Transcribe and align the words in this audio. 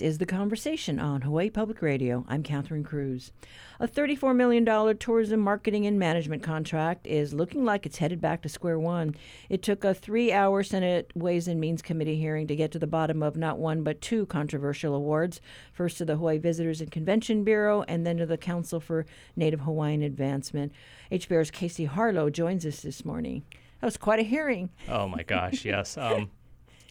Is 0.00 0.18
The 0.18 0.26
Conversation 0.26 0.98
on 0.98 1.22
Hawaii 1.22 1.50
Public 1.50 1.82
Radio. 1.82 2.24
I'm 2.28 2.42
Catherine 2.42 2.84
Cruz. 2.84 3.32
A 3.80 3.88
$34 3.88 4.34
million 4.34 4.64
tourism 4.98 5.40
marketing 5.40 5.86
and 5.86 5.98
management 5.98 6.42
contract 6.42 7.06
is 7.06 7.34
looking 7.34 7.64
like 7.64 7.86
it's 7.86 7.98
headed 7.98 8.20
back 8.20 8.42
to 8.42 8.48
square 8.48 8.78
one. 8.78 9.14
It 9.48 9.62
took 9.62 9.84
a 9.84 9.94
three 9.94 10.32
hour 10.32 10.62
Senate 10.62 11.10
Ways 11.14 11.48
and 11.48 11.60
Means 11.60 11.82
Committee 11.82 12.18
hearing 12.18 12.46
to 12.46 12.56
get 12.56 12.70
to 12.72 12.78
the 12.78 12.86
bottom 12.86 13.22
of 13.22 13.36
not 13.36 13.58
one 13.58 13.82
but 13.82 14.00
two 14.00 14.26
controversial 14.26 14.94
awards 14.94 15.40
first 15.72 15.98
to 15.98 16.04
the 16.04 16.16
Hawaii 16.16 16.38
Visitors 16.38 16.80
and 16.80 16.90
Convention 16.90 17.42
Bureau, 17.44 17.82
and 17.88 18.06
then 18.06 18.18
to 18.18 18.26
the 18.26 18.38
Council 18.38 18.80
for 18.80 19.06
Native 19.36 19.60
Hawaiian 19.60 20.02
Advancement. 20.02 20.72
HPR's 21.10 21.50
Casey 21.50 21.86
Harlow 21.86 22.30
joins 22.30 22.64
us 22.64 22.80
this 22.80 23.04
morning. 23.04 23.42
That 23.80 23.86
was 23.86 23.96
quite 23.96 24.18
a 24.18 24.24
hearing. 24.24 24.70
Oh 24.88 25.08
my 25.08 25.22
gosh, 25.22 25.64
yes. 25.64 25.96
Um, 25.96 26.30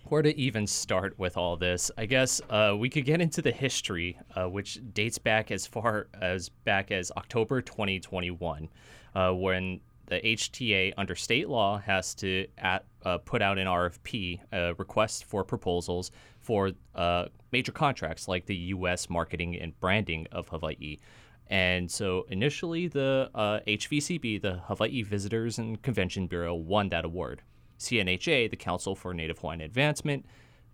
where 0.09 0.21
to 0.21 0.37
even 0.37 0.65
start 0.67 1.17
with 1.19 1.37
all 1.37 1.57
this? 1.57 1.91
I 1.97 2.05
guess 2.05 2.41
uh, 2.49 2.75
we 2.77 2.89
could 2.89 3.05
get 3.05 3.21
into 3.21 3.41
the 3.41 3.51
history, 3.51 4.17
uh, 4.35 4.45
which 4.49 4.79
dates 4.93 5.17
back 5.17 5.51
as 5.51 5.67
far 5.67 6.07
as 6.21 6.49
back 6.49 6.91
as 6.91 7.11
October 7.17 7.61
2021, 7.61 8.69
uh, 9.15 9.31
when 9.31 9.79
the 10.07 10.19
HTA 10.21 10.93
under 10.97 11.15
state 11.15 11.49
law 11.49 11.77
has 11.79 12.15
to 12.15 12.47
at, 12.57 12.85
uh, 13.05 13.17
put 13.19 13.41
out 13.41 13.57
an 13.57 13.67
RFP, 13.67 14.39
a 14.51 14.73
request 14.75 15.25
for 15.25 15.43
proposals 15.43 16.11
for 16.39 16.71
uh, 16.95 17.25
major 17.51 17.71
contracts 17.71 18.27
like 18.27 18.45
the 18.45 18.55
U.S. 18.55 19.09
marketing 19.09 19.57
and 19.59 19.77
branding 19.79 20.27
of 20.31 20.47
Hawaii. 20.47 20.97
And 21.49 21.89
so 21.89 22.25
initially, 22.29 22.87
the 22.87 23.29
HVCB, 23.35 24.37
uh, 24.37 24.49
the 24.49 24.59
Hawaii 24.59 25.03
Visitors 25.03 25.57
and 25.57 25.81
Convention 25.81 26.27
Bureau, 26.27 26.55
won 26.55 26.89
that 26.89 27.05
award. 27.05 27.41
CNHA, 27.79 28.49
the 28.49 28.57
Council 28.57 28.95
for 28.95 29.13
Native 29.13 29.39
Hawaiian 29.39 29.61
Advancement, 29.61 30.25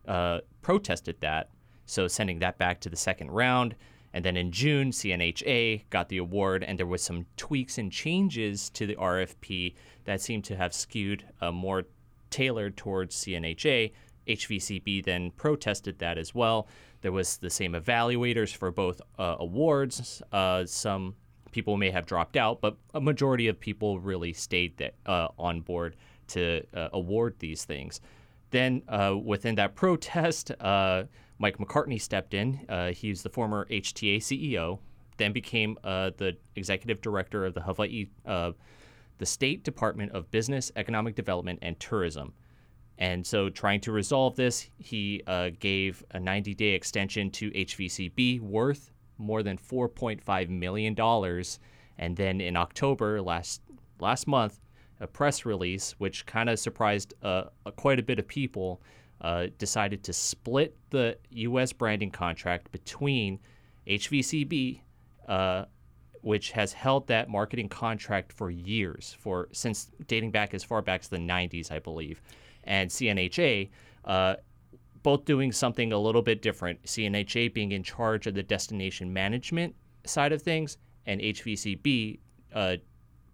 uh, 0.08 0.40
protested 0.62 1.20
that, 1.22 1.50
so 1.86 2.08
sending 2.08 2.40
that 2.40 2.58
back 2.58 2.80
to 2.82 2.90
the 2.90 2.96
second 2.96 3.32
round. 3.32 3.76
And 4.14 4.24
then 4.24 4.38
in 4.38 4.52
June, 4.52 4.92
CNHA 4.92 5.90
got 5.90 6.10
the 6.10 6.18
award, 6.18 6.64
and 6.64 6.78
there 6.78 6.86
was 6.86 7.02
some 7.02 7.26
tweaks 7.36 7.78
and 7.80 7.92
changes 7.92 8.70
to 8.72 8.86
the 8.86 8.96
RFP 8.96 9.74
that 10.06 10.22
seemed 10.22 10.44
to 10.46 10.56
have 10.56 10.74
skewed 10.74 11.26
uh, 11.42 11.52
more 11.52 11.86
tailored 12.30 12.78
towards 12.78 13.16
CNHA. 13.16 13.92
HVCB 14.28 15.04
then 15.04 15.32
protested 15.32 16.00
that 16.00 16.18
as 16.18 16.34
well. 16.34 16.68
There 17.02 17.12
was 17.12 17.38
the 17.38 17.50
same 17.50 17.74
evaluators 17.74 18.56
for 18.56 18.72
both 18.72 19.02
uh, 19.18 19.36
awards. 19.40 20.22
Uh, 20.32 20.66
some 20.66 21.16
people 21.52 21.76
may 21.76 21.90
have 21.90 22.06
dropped 22.06 22.38
out, 22.38 22.62
but 22.62 22.78
a 22.94 23.02
majority 23.02 23.48
of 23.48 23.60
people 23.60 24.00
really 24.00 24.32
stayed 24.32 24.78
that, 24.78 24.96
uh, 25.06 25.28
on 25.38 25.62
board 25.62 25.96
to 26.34 26.64
uh, 26.74 26.90
award 26.94 27.36
these 27.40 27.66
things. 27.66 28.02
Then, 28.52 28.84
uh, 28.88 29.16
within 29.24 29.56
that 29.56 29.76
protest, 29.76 30.52
uh, 30.60 31.04
Mike 31.40 31.58
McCartney 31.58 32.00
stepped 32.00 32.34
in. 32.34 32.66
Uh, 32.70 32.92
he's 32.92 33.24
the 33.24 33.30
former 33.30 33.66
HTA 33.72 34.18
CEO, 34.18 34.80
then 35.18 35.34
became 35.34 35.78
uh, 35.84 36.12
the 36.18 36.38
executive 36.56 37.02
director 37.02 37.46
of 37.46 37.54
the 37.54 37.62
Hawaii, 37.62 38.08
uh, 38.26 38.52
the 39.18 39.26
State 39.26 39.64
Department 39.64 40.12
of 40.12 40.30
Business, 40.30 40.72
Economic 40.76 41.16
Development, 41.16 41.58
and 41.62 41.80
Tourism. 41.80 42.34
And 43.00 43.26
so, 43.26 43.50
trying 43.50 43.82
to 43.82 43.92
resolve 43.92 44.36
this, 44.36 44.70
he 44.78 45.24
gave 45.60 46.04
a 46.12 46.20
90 46.20 46.54
day 46.54 46.70
extension 46.76 47.32
to 47.32 47.50
HVCB 47.50 48.40
worth 48.40 48.92
more 49.18 49.42
than 49.42 49.58
$4.5 49.58 50.50
million. 50.50 50.96
And 51.98 52.16
then 52.16 52.42
in 52.42 52.56
October 52.56 53.22
last 53.22 53.62
last 54.00 54.28
month, 54.28 54.60
a 55.04 55.08
press 55.08 55.46
release, 55.46 55.92
which 55.98 56.26
kind 56.26 56.50
of 56.50 56.58
surprised 56.58 57.14
uh, 57.22 57.44
quite 57.76 58.00
a 58.00 58.04
bit 58.04 58.20
of 58.20 58.28
people, 58.28 58.82
uh, 59.22 59.48
decided 59.58 60.04
to 60.04 60.14
split 60.14 60.76
the 60.90 61.18
U.S. 61.32 61.74
branding 61.74 62.10
contract 62.10 62.72
between 62.72 63.38
HVCB, 63.86 64.80
uh, 65.28 65.66
which 66.22 66.52
has 66.52 66.72
held 66.72 67.08
that 67.08 67.30
marketing 67.30 67.68
contract 67.68 68.32
for 68.32 68.50
years, 68.50 69.16
for 69.20 69.50
since 69.52 69.92
dating 70.08 70.32
back 70.32 70.54
as 70.54 70.64
far 70.64 70.82
back 70.82 71.02
as 71.02 71.10
the 71.10 71.18
90s, 71.18 71.72
I 71.72 71.80
believe, 71.80 72.22
and 72.64 72.90
CNHA. 72.90 73.70
Uh, 74.06 74.36
both 75.04 75.26
doing 75.26 75.52
something 75.52 75.92
a 75.92 75.98
little 75.98 76.22
bit 76.22 76.42
different. 76.42 76.82
CNHA 76.84 77.54
being 77.54 77.74
in 77.74 77.84
charge 77.84 78.26
of 78.26 78.36
the 78.36 78.44
destination 78.44 79.12
management 79.12 79.76
side 80.06 80.32
of 80.32 80.42
things, 80.42 80.78
and 81.06 81.20
HVCB 81.20 82.20
uh, 82.54 82.78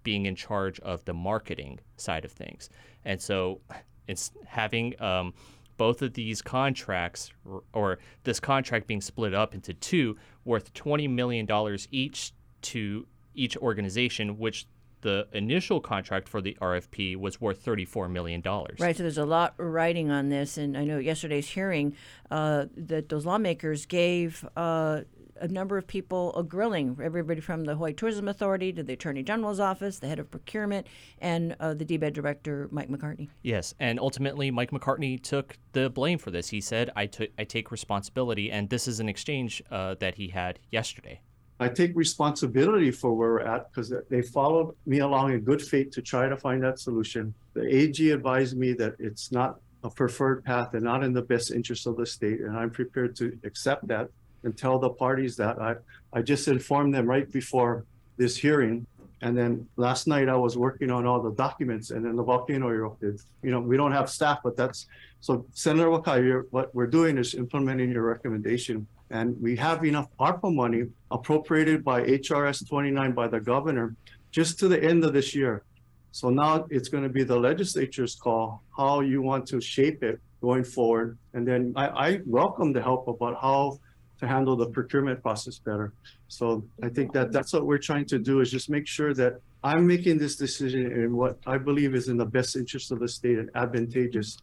being 0.04 0.26
in 0.26 0.36
charge 0.36 0.80
of 0.82 1.06
the 1.06 1.14
marketing 1.14 1.80
side 1.98 2.26
of 2.26 2.32
things. 2.32 2.70
And 3.06 3.22
so 3.22 3.62
it's 4.08 4.32
having 4.46 5.00
um, 5.02 5.34
both 5.78 6.02
of 6.02 6.14
these 6.14 6.42
contracts 6.42 7.32
or 7.74 8.00
this 8.24 8.40
contract 8.40 8.88
being 8.88 9.02
split 9.02 9.34
up 9.34 9.54
into 9.54 9.74
two 9.74 10.18
worth 10.46 10.74
$20 10.74 11.10
million 11.10 11.48
each 11.92 12.34
to 12.62 13.08
each 13.34 13.56
organization, 13.58 14.38
which 14.38 14.68
the 15.02 15.28
initial 15.32 15.80
contract 15.80 16.28
for 16.28 16.42
the 16.42 16.58
RFP 16.62 17.16
was 17.16 17.40
worth 17.40 17.64
$34 17.64 18.12
million. 18.12 18.42
Right. 18.80 18.96
So 18.96 19.04
there's 19.04 19.18
a 19.18 19.26
lot 19.26 19.54
writing 19.58 20.12
on 20.12 20.30
this. 20.30 20.58
And 20.58 20.78
I 20.78 20.84
know 20.84 20.98
yesterday's 20.98 21.48
hearing 21.48 21.96
uh, 22.30 22.66
that 22.76 23.10
those 23.10 23.26
lawmakers 23.26 23.86
gave 23.86 24.46
uh, 24.58 25.02
a 25.40 25.48
number 25.48 25.78
of 25.78 25.88
people 25.88 26.36
a 26.36 26.44
grilling, 26.44 26.98
everybody 27.02 27.42
from 27.42 27.66
the 27.66 27.76
Hawaii 27.76 27.94
Tourism 27.94 28.28
Authority 28.28 28.72
to 28.74 28.84
the 28.84 28.94
Attorney 28.94 29.24
General's 29.24 29.60
office, 29.60 30.00
the 30.00 30.08
head 30.08 30.20
of 30.20 30.30
procurement, 30.30 30.88
and 31.20 31.56
uh, 31.60 31.74
the 31.74 31.86
DBED 31.86 32.14
director, 32.14 32.68
Mike 32.72 32.90
McCartney. 32.90 33.30
Yes, 33.42 33.74
and 33.80 34.00
ultimately, 34.00 34.52
Mike 34.52 34.72
McCartney 34.72 35.22
took 35.22 35.58
the 35.72 35.90
blame 35.90 36.18
for 36.18 36.32
this. 36.32 36.50
He 36.50 36.62
said, 36.62 36.92
I, 36.96 37.06
t- 37.08 37.32
I 37.38 37.44
take 37.44 37.72
responsibility, 37.72 38.52
and 38.52 38.70
this 38.70 38.88
is 38.88 39.00
an 39.00 39.10
exchange 39.10 39.62
uh, 39.72 39.96
that 40.00 40.16
he 40.16 40.30
had 40.30 40.60
yesterday. 40.72 41.22
I 41.62 41.68
take 41.68 41.92
responsibility 41.96 42.90
for 42.90 43.14
where 43.14 43.32
we're 43.32 43.40
at 43.42 43.70
because 43.70 43.94
they 44.10 44.22
followed 44.22 44.76
me 44.86 45.00
along 45.00 45.34
in 45.34 45.42
good 45.42 45.62
faith 45.62 45.92
to 45.92 46.02
try 46.02 46.30
to 46.30 46.38
find 46.38 46.64
that 46.64 46.80
solution. 46.80 47.34
The 47.54 47.64
AG 47.64 48.12
advised 48.12 48.58
me 48.58 48.74
that 48.74 48.94
it's 48.98 49.32
not 49.32 49.60
a 49.84 49.90
preferred 49.90 50.44
path 50.46 50.74
and 50.74 50.84
not 50.84 51.04
in 51.04 51.12
the 51.12 51.22
best 51.22 51.52
interest 51.52 51.86
of 51.86 51.98
the 51.98 52.06
state, 52.06 52.40
and 52.40 52.56
I'm 52.56 52.70
prepared 52.70 53.16
to 53.18 53.38
accept 53.44 53.88
that 53.88 54.10
and 54.44 54.58
tell 54.58 54.80
the 54.80 54.90
parties 54.90 55.36
that. 55.38 55.62
I, 55.62 55.76
I 56.14 56.22
just 56.22 56.48
informed 56.48 56.94
them 56.94 57.06
right 57.06 57.30
before 57.32 57.86
this 58.18 58.38
hearing. 58.38 58.86
And 59.22 59.38
then 59.38 59.68
last 59.76 60.08
night 60.08 60.30
I 60.30 60.36
was 60.36 60.58
working 60.58 60.92
on 60.92 61.06
all 61.06 61.22
the 61.22 61.32
documents 61.32 61.92
and 61.92 62.06
then 62.06 62.16
the 62.16 62.24
volcano 62.24 62.70
erupted. 62.70 63.20
You 63.44 63.52
know, 63.52 63.60
we 63.60 63.76
don't 63.76 63.92
have 63.92 64.10
staff, 64.10 64.40
but 64.44 64.56
that's 64.56 64.88
so 65.22 65.46
Senator 65.54 65.90
Wakai, 65.90 66.44
what 66.52 66.74
we're 66.74 66.88
doing 66.88 67.18
is 67.18 67.34
implementing 67.34 67.92
your 67.92 68.04
recommendation. 68.04 68.88
And 69.12 69.36
we 69.42 69.56
have 69.58 69.84
enough 69.84 70.08
ARPA 70.20 70.54
money 70.54 70.84
appropriated 71.12 71.84
by 71.84 72.04
HRS 72.04 72.68
29 72.68 73.12
by 73.12 73.28
the 73.28 73.40
governor 73.40 73.96
just 74.32 74.60
to 74.60 74.68
the 74.68 74.82
end 74.82 75.04
of 75.04 75.14
this 75.14 75.36
year. 75.36 75.64
So 76.12 76.30
now 76.30 76.66
it's 76.70 76.90
going 76.90 77.04
to 77.04 77.10
be 77.10 77.24
the 77.24 77.38
legislature's 77.38 78.16
call 78.16 78.64
how 78.76 79.02
you 79.02 79.22
want 79.22 79.46
to 79.48 79.60
shape 79.60 80.04
it 80.04 80.20
going 80.42 80.64
forward. 80.64 81.18
And 81.34 81.48
then 81.48 81.74
I, 81.76 81.88
I 81.88 82.20
welcome 82.26 82.72
the 82.72 82.82
help 82.82 83.08
about 83.08 83.42
how 83.42 83.80
to 84.20 84.28
handle 84.28 84.56
the 84.56 84.68
procurement 84.68 85.22
process 85.22 85.60
better. 85.60 85.94
So 86.28 86.64
I 86.84 86.90
think 86.90 87.14
that 87.14 87.32
that's 87.32 87.54
what 87.54 87.66
we're 87.66 87.78
trying 87.78 88.06
to 88.08 88.20
do 88.20 88.42
is 88.42 88.52
just 88.52 88.70
make 88.70 88.88
sure 88.88 89.14
that 89.14 89.42
I'm 89.64 89.88
making 89.88 90.18
this 90.18 90.36
decision 90.36 90.92
in 90.92 91.16
what 91.16 91.38
I 91.46 91.58
believe 91.58 91.96
is 91.96 92.08
in 92.10 92.18
the 92.18 92.26
best 92.26 92.56
interest 92.56 92.92
of 92.92 93.00
the 93.00 93.08
state 93.08 93.38
and 93.38 93.50
advantageous. 93.56 94.38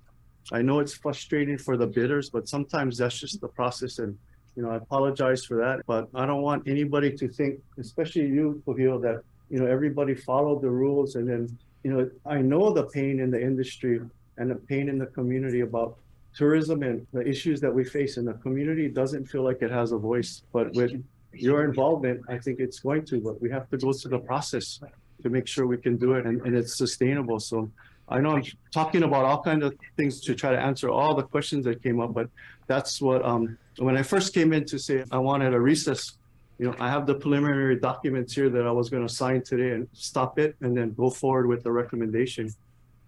I 0.52 0.62
know 0.62 0.80
it's 0.80 0.94
frustrating 0.94 1.58
for 1.58 1.76
the 1.76 1.86
bidders, 1.86 2.30
but 2.30 2.48
sometimes 2.48 2.98
that's 2.98 3.18
just 3.18 3.40
the 3.40 3.48
process. 3.48 3.98
And, 3.98 4.16
you 4.54 4.62
know, 4.62 4.70
I 4.70 4.76
apologize 4.76 5.44
for 5.44 5.56
that, 5.58 5.84
but 5.86 6.08
I 6.14 6.24
don't 6.26 6.42
want 6.42 6.66
anybody 6.68 7.12
to 7.16 7.28
think, 7.28 7.60
especially 7.78 8.26
you, 8.26 8.62
Pohio, 8.66 9.00
that, 9.02 9.22
you 9.50 9.58
know, 9.58 9.66
everybody 9.66 10.14
followed 10.14 10.62
the 10.62 10.70
rules. 10.70 11.16
And 11.16 11.28
then, 11.28 11.58
you 11.82 11.92
know, 11.92 12.10
I 12.24 12.38
know 12.40 12.72
the 12.72 12.84
pain 12.84 13.20
in 13.20 13.30
the 13.30 13.40
industry 13.40 14.00
and 14.38 14.50
the 14.50 14.54
pain 14.54 14.88
in 14.88 14.98
the 14.98 15.06
community 15.06 15.60
about 15.60 15.98
tourism 16.36 16.82
and 16.82 17.06
the 17.12 17.26
issues 17.26 17.60
that 17.62 17.74
we 17.74 17.82
face 17.82 18.18
in 18.18 18.24
the 18.24 18.34
community 18.34 18.88
doesn't 18.88 19.24
feel 19.26 19.42
like 19.42 19.62
it 19.62 19.70
has 19.70 19.92
a 19.92 19.98
voice. 19.98 20.42
But 20.52 20.72
with 20.74 21.02
your 21.32 21.64
involvement, 21.64 22.20
I 22.28 22.38
think 22.38 22.60
it's 22.60 22.80
going 22.80 23.06
to. 23.06 23.20
But 23.20 23.40
we 23.40 23.50
have 23.50 23.68
to 23.70 23.78
go 23.78 23.92
through 23.92 24.10
the 24.12 24.18
process 24.18 24.80
to 25.22 25.30
make 25.30 25.46
sure 25.46 25.66
we 25.66 25.78
can 25.78 25.96
do 25.96 26.12
it 26.12 26.26
and, 26.26 26.40
and 26.42 26.54
it's 26.54 26.76
sustainable. 26.76 27.40
So 27.40 27.70
I 28.08 28.20
know 28.20 28.36
I'm 28.36 28.44
talking 28.72 29.02
about 29.02 29.24
all 29.24 29.42
kinds 29.42 29.64
of 29.64 29.74
things 29.96 30.20
to 30.22 30.34
try 30.34 30.52
to 30.52 30.60
answer 30.60 30.88
all 30.90 31.14
the 31.14 31.22
questions 31.22 31.64
that 31.64 31.82
came 31.82 32.00
up, 32.00 32.12
but 32.12 32.28
that's 32.66 33.00
what 33.00 33.24
um, 33.24 33.58
when 33.78 33.96
I 33.96 34.02
first 34.02 34.34
came 34.34 34.52
in 34.52 34.64
to 34.66 34.78
say 34.78 35.04
I 35.10 35.18
wanted 35.18 35.54
a 35.54 35.60
recess. 35.60 36.18
You 36.58 36.66
know, 36.68 36.76
I 36.80 36.88
have 36.88 37.06
the 37.06 37.14
preliminary 37.14 37.78
documents 37.78 38.32
here 38.32 38.48
that 38.48 38.66
I 38.66 38.70
was 38.70 38.88
going 38.88 39.06
to 39.06 39.12
sign 39.12 39.42
today 39.42 39.72
and 39.72 39.86
stop 39.92 40.38
it 40.38 40.56
and 40.62 40.74
then 40.74 40.94
go 40.94 41.10
forward 41.10 41.46
with 41.48 41.62
the 41.62 41.70
recommendation. 41.70 42.50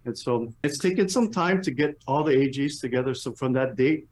And 0.09 0.17
so 0.17 0.51
it's 0.63 0.79
taken 0.79 1.07
some 1.07 1.29
time 1.31 1.61
to 1.61 1.69
get 1.69 1.95
all 2.07 2.23
the 2.23 2.31
AGs 2.31 2.81
together. 2.81 3.13
So 3.13 3.31
from 3.31 3.53
that 3.53 3.75
date, 3.75 4.07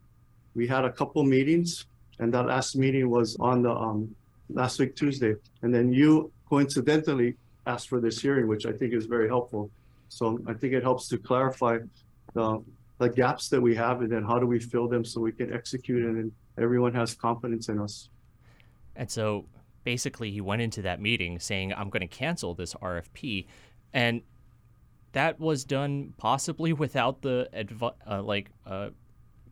we 0.54 0.68
had 0.68 0.86
a 0.86 0.92
couple 0.92 1.24
meetings, 1.24 1.88
and 2.20 2.32
that 2.36 2.46
last 2.46 2.76
meeting 2.76 3.10
was 3.10 3.36
on 3.40 3.64
the 3.64 3.72
um, 3.72 4.16
last 4.50 4.78
week 4.80 4.96
Tuesday. 4.96 5.34
And 5.64 5.74
then 5.74 5.92
you 5.92 6.32
coincidentally 6.50 7.36
asked 7.66 7.90
for 7.90 8.00
this 8.00 8.22
hearing, 8.22 8.48
which 8.48 8.68
I 8.68 8.74
think 8.74 8.94
is 8.94 9.08
very 9.08 9.28
helpful. 9.28 9.72
So 10.10 10.40
I 10.46 10.54
think 10.54 10.74
it 10.74 10.84
helps 10.84 11.08
to 11.10 11.18
clarify 11.18 11.80
the 12.36 12.64
the 13.00 13.10
gaps 13.10 13.50
that 13.50 13.62
we 13.62 13.74
have, 13.76 14.02
and 14.02 14.12
then 14.12 14.24
how 14.24 14.38
do 14.38 14.46
we 14.46 14.60
fill 14.60 14.88
them 14.88 15.04
so 15.04 15.20
we 15.20 15.32
can 15.32 15.52
execute 15.52 16.06
and 16.06 16.16
then 16.18 16.32
everyone 16.60 16.94
has 16.94 17.16
confidence 17.16 17.70
in 17.70 17.80
us. 17.80 18.10
And 18.96 19.10
so 19.10 19.46
basically, 19.84 20.30
he 20.30 20.42
went 20.42 20.62
into 20.62 20.84
that 20.84 21.02
meeting 21.02 21.40
saying, 21.40 21.74
I'm 21.74 21.90
going 21.90 22.08
to 22.08 22.16
cancel 22.24 22.54
this 22.54 22.76
RFP. 22.76 23.48
And 23.94 24.22
that 25.14 25.40
was 25.40 25.64
done 25.64 26.14
possibly 26.18 26.74
without 26.74 27.22
the 27.22 27.50
advi- 27.54 27.94
uh, 28.10 28.22
like 28.22 28.52
uh, 28.66 28.90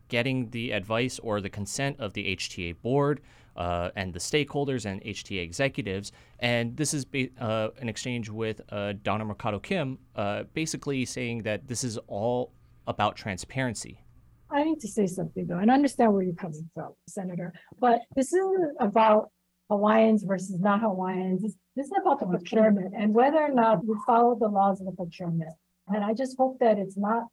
getting 0.08 0.50
the 0.50 0.70
advice 0.70 1.18
or 1.18 1.40
the 1.40 1.50
consent 1.50 1.98
of 1.98 2.12
the 2.12 2.36
HTA 2.36 2.80
board 2.82 3.20
uh, 3.56 3.90
and 3.96 4.12
the 4.12 4.18
stakeholders 4.18 4.84
and 4.84 5.02
HTA 5.02 5.42
executives. 5.42 6.12
And 6.38 6.76
this 6.76 6.92
is 6.94 7.04
ba- 7.04 7.28
uh, 7.40 7.70
an 7.80 7.88
exchange 7.88 8.28
with 8.28 8.60
uh, 8.70 8.94
Donna 9.02 9.24
Mercado 9.24 9.58
Kim, 9.58 9.98
uh, 10.14 10.44
basically 10.54 11.04
saying 11.04 11.42
that 11.42 11.66
this 11.66 11.82
is 11.82 11.98
all 12.06 12.52
about 12.86 13.16
transparency. 13.16 13.98
I 14.50 14.62
need 14.62 14.78
to 14.80 14.88
say 14.88 15.06
something 15.06 15.46
though, 15.48 15.58
and 15.58 15.70
understand 15.70 16.12
where 16.12 16.22
you're 16.22 16.34
coming 16.34 16.70
from, 16.72 16.92
Senator, 17.08 17.52
but 17.80 18.00
this 18.14 18.32
isn't 18.32 18.76
about 18.78 19.30
Hawaiians 19.70 20.22
versus 20.22 20.58
not 20.60 20.80
Hawaiians. 20.80 21.42
This 21.42 21.54
this 21.74 21.86
is 21.86 21.92
about 22.00 22.20
the 22.20 22.26
procurement 22.26 22.94
and 22.96 23.12
whether 23.12 23.38
or 23.38 23.50
not 23.52 23.84
we 23.84 23.94
follow 24.06 24.34
the 24.38 24.48
laws 24.48 24.80
of 24.80 24.86
the 24.86 24.92
procurement. 24.92 25.50
And 25.88 26.04
I 26.04 26.14
just 26.14 26.36
hope 26.36 26.58
that 26.60 26.78
it's 26.78 26.96
not 26.96 27.24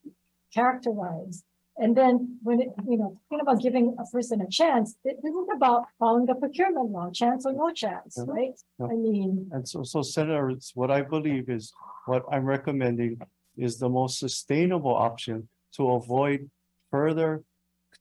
characterized. 0.53 1.43
And 1.77 1.95
then 1.97 2.37
when 2.43 2.61
it, 2.61 2.67
you 2.87 2.97
know, 2.97 3.17
talking 3.29 3.41
about 3.41 3.59
giving 3.61 3.95
a 3.97 4.05
person 4.11 4.41
a 4.41 4.47
chance, 4.47 4.95
it 5.03 5.17
isn't 5.25 5.49
about 5.55 5.85
following 5.97 6.27
the 6.27 6.35
procurement 6.35 6.91
law, 6.91 7.09
chance 7.11 7.45
or 7.47 7.53
no 7.53 7.71
chance, 7.71 8.15
Yeah. 8.17 8.25
right? 8.27 8.53
Yeah. 8.79 8.85
I 8.87 8.95
mean, 8.95 9.49
And 9.51 9.67
so, 9.67 9.81
so 9.83 10.03
Senator, 10.03 10.51
it's 10.51 10.75
what 10.75 10.91
I 10.91 11.01
believe 11.01 11.49
is, 11.49 11.73
what 12.05 12.25
I'm 12.31 12.45
recommending 12.45 13.19
is 13.57 13.79
the 13.79 13.89
most 13.89 14.19
sustainable 14.19 14.93
option 14.93 15.47
to 15.77 15.89
avoid 15.91 16.49
further 16.91 17.43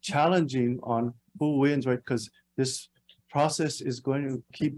challenging 0.02 0.78
on 0.82 1.14
who 1.38 1.58
wins, 1.58 1.86
right? 1.86 1.96
Because 2.04 2.28
this 2.58 2.88
process 3.36 3.80
is 3.80 3.98
going 4.00 4.24
to 4.28 4.42
keep, 4.52 4.74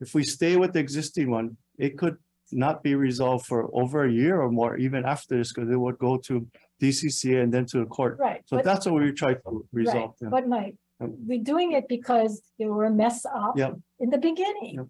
if 0.00 0.14
we 0.14 0.22
stay 0.22 0.54
with 0.56 0.72
the 0.74 0.78
existing 0.86 1.30
one, 1.30 1.56
it 1.78 1.92
could 2.00 2.16
not 2.52 2.82
be 2.82 2.94
resolved 2.94 3.46
for 3.46 3.60
over 3.72 4.04
a 4.04 4.12
year 4.12 4.40
or 4.44 4.50
more, 4.50 4.76
even 4.76 5.04
after 5.04 5.36
this, 5.38 5.52
because 5.52 5.70
it 5.70 5.80
would 5.84 5.98
go 5.98 6.12
to 6.28 6.46
DCCA 6.82 7.42
and 7.42 7.52
then 7.54 7.64
to 7.72 7.78
the 7.78 7.86
court. 7.86 8.14
right. 8.18 8.42
So 8.46 8.56
but- 8.56 8.64
that's 8.68 8.84
what 8.86 9.02
we 9.02 9.12
try 9.12 9.32
to 9.34 9.40
Right, 9.46 9.62
resolve. 9.72 10.14
but 10.36 10.46
Mike, 10.54 10.76
we're 11.00 11.42
doing 11.54 11.72
it 11.72 11.86
because 11.88 12.32
they 12.58 12.66
were 12.66 12.84
a 12.84 12.94
mess 13.02 13.18
up 13.44 13.54
Yep. 13.56 13.72
in 14.00 14.10
the 14.10 14.18
beginning. 14.18 14.74
Yep. 14.80 14.86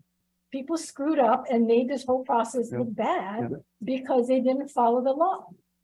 People 0.56 0.76
screwed 0.76 1.18
up 1.18 1.42
and 1.52 1.66
made 1.74 1.86
this 1.88 2.04
whole 2.08 2.24
process 2.24 2.66
look 2.78 2.92
bad 2.94 3.50
because 3.92 4.28
they 4.28 4.40
didn't 4.48 4.68
follow 4.68 5.00
the 5.08 5.12
law. 5.24 5.38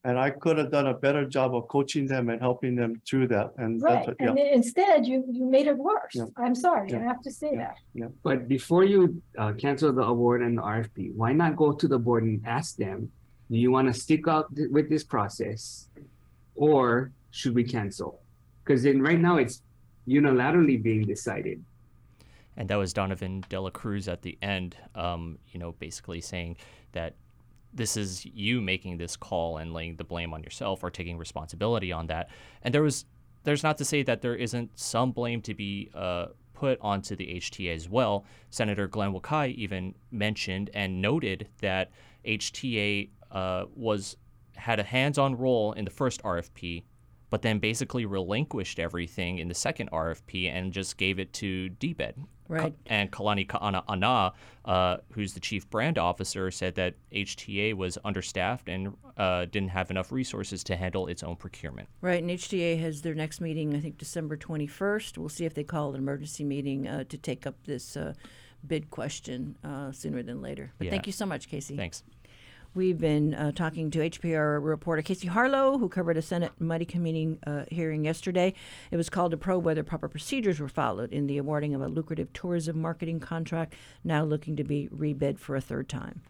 And 0.05 0.19
I 0.19 0.31
could 0.31 0.57
have 0.57 0.71
done 0.71 0.87
a 0.87 0.95
better 0.95 1.27
job 1.27 1.55
of 1.55 1.69
coaching 1.69 2.07
them 2.07 2.31
and 2.31 2.41
helping 2.41 2.75
them 2.75 3.03
through 3.07 3.29
that. 3.29 3.53
And 3.59 3.83
Right, 3.83 4.07
what- 4.07 4.17
yeah. 4.19 4.31
and 4.31 4.39
instead 4.39 5.07
you, 5.07 5.25
you 5.31 5.45
made 5.45 5.67
it 5.67 5.77
worse. 5.77 6.15
Yep. 6.15 6.29
I'm 6.39 6.55
sorry, 6.55 6.89
I 6.95 6.97
Yep. 6.97 7.03
have 7.03 7.21
to 7.23 7.31
say 7.31 7.51
Yep. 7.53 7.77
that. 7.95 8.13
But 8.23 8.49
before 8.49 8.85
you 8.85 9.21
uh, 9.37 9.53
cancel 9.53 9.93
the 9.93 10.03
award 10.03 10.41
and 10.43 10.57
the 10.57 10.63
RFP, 10.63 11.13
why 11.15 11.33
not 11.35 11.55
go 11.55 11.73
to 11.73 11.87
the 11.87 11.99
board 11.99 12.23
and 12.25 12.41
ask 12.47 12.77
them, 12.77 13.11
do 13.51 13.59
you 13.59 13.71
want 13.71 13.89
to 13.89 13.95
stick 13.95 14.27
out 14.27 14.55
th- 14.57 14.71
with 14.71 14.89
this 14.89 15.05
process? 15.05 15.91
Or 16.55 17.13
should 17.31 17.55
we 17.55 17.65
cancel? 17.65 18.21
Because 18.65 18.83
then 18.83 19.03
right 19.03 19.21
now 19.21 19.37
it's 19.37 19.63
unilaterally 20.09 20.83
being 20.83 21.05
decided. 21.05 21.63
and 22.57 22.69
that 22.69 22.77
was 22.77 22.93
Donovan 22.93 23.43
Dela 23.49 23.71
Cruz 23.71 24.07
at 24.09 24.21
the 24.23 24.37
end, 24.43 24.77
um, 24.95 25.39
you 25.51 25.59
know, 25.59 25.73
basically 25.73 26.21
saying 26.21 26.57
that 26.93 27.15
this 27.73 27.97
is 27.97 28.25
you 28.27 28.61
making 28.61 28.99
this 28.99 29.17
call 29.17 29.59
and 29.59 29.73
laying 29.73 29.97
the 29.97 30.05
blame 30.05 30.33
on 30.33 30.43
yourself 30.43 30.83
or 30.83 30.91
taking 30.91 31.19
responsibility 31.19 31.93
on 31.93 32.07
that. 32.09 32.31
And 32.63 32.75
there 32.75 32.83
was, 32.83 33.05
there's 33.45 33.63
not 33.63 33.79
to 33.79 33.85
say 33.85 34.03
that 34.03 34.23
there 34.23 34.35
isn't 34.35 34.79
some 34.79 35.13
blame 35.13 35.41
to 35.43 35.55
be 35.55 35.91
uh, 35.95 36.27
put 36.55 36.79
onto 36.81 37.17
the 37.17 37.27
HTA 37.27 37.75
as 37.75 37.89
well. 37.89 38.25
Senator 38.51 38.87
Glenn 38.87 39.13
Wakai 39.13 39.55
even 39.55 39.95
mentioned 40.11 40.71
and 40.75 41.01
noted 41.01 41.49
that 41.61 41.91
HTA 42.27 43.09
uh, 43.31 43.65
was 43.75 44.17
had 44.57 44.79
a 44.79 44.83
hands-on 44.83 45.39
role 45.39 45.73
in 45.73 45.87
the 45.87 45.91
first 45.91 46.23
RFP, 46.23 46.83
but 47.31 47.43
then 47.43 47.59
basically 47.59 48.05
relinquished 48.05 48.79
everything 48.79 49.39
in 49.39 49.49
the 49.49 49.55
second 49.55 49.91
RFP 49.91 50.51
and 50.53 50.73
just 50.73 50.97
gave 50.97 51.19
it 51.19 51.33
to 51.35 51.71
DBED. 51.81 52.15
Right. 52.49 52.75
And 52.87 53.13
Kalani 53.13 53.47
Ka'anā'anā, 53.47 54.33
uh, 54.65 54.97
who's 55.13 55.35
the 55.35 55.41
chief 55.41 55.71
brand 55.71 55.99
officer, 55.99 56.51
said 56.51 56.75
that 56.75 56.95
HTA 57.13 57.75
was 57.75 57.97
understaffed 58.05 58.69
and 58.69 58.97
uh, 59.17 59.45
didn't 59.45 59.69
have 59.69 59.93
enough 59.93 60.11
resources 60.11 60.65
to 60.65 60.75
handle 60.75 61.07
its 61.07 61.23
own 61.23 61.37
procurement. 61.37 61.89
Right, 62.01 62.21
and 62.21 62.29
HTA 62.29 62.81
has 62.81 63.03
their 63.03 63.15
next 63.15 63.41
meeting, 63.41 63.77
I 63.77 63.81
think, 63.81 63.99
December 63.99 64.37
21st. 64.37 65.17
We'll 65.17 65.29
see 65.29 65.45
if 65.45 65.55
they 65.55 65.63
call 65.63 65.91
an 65.91 66.01
emergency 66.01 66.43
meeting 66.43 66.89
uh, 66.89 67.05
to 67.05 67.17
take 67.17 67.47
up 67.47 67.55
this 67.67 67.97
uh, 67.97 68.15
bid 68.67 68.91
question 68.91 69.57
uh, 69.63 69.93
sooner 69.93 70.25
than 70.25 70.43
later. 70.43 70.73
But 70.79 70.89
thank 70.89 71.07
you 71.07 71.13
so 71.13 71.27
much, 71.27 71.49
Casey. 71.49 71.77
Thanks. 71.77 72.03
We've 72.73 72.99
been 72.99 73.35
uh, 73.35 73.51
talking 73.51 73.91
to 73.91 73.99
HPR 73.99 74.65
reporter 74.65 75.03
Casey 75.03 75.27
Harlow, 75.27 75.77
who 75.79 75.89
covered 75.89 76.17
a 76.17 76.23
Senate 76.23 76.53
Mighty 76.61 76.85
Committee 76.85 77.37
uh, 77.45 77.65
hearing 77.69 78.05
yesterday. 78.05 78.55
It 78.93 78.97
was 78.97 79.11
called 79.11 79.33
to 79.33 79.37
probe 79.37 79.65
whether 79.65 79.83
proper 79.83 80.09
procedures 80.09 80.61
were 80.61 80.69
followed 80.69 81.13
in 81.13 81.27
the 81.27 81.39
awarding 81.39 81.75
of 81.75 81.83
a 81.83 81.89
lucrative 81.89 82.33
tourism 82.33 82.81
marketing 82.81 83.19
contract, 83.19 83.75
now 84.05 84.23
looking 84.23 84.55
to 84.55 84.63
be 84.63 84.89
rebid 84.95 85.41
for 85.41 85.57
a 85.57 85.61
third 85.61 85.89
time. 85.89 86.23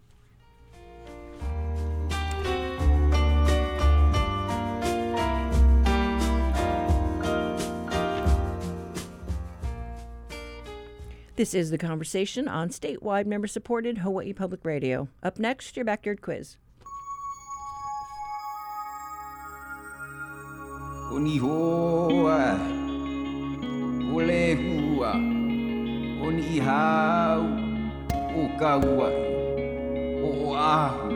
This 11.41 11.55
is 11.55 11.71
the 11.71 11.79
conversation 11.79 12.49
on 12.49 12.69
statewide 12.69 13.25
member 13.25 13.47
supported 13.47 13.97
Hawaii 13.97 14.35
Public 14.35 14.63
Radio. 14.63 15.09
Up 15.23 15.39
next, 15.39 15.75
your 15.75 15.87
backyard 15.87 16.21
quiz. 16.21 16.59
Oni 21.11 21.39
hoa, 21.39 22.61
ole 24.13 24.55
hua, 24.55 25.15
oni 26.27 26.59
hau, 26.59 27.41
o 28.37 28.51
kaua, 28.61 29.11
o 30.23 30.53
ahu, 30.53 31.11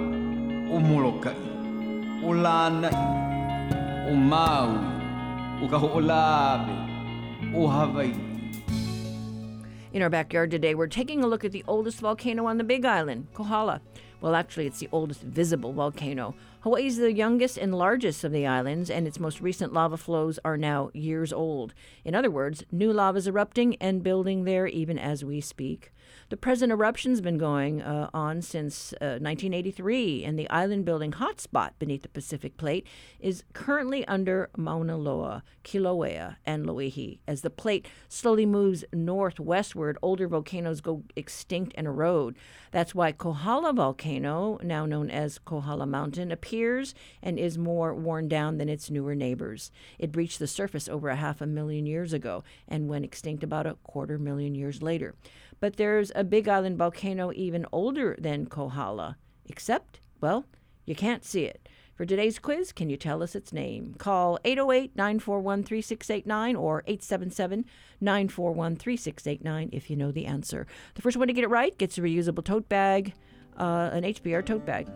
In 9.94 10.02
our 10.02 10.10
backyard 10.10 10.50
today, 10.50 10.74
we're 10.74 10.88
taking 10.88 11.22
a 11.22 11.26
look 11.28 11.44
at 11.44 11.52
the 11.52 11.62
oldest 11.68 12.00
volcano 12.00 12.46
on 12.46 12.58
the 12.58 12.64
Big 12.64 12.84
Island, 12.84 13.28
Kohala. 13.32 13.80
Well, 14.20 14.34
actually, 14.34 14.66
it's 14.66 14.80
the 14.80 14.88
oldest 14.90 15.20
visible 15.20 15.72
volcano. 15.72 16.34
Hawaii 16.62 16.86
is 16.86 16.96
the 16.96 17.12
youngest 17.12 17.56
and 17.56 17.72
largest 17.72 18.24
of 18.24 18.32
the 18.32 18.44
islands, 18.44 18.90
and 18.90 19.06
its 19.06 19.20
most 19.20 19.40
recent 19.40 19.72
lava 19.72 19.96
flows 19.96 20.40
are 20.44 20.56
now 20.56 20.90
years 20.94 21.32
old. 21.32 21.74
In 22.04 22.16
other 22.16 22.28
words, 22.28 22.64
new 22.72 22.92
lava 22.92 23.18
is 23.18 23.28
erupting 23.28 23.76
and 23.76 24.02
building 24.02 24.42
there 24.42 24.66
even 24.66 24.98
as 24.98 25.24
we 25.24 25.40
speak. 25.40 25.92
The 26.30 26.36
present 26.36 26.72
eruption's 26.72 27.20
been 27.20 27.38
going 27.38 27.82
uh, 27.82 28.10
on 28.14 28.42
since 28.42 28.92
uh, 28.94 29.20
1983, 29.20 30.24
and 30.24 30.38
the 30.38 30.48
island 30.50 30.84
building 30.84 31.12
hotspot 31.12 31.70
beneath 31.78 32.02
the 32.02 32.08
Pacific 32.08 32.56
Plate 32.56 32.86
is 33.20 33.44
currently 33.52 34.06
under 34.06 34.50
Mauna 34.56 34.96
Loa, 34.96 35.42
Kilauea, 35.64 36.36
and 36.46 36.66
Loihi. 36.66 37.18
As 37.26 37.42
the 37.42 37.50
plate 37.50 37.86
slowly 38.08 38.46
moves 38.46 38.84
northwestward, 38.92 39.96
older 40.02 40.28
volcanoes 40.28 40.80
go 40.80 41.02
extinct 41.16 41.72
and 41.76 41.86
erode. 41.86 42.36
That's 42.70 42.94
why 42.94 43.12
Kohala 43.12 43.72
volcano, 43.72 44.58
now 44.62 44.86
known 44.86 45.10
as 45.10 45.38
Kohala 45.38 45.86
Mountain, 45.86 46.32
appears 46.32 46.94
and 47.22 47.38
is 47.38 47.56
more 47.58 47.94
worn 47.94 48.28
down 48.28 48.58
than 48.58 48.68
its 48.68 48.90
newer 48.90 49.14
neighbors. 49.14 49.70
It 49.98 50.12
breached 50.12 50.38
the 50.38 50.46
surface 50.46 50.88
over 50.88 51.08
a 51.08 51.16
half 51.16 51.40
a 51.40 51.46
million 51.46 51.86
years 51.86 52.12
ago 52.12 52.44
and 52.66 52.88
went 52.88 53.04
extinct 53.04 53.44
about 53.44 53.66
a 53.66 53.74
quarter 53.84 54.18
million 54.18 54.54
years 54.54 54.82
later. 54.82 55.14
But 55.60 55.76
there's 55.94 56.10
a 56.16 56.24
Big 56.24 56.48
Island 56.48 56.76
volcano 56.76 57.30
even 57.36 57.64
older 57.70 58.16
than 58.18 58.46
Kohala, 58.46 59.16
except, 59.46 60.00
well, 60.20 60.44
you 60.86 60.96
can't 60.96 61.24
see 61.24 61.44
it. 61.44 61.68
For 61.94 62.04
today's 62.04 62.40
quiz, 62.40 62.72
can 62.72 62.90
you 62.90 62.96
tell 62.96 63.22
us 63.22 63.36
its 63.36 63.52
name? 63.52 63.94
Call 63.96 64.40
808 64.44 64.96
941 64.96 65.62
3689 65.62 66.56
or 66.56 66.82
877 66.88 67.64
941 68.00 68.74
3689 68.74 69.70
if 69.70 69.88
you 69.88 69.94
know 69.94 70.10
the 70.10 70.26
answer. 70.26 70.66
The 70.96 71.02
first 71.02 71.16
one 71.16 71.28
to 71.28 71.32
get 71.32 71.44
it 71.44 71.48
right 71.48 71.78
gets 71.78 71.96
a 71.96 72.00
reusable 72.00 72.44
tote 72.44 72.68
bag, 72.68 73.12
uh, 73.56 73.90
an 73.92 74.02
HPR 74.02 74.44
tote 74.44 74.66
bag. 74.66 74.88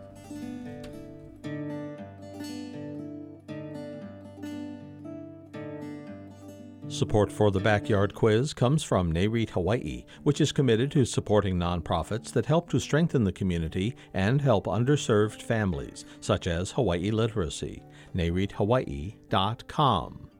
Support 6.89 7.31
for 7.31 7.51
the 7.51 7.59
Backyard 7.59 8.15
Quiz 8.15 8.51
comes 8.51 8.81
from 8.81 9.13
NAREIT 9.13 9.51
Hawaii, 9.51 10.05
which 10.23 10.41
is 10.41 10.51
committed 10.51 10.89
to 10.93 11.05
supporting 11.05 11.55
nonprofits 11.55 12.33
that 12.33 12.47
help 12.47 12.67
to 12.71 12.79
strengthen 12.79 13.23
the 13.23 13.31
community 13.31 13.95
and 14.15 14.41
help 14.41 14.65
underserved 14.65 15.43
families, 15.43 16.03
such 16.19 16.47
as 16.47 16.71
Hawaii 16.71 17.11
Literacy. 17.11 17.83
NAREITHawaii.com. 18.15 20.31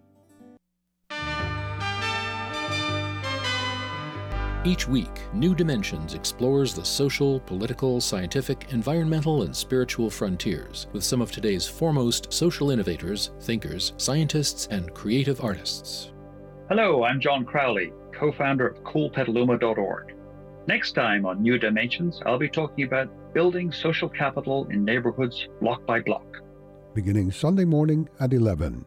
Each 4.65 4.87
week, 4.87 5.21
New 5.31 5.53
Dimensions 5.53 6.15
explores 6.15 6.73
the 6.73 6.83
social, 6.83 7.41
political, 7.41 8.01
scientific, 8.01 8.65
environmental, 8.71 9.43
and 9.43 9.55
spiritual 9.55 10.09
frontiers 10.09 10.87
with 10.93 11.03
some 11.03 11.21
of 11.21 11.31
today's 11.31 11.67
foremost 11.67 12.33
social 12.33 12.71
innovators, 12.71 13.29
thinkers, 13.39 13.93
scientists, 13.97 14.67
and 14.71 14.91
creative 14.95 15.43
artists. 15.43 16.11
Hello, 16.69 17.03
I'm 17.03 17.19
John 17.19 17.43
Crowley, 17.45 17.91
co 18.13 18.31
founder 18.31 18.67
of 18.67 18.83
coolpetaluma.org. 18.83 20.13
Next 20.67 20.91
time 20.91 21.25
on 21.25 21.41
New 21.41 21.57
Dimensions, 21.57 22.21
I'll 22.27 22.37
be 22.37 22.47
talking 22.47 22.85
about 22.85 23.33
building 23.33 23.71
social 23.71 24.07
capital 24.07 24.67
in 24.69 24.85
neighborhoods 24.85 25.47
block 25.59 25.83
by 25.87 26.01
block. 26.01 26.43
Beginning 26.93 27.31
Sunday 27.31 27.65
morning 27.65 28.07
at 28.19 28.33
11. 28.33 28.85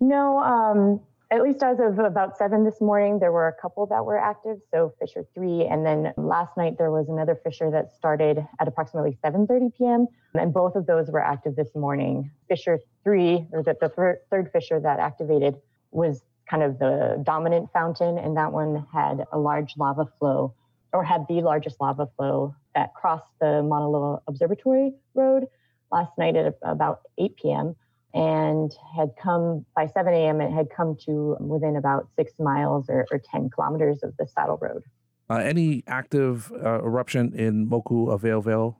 No, 0.00 0.40
um, 0.40 1.00
at 1.30 1.40
least 1.40 1.62
as 1.62 1.78
of 1.78 2.00
about 2.00 2.36
seven 2.36 2.64
this 2.64 2.80
morning, 2.80 3.20
there 3.20 3.30
were 3.30 3.46
a 3.46 3.52
couple 3.52 3.86
that 3.86 4.04
were 4.04 4.18
active. 4.18 4.56
So 4.72 4.92
fissure 4.98 5.24
three, 5.36 5.64
and 5.64 5.86
then 5.86 6.12
last 6.16 6.56
night 6.56 6.78
there 6.78 6.90
was 6.90 7.08
another 7.08 7.36
fissure 7.36 7.70
that 7.70 7.92
started 7.92 8.44
at 8.58 8.66
approximately 8.66 9.16
7:30 9.24 9.72
p.m. 9.78 10.06
And 10.34 10.52
both 10.52 10.74
of 10.74 10.86
those 10.86 11.10
were 11.12 11.22
active 11.22 11.54
this 11.54 11.76
morning. 11.76 12.32
Fissure 12.48 12.80
three, 13.04 13.46
or 13.52 13.62
the, 13.62 13.76
the 13.80 14.18
third 14.30 14.50
fissure 14.50 14.80
that 14.80 14.98
activated, 14.98 15.54
was 15.92 16.24
kind 16.48 16.62
of 16.62 16.78
the 16.78 17.22
dominant 17.24 17.70
fountain, 17.72 18.18
and 18.18 18.36
that 18.36 18.52
one 18.52 18.86
had 18.92 19.24
a 19.32 19.38
large 19.38 19.74
lava 19.76 20.06
flow, 20.18 20.54
or 20.92 21.04
had 21.04 21.26
the 21.28 21.42
largest 21.42 21.80
lava 21.80 22.08
flow 22.16 22.54
that 22.74 22.94
crossed 22.94 23.30
the 23.40 23.62
Mauna 23.62 23.88
Loa 23.88 24.20
Observatory 24.28 24.94
Road 25.14 25.46
last 25.90 26.12
night 26.18 26.36
at 26.36 26.54
about 26.62 27.00
8 27.18 27.36
p.m. 27.36 27.76
and 28.14 28.72
had 28.96 29.10
come 29.20 29.64
by 29.74 29.86
7 29.86 30.12
a.m. 30.12 30.40
It 30.40 30.52
had 30.52 30.68
come 30.74 30.96
to 31.06 31.36
within 31.40 31.76
about 31.76 32.08
six 32.16 32.32
miles 32.38 32.86
or, 32.88 33.06
or 33.10 33.18
10 33.18 33.50
kilometers 33.50 34.02
of 34.02 34.16
the 34.18 34.26
Saddle 34.26 34.58
Road. 34.60 34.82
Uh, 35.28 35.36
any 35.36 35.82
active 35.88 36.52
uh, 36.52 36.80
eruption 36.82 37.34
in 37.34 37.68
Moku 37.68 38.08
Veoveo? 38.20 38.76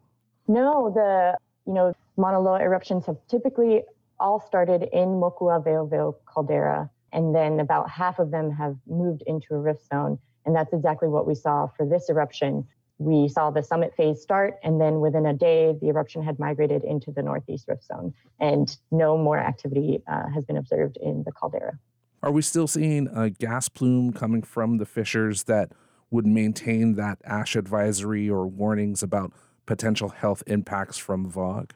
No, 0.47 0.93
the 0.95 1.37
you 1.67 1.75
know 1.75 1.93
Mauna 2.17 2.39
Loa 2.39 2.61
eruptions 2.61 3.07
have 3.07 3.17
typically 3.29 3.83
all 4.21 4.41
started 4.41 4.85
in 4.93 5.09
Moku 5.09 5.51
Veoveo 5.65 6.15
caldera 6.33 6.89
and 7.17 7.35
then 7.35 7.59
about 7.61 7.89
half 7.89 8.19
of 8.19 8.31
them 8.31 8.51
have 8.53 8.77
moved 8.87 9.23
into 9.27 9.55
a 9.55 9.59
rift 9.59 9.89
zone. 9.89 10.19
And 10.45 10.55
that's 10.55 10.73
exactly 10.73 11.09
what 11.09 11.27
we 11.27 11.35
saw 11.35 11.67
for 11.67 11.87
this 11.87 12.09
eruption. 12.11 12.69
We 12.99 13.27
saw 13.27 13.51
the 13.51 13.63
summit 13.63 13.95
phase 13.97 14.21
start, 14.21 14.59
and 14.63 14.81
then 14.81 15.01
within 15.01 15.27
a 15.27 15.33
day, 15.33 15.75
the 15.81 15.89
eruption 15.89 16.23
had 16.23 16.39
migrated 16.39 16.85
into 16.85 17.11
the 17.11 17.23
northeast 17.23 17.67
rift 17.69 17.85
zone, 17.85 18.15
and 18.39 18.75
no 18.91 19.19
more 19.19 19.39
activity 19.39 20.03
uh, 20.07 20.29
has 20.33 20.45
been 20.45 20.57
observed 20.57 20.99
in 20.99 21.25
the 21.25 21.33
caldera. 21.33 21.79
Are 22.23 22.31
we 22.31 22.43
still 22.43 22.67
seeing 22.67 23.09
a 23.09 23.31
gas 23.31 23.69
plume 23.69 24.13
coming 24.13 24.43
from 24.43 24.77
the 24.77 24.87
fissures 24.87 25.45
that 25.45 25.73
would 26.11 26.27
maintain 26.27 26.95
that 26.95 27.19
ash 27.25 27.57
advisory 27.57 28.31
or 28.31 28.47
warnings 28.47 29.03
about 29.03 29.33
potential 29.65 30.11
health 30.11 30.43
impacts 30.47 30.97
from 30.97 31.31
VOG? 31.31 31.73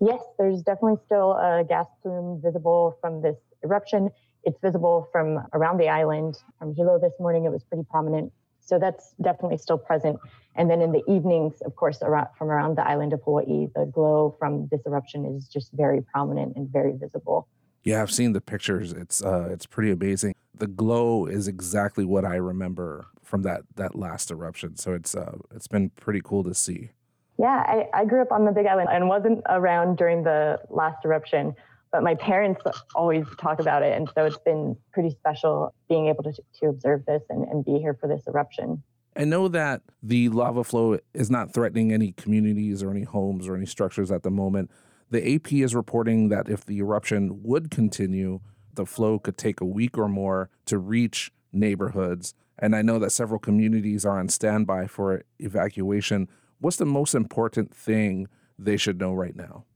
Yes, 0.00 0.20
there's 0.38 0.62
definitely 0.62 0.98
still 1.06 1.32
a 1.32 1.64
gas 1.66 1.86
plume 2.02 2.40
visible 2.42 2.98
from 3.00 3.22
this 3.22 3.36
eruption. 3.64 4.10
It's 4.44 4.58
visible 4.60 5.08
from 5.12 5.46
around 5.52 5.78
the 5.78 5.88
island. 5.88 6.38
From 6.58 6.74
Hilo 6.74 6.98
this 6.98 7.12
morning, 7.20 7.44
it 7.44 7.52
was 7.52 7.62
pretty 7.64 7.84
prominent. 7.90 8.32
So 8.60 8.78
that's 8.78 9.14
definitely 9.20 9.58
still 9.58 9.78
present. 9.78 10.18
And 10.54 10.70
then 10.70 10.80
in 10.80 10.92
the 10.92 11.02
evenings, 11.08 11.60
of 11.62 11.74
course, 11.76 12.02
around, 12.02 12.28
from 12.38 12.50
around 12.50 12.76
the 12.76 12.86
island 12.86 13.12
of 13.12 13.20
Hawaii, 13.24 13.68
the 13.74 13.86
glow 13.86 14.36
from 14.38 14.68
this 14.70 14.80
eruption 14.86 15.24
is 15.24 15.48
just 15.48 15.72
very 15.72 16.00
prominent 16.00 16.56
and 16.56 16.68
very 16.68 16.92
visible. 16.92 17.48
Yeah, 17.82 18.02
I've 18.02 18.12
seen 18.12 18.32
the 18.32 18.40
pictures. 18.40 18.92
It's 18.92 19.24
uh, 19.24 19.48
it's 19.50 19.66
pretty 19.66 19.90
amazing. 19.90 20.34
The 20.54 20.68
glow 20.68 21.26
is 21.26 21.48
exactly 21.48 22.04
what 22.04 22.24
I 22.24 22.36
remember 22.36 23.06
from 23.22 23.42
that 23.42 23.62
that 23.74 23.96
last 23.96 24.30
eruption. 24.30 24.76
So 24.76 24.92
it's 24.92 25.16
uh, 25.16 25.38
it's 25.52 25.66
been 25.66 25.90
pretty 25.90 26.20
cool 26.22 26.44
to 26.44 26.54
see. 26.54 26.90
Yeah, 27.38 27.64
I, 27.66 27.88
I 27.92 28.04
grew 28.04 28.22
up 28.22 28.30
on 28.30 28.44
the 28.44 28.52
Big 28.52 28.66
Island 28.66 28.88
and 28.92 29.08
wasn't 29.08 29.42
around 29.48 29.96
during 29.96 30.22
the 30.22 30.60
last 30.70 31.04
eruption, 31.04 31.56
but 31.92 32.02
my 32.02 32.14
parents 32.14 32.62
always 32.94 33.26
talk 33.38 33.60
about 33.60 33.82
it. 33.82 33.96
And 33.96 34.10
so 34.14 34.24
it's 34.24 34.38
been 34.38 34.76
pretty 34.92 35.10
special 35.10 35.74
being 35.88 36.08
able 36.08 36.24
to, 36.24 36.32
to 36.32 36.66
observe 36.66 37.04
this 37.06 37.22
and, 37.28 37.46
and 37.48 37.64
be 37.64 37.78
here 37.78 37.94
for 38.00 38.08
this 38.08 38.22
eruption. 38.26 38.82
I 39.14 39.24
know 39.24 39.46
that 39.48 39.82
the 40.02 40.30
lava 40.30 40.64
flow 40.64 40.98
is 41.12 41.30
not 41.30 41.52
threatening 41.52 41.92
any 41.92 42.12
communities 42.12 42.82
or 42.82 42.90
any 42.90 43.02
homes 43.02 43.46
or 43.46 43.54
any 43.54 43.66
structures 43.66 44.10
at 44.10 44.22
the 44.22 44.30
moment. 44.30 44.70
The 45.10 45.34
AP 45.34 45.52
is 45.52 45.74
reporting 45.74 46.30
that 46.30 46.48
if 46.48 46.64
the 46.64 46.78
eruption 46.78 47.42
would 47.42 47.70
continue, 47.70 48.40
the 48.72 48.86
flow 48.86 49.18
could 49.18 49.36
take 49.36 49.60
a 49.60 49.66
week 49.66 49.98
or 49.98 50.08
more 50.08 50.48
to 50.64 50.78
reach 50.78 51.30
neighborhoods. 51.52 52.32
And 52.58 52.74
I 52.74 52.80
know 52.80 52.98
that 53.00 53.10
several 53.10 53.38
communities 53.38 54.06
are 54.06 54.18
on 54.18 54.30
standby 54.30 54.86
for 54.86 55.24
evacuation. 55.38 56.28
What's 56.58 56.78
the 56.78 56.86
most 56.86 57.14
important 57.14 57.74
thing 57.74 58.28
they 58.58 58.78
should 58.78 58.98
know 58.98 59.12
right 59.12 59.36
now? 59.36 59.66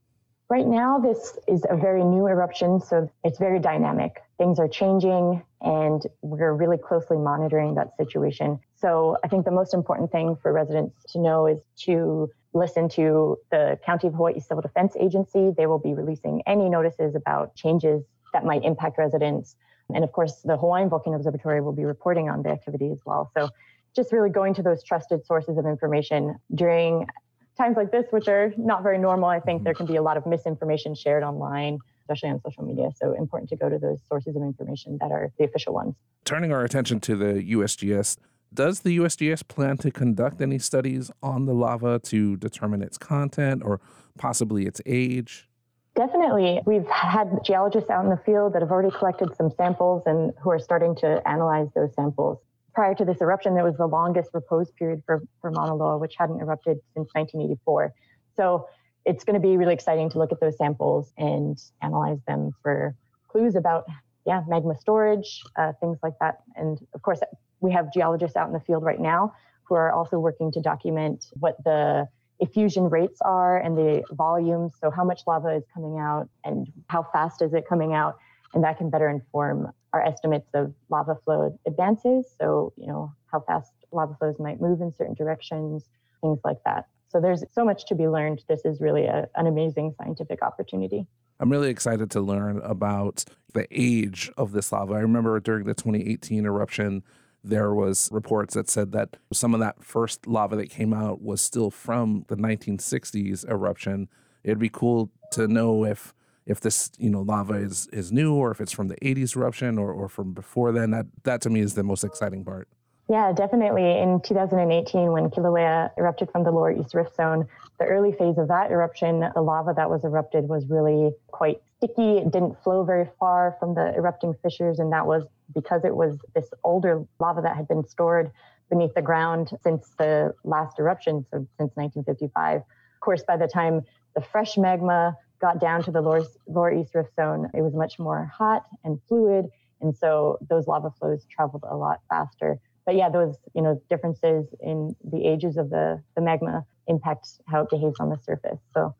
Right 0.48 0.66
now, 0.66 1.00
this 1.00 1.36
is 1.48 1.64
a 1.68 1.76
very 1.76 2.04
new 2.04 2.28
eruption, 2.28 2.80
so 2.80 3.10
it's 3.24 3.36
very 3.36 3.58
dynamic. 3.58 4.22
Things 4.38 4.60
are 4.60 4.68
changing, 4.68 5.42
and 5.60 6.06
we're 6.22 6.52
really 6.52 6.78
closely 6.78 7.16
monitoring 7.16 7.74
that 7.74 7.96
situation. 7.96 8.60
So, 8.76 9.16
I 9.24 9.28
think 9.28 9.44
the 9.44 9.50
most 9.50 9.74
important 9.74 10.12
thing 10.12 10.36
for 10.40 10.52
residents 10.52 10.94
to 11.14 11.18
know 11.18 11.46
is 11.48 11.58
to 11.86 12.30
listen 12.52 12.88
to 12.90 13.38
the 13.50 13.76
County 13.84 14.06
of 14.06 14.14
Hawaii 14.14 14.38
Civil 14.38 14.62
Defense 14.62 14.94
Agency. 15.00 15.50
They 15.50 15.66
will 15.66 15.80
be 15.80 15.94
releasing 15.94 16.42
any 16.46 16.68
notices 16.68 17.16
about 17.16 17.56
changes 17.56 18.04
that 18.32 18.44
might 18.44 18.62
impact 18.62 18.98
residents. 18.98 19.56
And 19.92 20.04
of 20.04 20.12
course, 20.12 20.42
the 20.44 20.56
Hawaiian 20.56 20.88
Volcano 20.88 21.16
Observatory 21.16 21.60
will 21.60 21.72
be 21.72 21.84
reporting 21.84 22.28
on 22.28 22.44
the 22.44 22.50
activity 22.50 22.92
as 22.92 23.00
well. 23.04 23.32
So, 23.36 23.48
just 23.96 24.12
really 24.12 24.30
going 24.30 24.54
to 24.54 24.62
those 24.62 24.84
trusted 24.84 25.26
sources 25.26 25.58
of 25.58 25.66
information 25.66 26.38
during 26.54 27.08
times 27.56 27.76
like 27.76 27.90
this, 27.90 28.06
which 28.10 28.28
are 28.28 28.52
not 28.56 28.82
very 28.82 28.98
normal, 28.98 29.28
I 29.28 29.40
think 29.40 29.58
mm-hmm. 29.58 29.64
there 29.64 29.74
can 29.74 29.86
be 29.86 29.96
a 29.96 30.02
lot 30.02 30.16
of 30.16 30.26
misinformation 30.26 30.94
shared 30.94 31.22
online, 31.22 31.78
especially 32.02 32.30
on 32.30 32.40
social 32.40 32.64
media. 32.64 32.90
So 32.96 33.12
important 33.14 33.48
to 33.50 33.56
go 33.56 33.68
to 33.68 33.78
those 33.78 34.00
sources 34.08 34.36
of 34.36 34.42
information 34.42 34.98
that 35.00 35.10
are 35.10 35.32
the 35.38 35.44
official 35.44 35.74
ones. 35.74 35.94
Turning 36.24 36.52
our 36.52 36.64
attention 36.64 37.00
to 37.00 37.16
the 37.16 37.52
USGS, 37.52 38.16
does 38.52 38.80
the 38.80 38.98
USGS 38.98 39.46
plan 39.48 39.76
to 39.78 39.90
conduct 39.90 40.40
any 40.40 40.58
studies 40.58 41.10
on 41.22 41.46
the 41.46 41.52
lava 41.52 41.98
to 42.04 42.36
determine 42.36 42.82
its 42.82 42.98
content 42.98 43.62
or 43.64 43.80
possibly 44.18 44.66
its 44.66 44.80
age? 44.86 45.48
Definitely. 45.94 46.60
We've 46.66 46.86
had 46.88 47.42
geologists 47.42 47.88
out 47.88 48.04
in 48.04 48.10
the 48.10 48.18
field 48.18 48.52
that 48.52 48.62
have 48.62 48.70
already 48.70 48.94
collected 48.96 49.34
some 49.34 49.50
samples 49.50 50.02
and 50.06 50.32
who 50.40 50.50
are 50.50 50.58
starting 50.58 50.94
to 50.96 51.26
analyze 51.26 51.68
those 51.74 51.94
samples. 51.94 52.38
Prior 52.76 52.94
to 52.94 53.06
this 53.06 53.22
eruption, 53.22 53.54
there 53.54 53.64
was 53.64 53.78
the 53.78 53.86
longest 53.86 54.28
repose 54.34 54.70
period 54.72 55.02
for, 55.06 55.22
for 55.40 55.50
Mauna 55.50 55.74
Loa, 55.74 55.96
which 55.96 56.14
hadn't 56.18 56.40
erupted 56.40 56.76
since 56.92 57.08
1984. 57.14 57.94
So 58.36 58.68
it's 59.06 59.24
going 59.24 59.32
to 59.32 59.40
be 59.40 59.56
really 59.56 59.72
exciting 59.72 60.10
to 60.10 60.18
look 60.18 60.30
at 60.30 60.40
those 60.40 60.58
samples 60.58 61.10
and 61.16 61.56
analyze 61.80 62.18
them 62.28 62.50
for 62.62 62.94
clues 63.28 63.54
about, 63.56 63.84
yeah, 64.26 64.42
magma 64.46 64.74
storage, 64.78 65.42
uh, 65.56 65.72
things 65.80 65.96
like 66.02 66.12
that. 66.20 66.40
And 66.54 66.78
of 66.92 67.00
course, 67.00 67.20
we 67.60 67.72
have 67.72 67.90
geologists 67.94 68.36
out 68.36 68.46
in 68.46 68.52
the 68.52 68.60
field 68.60 68.84
right 68.84 69.00
now 69.00 69.32
who 69.64 69.74
are 69.74 69.90
also 69.90 70.18
working 70.18 70.52
to 70.52 70.60
document 70.60 71.24
what 71.32 71.56
the 71.64 72.06
effusion 72.40 72.90
rates 72.90 73.20
are 73.22 73.58
and 73.58 73.74
the 73.74 74.02
volumes. 74.12 74.74
So, 74.78 74.90
how 74.90 75.02
much 75.02 75.22
lava 75.26 75.56
is 75.56 75.64
coming 75.72 75.98
out 75.98 76.28
and 76.44 76.70
how 76.88 77.04
fast 77.10 77.40
is 77.40 77.54
it 77.54 77.66
coming 77.66 77.94
out? 77.94 78.18
And 78.54 78.64
that 78.64 78.78
can 78.78 78.90
better 78.90 79.08
inform 79.08 79.72
our 79.92 80.02
estimates 80.02 80.48
of 80.54 80.74
lava 80.88 81.16
flow 81.24 81.58
advances. 81.66 82.34
So, 82.40 82.72
you 82.76 82.86
know, 82.86 83.12
how 83.30 83.40
fast 83.40 83.72
lava 83.92 84.16
flows 84.18 84.38
might 84.38 84.60
move 84.60 84.80
in 84.80 84.92
certain 84.94 85.14
directions, 85.14 85.88
things 86.20 86.38
like 86.44 86.58
that. 86.64 86.86
So, 87.08 87.20
there's 87.20 87.44
so 87.52 87.64
much 87.64 87.86
to 87.86 87.94
be 87.94 88.08
learned. 88.08 88.44
This 88.48 88.64
is 88.64 88.80
really 88.80 89.06
a, 89.06 89.28
an 89.36 89.46
amazing 89.46 89.94
scientific 89.98 90.42
opportunity. 90.42 91.06
I'm 91.38 91.50
really 91.50 91.68
excited 91.68 92.10
to 92.12 92.20
learn 92.20 92.60
about 92.62 93.24
the 93.52 93.66
age 93.70 94.30
of 94.36 94.52
this 94.52 94.72
lava. 94.72 94.94
I 94.94 95.00
remember 95.00 95.38
during 95.40 95.64
the 95.64 95.74
2018 95.74 96.46
eruption, 96.46 97.02
there 97.44 97.74
was 97.74 98.08
reports 98.10 98.54
that 98.54 98.68
said 98.68 98.92
that 98.92 99.16
some 99.32 99.54
of 99.54 99.60
that 99.60 99.84
first 99.84 100.26
lava 100.26 100.56
that 100.56 100.70
came 100.70 100.92
out 100.92 101.22
was 101.22 101.40
still 101.40 101.70
from 101.70 102.24
the 102.28 102.36
1960s 102.36 103.48
eruption. 103.48 104.08
It'd 104.42 104.58
be 104.58 104.68
cool 104.68 105.10
to 105.32 105.46
know 105.46 105.84
if 105.84 106.14
if 106.46 106.60
this 106.60 106.90
you 106.98 107.10
know 107.10 107.22
lava 107.22 107.54
is 107.54 107.88
is 107.92 108.12
new 108.12 108.34
or 108.34 108.50
if 108.50 108.60
it's 108.60 108.72
from 108.72 108.88
the 108.88 108.96
80s 108.96 109.36
eruption 109.36 109.78
or, 109.78 109.92
or 109.92 110.08
from 110.08 110.32
before 110.32 110.72
then. 110.72 110.92
That 110.92 111.06
that 111.24 111.40
to 111.42 111.50
me 111.50 111.60
is 111.60 111.74
the 111.74 111.82
most 111.82 112.04
exciting 112.04 112.44
part. 112.44 112.68
Yeah, 113.08 113.32
definitely. 113.32 113.98
In 113.98 114.20
2018, 114.20 115.12
when 115.12 115.30
Kilauea 115.30 115.90
erupted 115.96 116.28
from 116.32 116.42
the 116.42 116.50
lower 116.50 116.72
east 116.72 116.92
rift 116.92 117.14
zone, 117.14 117.46
the 117.78 117.84
early 117.84 118.10
phase 118.10 118.36
of 118.36 118.48
that 118.48 118.72
eruption, 118.72 119.20
the 119.32 119.42
lava 119.42 119.74
that 119.76 119.88
was 119.88 120.04
erupted 120.04 120.48
was 120.48 120.66
really 120.68 121.12
quite 121.28 121.60
sticky. 121.76 122.18
It 122.18 122.32
didn't 122.32 122.60
flow 122.64 122.82
very 122.84 123.08
far 123.20 123.56
from 123.60 123.74
the 123.74 123.94
erupting 123.94 124.34
fissures, 124.42 124.80
and 124.80 124.92
that 124.92 125.06
was 125.06 125.22
because 125.54 125.84
it 125.84 125.94
was 125.94 126.18
this 126.34 126.48
older 126.64 127.06
lava 127.20 127.42
that 127.42 127.56
had 127.56 127.68
been 127.68 127.86
stored 127.86 128.32
beneath 128.68 128.94
the 128.94 129.02
ground 129.02 129.50
since 129.62 129.90
the 129.98 130.34
last 130.42 130.80
eruption, 130.80 131.24
so 131.30 131.46
since 131.58 131.70
1955. 131.76 132.56
Of 132.56 132.64
course, 133.00 133.22
by 133.22 133.36
the 133.36 133.46
time 133.46 133.82
the 134.16 134.20
fresh 134.20 134.56
magma 134.58 135.16
got 135.40 135.60
down 135.60 135.82
to 135.84 135.90
the 135.90 136.00
lower, 136.00 136.22
lower 136.46 136.72
east 136.72 136.94
rift 136.94 137.14
zone, 137.16 137.50
it 137.54 137.62
was 137.62 137.74
much 137.74 137.98
more 137.98 138.30
hot 138.32 138.64
and 138.84 139.00
fluid, 139.08 139.46
and 139.80 139.96
so 139.96 140.38
those 140.48 140.66
lava 140.66 140.90
flows 140.90 141.26
traveled 141.30 141.64
a 141.68 141.76
lot 141.76 142.00
faster. 142.08 142.58
But 142.84 142.94
yeah, 142.94 143.10
those 143.10 143.36
you 143.54 143.62
know 143.62 143.80
differences 143.90 144.46
in 144.60 144.94
the 145.04 145.26
ages 145.26 145.56
of 145.56 145.70
the, 145.70 146.02
the 146.14 146.22
magma 146.22 146.64
impact 146.86 147.28
how 147.46 147.62
it 147.62 147.70
behaves 147.70 147.96
on 147.98 148.10
the 148.10 148.18
surface. 148.18 148.60
So 148.72 148.94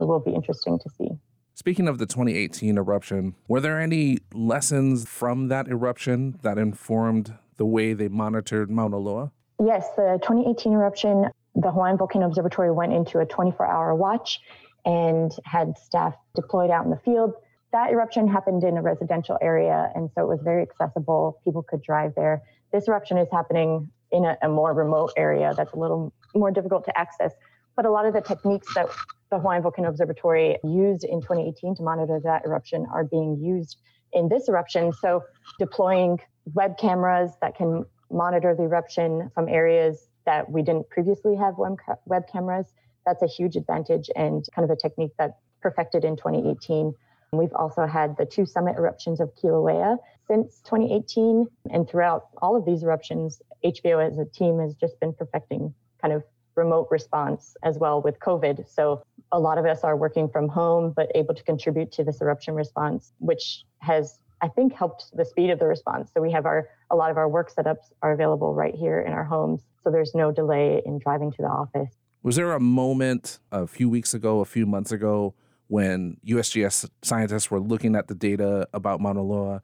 it 0.00 0.04
will 0.04 0.20
be 0.20 0.32
interesting 0.32 0.78
to 0.78 0.90
see. 0.90 1.08
Speaking 1.54 1.86
of 1.86 1.98
the 1.98 2.06
2018 2.06 2.78
eruption, 2.78 3.34
were 3.46 3.60
there 3.60 3.78
any 3.78 4.18
lessons 4.32 5.06
from 5.06 5.48
that 5.48 5.68
eruption 5.68 6.38
that 6.42 6.56
informed 6.56 7.36
the 7.56 7.66
way 7.66 7.92
they 7.92 8.08
monitored 8.08 8.70
Mauna 8.70 8.96
Loa? 8.96 9.32
Yes, 9.64 9.86
the 9.96 10.18
2018 10.22 10.72
eruption, 10.72 11.26
the 11.54 11.70
Hawaiian 11.70 11.98
Volcano 11.98 12.26
Observatory 12.26 12.72
went 12.72 12.92
into 12.92 13.18
a 13.18 13.26
24 13.26 13.66
hour 13.66 13.94
watch 13.94 14.40
and 14.84 15.32
had 15.44 15.78
staff 15.78 16.14
deployed 16.34 16.70
out 16.70 16.84
in 16.84 16.90
the 16.90 16.98
field. 17.04 17.34
That 17.72 17.90
eruption 17.90 18.28
happened 18.28 18.64
in 18.64 18.76
a 18.76 18.82
residential 18.82 19.38
area, 19.40 19.90
and 19.94 20.10
so 20.14 20.22
it 20.22 20.28
was 20.28 20.40
very 20.42 20.62
accessible. 20.62 21.40
People 21.44 21.62
could 21.62 21.82
drive 21.82 22.14
there. 22.14 22.42
This 22.72 22.88
eruption 22.88 23.16
is 23.16 23.28
happening 23.32 23.90
in 24.10 24.24
a, 24.24 24.36
a 24.42 24.48
more 24.48 24.74
remote 24.74 25.12
area 25.16 25.54
that's 25.56 25.72
a 25.72 25.78
little 25.78 26.12
more 26.34 26.50
difficult 26.50 26.84
to 26.84 26.98
access. 26.98 27.32
But 27.76 27.86
a 27.86 27.90
lot 27.90 28.04
of 28.04 28.12
the 28.12 28.20
techniques 28.20 28.74
that 28.74 28.88
the 29.30 29.38
Hawaiian 29.38 29.62
Volcano 29.62 29.88
Observatory 29.88 30.58
used 30.62 31.04
in 31.04 31.22
2018 31.22 31.76
to 31.76 31.82
monitor 31.82 32.20
that 32.24 32.44
eruption 32.44 32.86
are 32.92 33.04
being 33.04 33.38
used 33.40 33.78
in 34.12 34.28
this 34.28 34.48
eruption. 34.48 34.92
So, 34.92 35.24
deploying 35.58 36.20
web 36.52 36.76
cameras 36.76 37.30
that 37.40 37.56
can 37.56 37.84
monitor 38.10 38.54
the 38.54 38.64
eruption 38.64 39.30
from 39.34 39.48
areas 39.48 40.08
that 40.26 40.50
we 40.50 40.62
didn't 40.62 40.88
previously 40.90 41.34
have 41.36 41.54
web 41.56 42.28
cameras, 42.30 42.72
that's 43.04 43.22
a 43.22 43.26
huge 43.26 43.56
advantage 43.56 44.10
and 44.16 44.44
kind 44.54 44.68
of 44.68 44.70
a 44.70 44.80
technique 44.80 45.12
that 45.18 45.38
perfected 45.60 46.04
in 46.04 46.16
2018. 46.16 46.94
We've 47.32 47.54
also 47.54 47.86
had 47.86 48.16
the 48.18 48.26
two 48.26 48.44
summit 48.44 48.76
eruptions 48.76 49.18
of 49.20 49.34
Kilauea 49.34 49.96
since 50.28 50.60
2018. 50.64 51.46
And 51.70 51.88
throughout 51.88 52.26
all 52.42 52.56
of 52.56 52.66
these 52.66 52.82
eruptions, 52.82 53.40
HVO 53.64 54.06
as 54.06 54.18
a 54.18 54.26
team 54.26 54.58
has 54.58 54.74
just 54.74 55.00
been 55.00 55.14
perfecting 55.14 55.72
kind 56.00 56.12
of 56.12 56.24
remote 56.56 56.88
response 56.90 57.56
as 57.62 57.78
well 57.78 58.02
with 58.02 58.18
COVID. 58.20 58.68
So 58.68 59.02
a 59.30 59.40
lot 59.40 59.56
of 59.56 59.64
us 59.64 59.82
are 59.82 59.96
working 59.96 60.28
from 60.28 60.48
home, 60.48 60.92
but 60.94 61.10
able 61.14 61.34
to 61.34 61.42
contribute 61.42 61.90
to 61.92 62.04
this 62.04 62.20
eruption 62.20 62.54
response, 62.54 63.12
which 63.18 63.64
has, 63.78 64.18
I 64.42 64.48
think, 64.48 64.74
helped 64.74 65.06
the 65.14 65.24
speed 65.24 65.48
of 65.48 65.58
the 65.58 65.66
response. 65.66 66.10
So 66.12 66.20
we 66.20 66.32
have 66.32 66.44
our 66.44 66.68
a 66.90 66.96
lot 66.96 67.10
of 67.10 67.16
our 67.16 67.28
work 67.28 67.50
setups 67.50 67.92
are 68.02 68.12
available 68.12 68.52
right 68.54 68.74
here 68.74 69.00
in 69.00 69.14
our 69.14 69.24
homes. 69.24 69.62
So 69.82 69.90
there's 69.90 70.14
no 70.14 70.30
delay 70.30 70.82
in 70.84 70.98
driving 70.98 71.30
to 71.32 71.38
the 71.38 71.48
office. 71.48 71.94
Was 72.22 72.36
there 72.36 72.52
a 72.52 72.60
moment 72.60 73.40
a 73.50 73.66
few 73.66 73.90
weeks 73.90 74.14
ago, 74.14 74.38
a 74.38 74.44
few 74.44 74.64
months 74.64 74.92
ago, 74.92 75.34
when 75.66 76.18
USGS 76.24 76.88
scientists 77.02 77.50
were 77.50 77.58
looking 77.58 77.96
at 77.96 78.06
the 78.06 78.14
data 78.14 78.68
about 78.72 79.00
Mauna 79.00 79.22
Loa? 79.22 79.62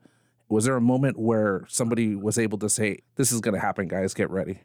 Was 0.49 0.65
there 0.65 0.75
a 0.75 0.81
moment 0.81 1.17
where 1.17 1.63
somebody 1.69 2.15
was 2.15 2.37
able 2.37 2.57
to 2.57 2.67
say, 2.67 2.99
"This 3.15 3.31
is 3.31 3.39
going 3.39 3.53
to 3.53 3.61
happen, 3.61 3.87
guys. 3.87 4.13
Get 4.13 4.29
ready"? 4.29 4.59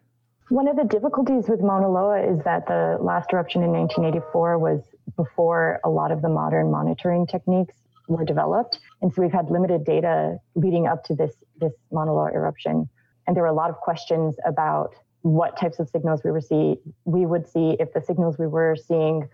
One 0.48 0.66
of 0.66 0.74
the 0.76 0.84
difficulties 0.84 1.48
with 1.48 1.60
Mauna 1.60 1.88
Loa 1.88 2.20
is 2.20 2.42
that 2.42 2.66
the 2.66 2.98
last 3.00 3.32
eruption 3.32 3.62
in 3.62 3.70
1984 3.70 4.58
was 4.58 4.80
before 5.16 5.78
a 5.84 5.88
lot 5.88 6.10
of 6.10 6.20
the 6.20 6.28
modern 6.28 6.72
monitoring 6.72 7.28
techniques 7.28 7.76
were 8.08 8.24
developed. 8.24 8.80
And 9.02 9.14
so 9.14 9.22
we've 9.22 9.32
had 9.32 9.50
limited 9.50 9.84
data 9.84 10.38
leading 10.56 10.88
up 10.88 11.04
to 11.04 11.14
this, 11.14 11.36
this 11.60 11.72
Mauna 11.92 12.12
Loa 12.12 12.32
eruption. 12.32 12.88
And 13.26 13.36
there 13.36 13.44
were 13.44 13.48
a 13.48 13.54
lot 13.54 13.70
of 13.70 13.76
questions 13.76 14.36
about 14.44 14.94
what 15.24 15.56
types 15.58 15.78
of 15.78 15.88
signals 15.88 16.20
we, 16.22 16.30
were 16.30 16.40
see, 16.40 16.76
we 17.06 17.24
would 17.24 17.48
see 17.48 17.78
if 17.80 17.94
the 17.94 18.00
signals 18.02 18.36
we 18.38 18.46
were 18.46 18.76
seeing 18.76 19.26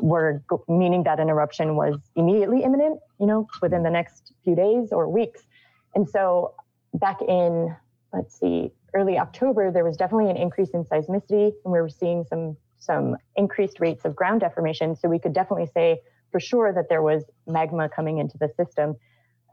were 0.00 0.40
meaning 0.68 1.02
that 1.02 1.18
an 1.18 1.28
eruption 1.28 1.74
was 1.74 1.96
immediately 2.14 2.62
imminent, 2.62 3.00
you 3.18 3.26
know, 3.26 3.48
within 3.60 3.82
the 3.82 3.90
next 3.90 4.32
few 4.44 4.54
days 4.54 4.92
or 4.92 5.08
weeks. 5.08 5.42
And 5.96 6.08
so 6.08 6.54
back 6.94 7.20
in, 7.22 7.74
let's 8.12 8.38
see, 8.38 8.70
early 8.94 9.18
October, 9.18 9.72
there 9.72 9.82
was 9.82 9.96
definitely 9.96 10.30
an 10.30 10.36
increase 10.36 10.70
in 10.70 10.84
seismicity, 10.84 11.50
and 11.64 11.72
we 11.72 11.80
were 11.80 11.88
seeing 11.88 12.24
some 12.24 12.56
some 12.78 13.16
increased 13.36 13.78
rates 13.78 14.04
of 14.04 14.14
ground 14.14 14.40
deformation. 14.40 14.96
So 14.96 15.08
we 15.08 15.18
could 15.20 15.32
definitely 15.32 15.68
say 15.72 16.00
for 16.32 16.40
sure 16.40 16.72
that 16.72 16.88
there 16.88 17.02
was 17.02 17.22
magma 17.46 17.88
coming 17.88 18.18
into 18.18 18.36
the 18.38 18.48
system. 18.56 18.96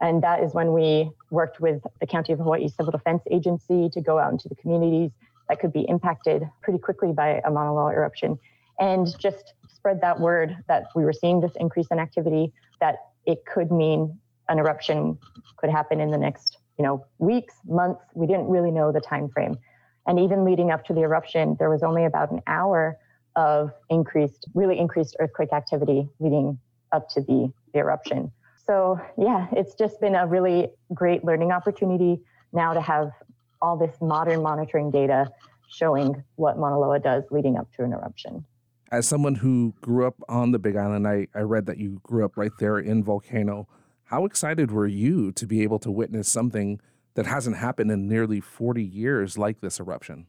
And 0.00 0.22
that 0.22 0.42
is 0.42 0.52
when 0.52 0.72
we 0.72 1.10
worked 1.30 1.60
with 1.60 1.80
the 2.00 2.06
County 2.06 2.32
of 2.32 2.40
Hawaii 2.40 2.68
Civil 2.68 2.90
Defense 2.90 3.22
Agency 3.30 3.88
to 3.90 4.00
go 4.00 4.18
out 4.18 4.32
into 4.32 4.48
the 4.48 4.56
communities 4.56 5.12
that 5.50 5.58
could 5.60 5.72
be 5.72 5.84
impacted 5.88 6.48
pretty 6.62 6.78
quickly 6.78 7.12
by 7.12 7.40
a 7.44 7.50
Loa 7.50 7.92
eruption 7.92 8.38
and 8.78 9.06
just 9.18 9.52
spread 9.68 10.00
that 10.00 10.18
word 10.20 10.56
that 10.68 10.86
we 10.94 11.04
were 11.04 11.12
seeing 11.12 11.40
this 11.40 11.52
increase 11.56 11.88
in 11.90 11.98
activity, 11.98 12.52
that 12.80 12.96
it 13.26 13.44
could 13.44 13.70
mean 13.70 14.16
an 14.48 14.58
eruption 14.58 15.18
could 15.58 15.68
happen 15.68 16.00
in 16.00 16.10
the 16.10 16.18
next 16.18 16.58
you 16.78 16.84
know, 16.84 17.04
weeks, 17.18 17.54
months. 17.66 18.00
We 18.14 18.26
didn't 18.26 18.48
really 18.48 18.70
know 18.70 18.90
the 18.90 19.00
time 19.00 19.28
frame. 19.28 19.58
And 20.06 20.18
even 20.18 20.44
leading 20.46 20.70
up 20.70 20.84
to 20.86 20.94
the 20.94 21.02
eruption, 21.02 21.56
there 21.58 21.68
was 21.68 21.82
only 21.82 22.06
about 22.06 22.30
an 22.30 22.40
hour 22.46 22.96
of 23.36 23.72
increased, 23.90 24.48
really 24.54 24.78
increased 24.78 25.14
earthquake 25.20 25.52
activity 25.52 26.08
leading 26.20 26.58
up 26.92 27.08
to 27.10 27.20
the, 27.20 27.52
the 27.74 27.80
eruption. 27.80 28.32
So 28.66 28.98
yeah, 29.18 29.48
it's 29.52 29.74
just 29.74 30.00
been 30.00 30.14
a 30.14 30.26
really 30.26 30.68
great 30.94 31.22
learning 31.24 31.52
opportunity 31.52 32.22
now 32.52 32.72
to 32.72 32.80
have 32.80 33.10
all 33.62 33.76
this 33.76 33.96
modern 34.00 34.42
monitoring 34.42 34.90
data 34.90 35.30
showing 35.68 36.22
what 36.36 36.58
Mauna 36.58 36.78
Loa 36.78 36.98
does 36.98 37.24
leading 37.30 37.56
up 37.56 37.72
to 37.76 37.84
an 37.84 37.92
eruption. 37.92 38.44
As 38.90 39.06
someone 39.06 39.36
who 39.36 39.74
grew 39.80 40.06
up 40.06 40.16
on 40.28 40.50
the 40.50 40.58
Big 40.58 40.76
Island, 40.76 41.06
I, 41.06 41.28
I 41.34 41.40
read 41.40 41.66
that 41.66 41.78
you 41.78 42.00
grew 42.02 42.24
up 42.24 42.36
right 42.36 42.50
there 42.58 42.78
in 42.78 43.04
Volcano. 43.04 43.68
How 44.04 44.24
excited 44.24 44.72
were 44.72 44.88
you 44.88 45.30
to 45.32 45.46
be 45.46 45.62
able 45.62 45.78
to 45.80 45.90
witness 45.90 46.28
something 46.28 46.80
that 47.14 47.26
hasn't 47.26 47.56
happened 47.56 47.92
in 47.92 48.08
nearly 48.08 48.40
40 48.40 48.82
years 48.82 49.38
like 49.38 49.60
this 49.60 49.78
eruption? 49.78 50.26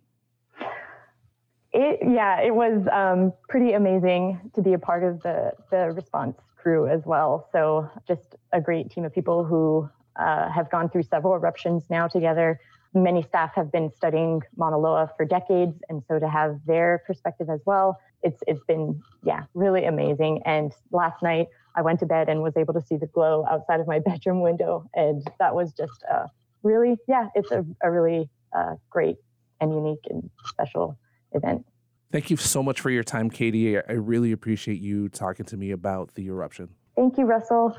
It, 1.73 1.99
yeah, 2.03 2.41
it 2.41 2.53
was 2.53 2.85
um, 2.91 3.33
pretty 3.47 3.73
amazing 3.73 4.51
to 4.55 4.61
be 4.61 4.73
a 4.73 4.79
part 4.79 5.03
of 5.03 5.21
the, 5.23 5.53
the 5.71 5.91
response 5.91 6.37
crew 6.57 6.87
as 6.87 7.05
well. 7.05 7.47
So, 7.51 7.89
just 8.07 8.35
a 8.51 8.61
great 8.61 8.91
team 8.91 9.05
of 9.05 9.13
people 9.13 9.45
who 9.45 9.89
uh, 10.17 10.49
have 10.49 10.69
gone 10.69 10.89
through 10.89 11.03
several 11.03 11.33
eruptions 11.33 11.83
now 11.89 12.07
together. 12.07 12.59
Many 12.93 13.23
staff 13.23 13.51
have 13.55 13.71
been 13.71 13.91
studying 13.95 14.41
Mauna 14.57 14.77
Loa 14.77 15.11
for 15.15 15.25
decades, 15.25 15.77
and 15.89 16.03
so 16.07 16.19
to 16.19 16.29
have 16.29 16.59
their 16.65 17.03
perspective 17.07 17.49
as 17.49 17.61
well, 17.65 17.99
it's 18.23 18.41
it's 18.47 18.63
been 18.65 19.01
yeah 19.23 19.43
really 19.53 19.85
amazing. 19.85 20.41
And 20.45 20.73
last 20.91 21.21
night 21.23 21.47
I 21.75 21.81
went 21.81 21.99
to 22.01 22.05
bed 22.05 22.29
and 22.29 22.41
was 22.41 22.57
able 22.57 22.73
to 22.73 22.81
see 22.81 22.97
the 22.97 23.07
glow 23.07 23.45
outside 23.49 23.79
of 23.79 23.87
my 23.87 23.99
bedroom 24.05 24.41
window, 24.41 24.89
and 24.93 25.25
that 25.39 25.55
was 25.55 25.73
just 25.73 26.03
a 26.09 26.29
really 26.63 26.97
yeah, 27.07 27.29
it's 27.35 27.51
a, 27.51 27.65
a 27.81 27.91
really 27.91 28.29
uh, 28.55 28.75
great 28.89 29.17
and 29.59 29.73
unique 29.73 30.05
and 30.09 30.29
special 30.45 30.97
event. 31.33 31.65
Thank 32.11 32.29
you 32.29 32.35
so 32.35 32.61
much 32.61 32.81
for 32.81 32.89
your 32.89 33.03
time, 33.03 33.29
Katie. 33.29 33.77
I 33.77 33.93
really 33.93 34.33
appreciate 34.33 34.81
you 34.81 35.07
talking 35.07 35.45
to 35.45 35.55
me 35.55 35.71
about 35.71 36.15
the 36.15 36.27
eruption. 36.27 36.69
Thank 36.95 37.17
you, 37.17 37.23
Russell. 37.23 37.77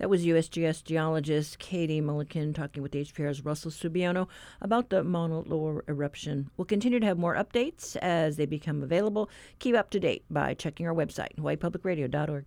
That 0.00 0.08
was 0.08 0.24
USGS 0.24 0.82
geologist 0.82 1.58
Katie 1.58 2.00
Mulliken 2.00 2.54
talking 2.54 2.82
with 2.82 2.92
HPR's 2.92 3.44
Russell 3.44 3.70
Subiono 3.70 4.28
about 4.62 4.88
the 4.88 5.04
Mauna 5.04 5.40
Loa 5.40 5.82
eruption. 5.88 6.50
We'll 6.56 6.64
continue 6.64 7.00
to 7.00 7.06
have 7.06 7.18
more 7.18 7.34
updates 7.34 7.96
as 7.96 8.36
they 8.36 8.46
become 8.46 8.82
available. 8.82 9.28
Keep 9.58 9.74
up 9.76 9.90
to 9.90 10.00
date 10.00 10.24
by 10.30 10.54
checking 10.54 10.86
our 10.86 10.94
website, 10.94 11.36
hawaiipublicradio.org. 11.36 12.46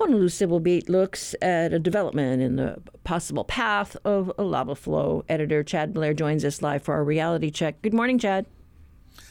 Honolulu 0.00 0.30
Civil 0.30 0.60
Beat 0.60 0.88
looks 0.88 1.34
at 1.42 1.74
a 1.74 1.78
development 1.78 2.40
in 2.40 2.56
the 2.56 2.78
possible 3.04 3.44
path 3.44 3.98
of 4.02 4.32
a 4.38 4.42
lava 4.42 4.74
flow. 4.74 5.24
Editor 5.28 5.62
Chad 5.62 5.92
Blair 5.92 6.14
joins 6.14 6.42
us 6.42 6.62
live 6.62 6.82
for 6.82 6.94
our 6.94 7.04
reality 7.04 7.50
check. 7.50 7.82
Good 7.82 7.92
morning, 7.92 8.18
Chad. 8.18 8.46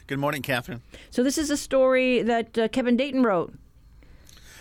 Good 0.05 0.19
morning, 0.19 0.43
Catherine. 0.43 0.83
So, 1.09 1.23
this 1.23 1.39
is 1.39 1.49
a 1.49 1.57
story 1.57 2.21
that 2.21 2.55
uh, 2.55 2.67
Kevin 2.67 2.95
Dayton 2.95 3.23
wrote. 3.23 3.55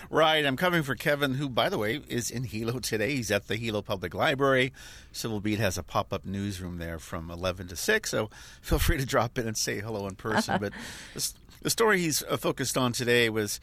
Right, 0.08 0.46
I'm 0.46 0.56
covering 0.56 0.82
for 0.82 0.94
Kevin, 0.94 1.34
who, 1.34 1.50
by 1.50 1.68
the 1.68 1.76
way, 1.76 2.00
is 2.08 2.30
in 2.30 2.44
Hilo 2.44 2.78
today. 2.78 3.14
He's 3.14 3.30
at 3.30 3.46
the 3.46 3.56
Hilo 3.56 3.82
Public 3.82 4.14
Library. 4.14 4.72
Civil 5.12 5.40
Beat 5.40 5.58
has 5.58 5.76
a 5.76 5.82
pop 5.82 6.14
up 6.14 6.24
newsroom 6.24 6.78
there 6.78 6.98
from 6.98 7.30
11 7.30 7.68
to 7.68 7.76
6, 7.76 8.10
so 8.10 8.30
feel 8.62 8.78
free 8.78 8.96
to 8.96 9.04
drop 9.04 9.36
in 9.36 9.46
and 9.46 9.58
say 9.58 9.80
hello 9.80 10.06
in 10.06 10.14
person. 10.14 10.56
but 10.60 10.72
the, 11.12 11.32
the 11.60 11.68
story 11.68 12.00
he's 12.00 12.22
uh, 12.22 12.38
focused 12.38 12.78
on 12.78 12.92
today 12.92 13.28
was 13.28 13.60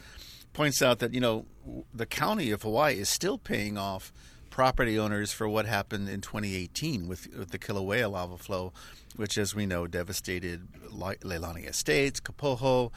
points 0.55 0.81
out 0.81 0.99
that 0.99 1.13
you 1.13 1.19
know 1.19 1.45
the 1.93 2.05
county 2.05 2.49
of 2.49 2.63
Hawaii 2.63 2.97
is 2.97 3.09
still 3.09 3.37
paying 3.37 3.77
off 3.77 4.13
property 4.49 4.97
owners 4.97 5.33
for 5.33 5.49
what 5.49 5.65
happened 5.65 6.07
in 6.07 6.21
2018 6.21 7.09
with, 7.09 7.27
with 7.37 7.51
the 7.51 7.59
Kilauea 7.59 8.09
lava 8.09 8.37
flow, 8.37 8.71
which, 9.17 9.37
as 9.37 9.53
we 9.53 9.65
know, 9.65 9.85
devastated 9.85 10.65
Leilani 10.93 11.67
Estates, 11.67 12.21
Kapoho, 12.21 12.89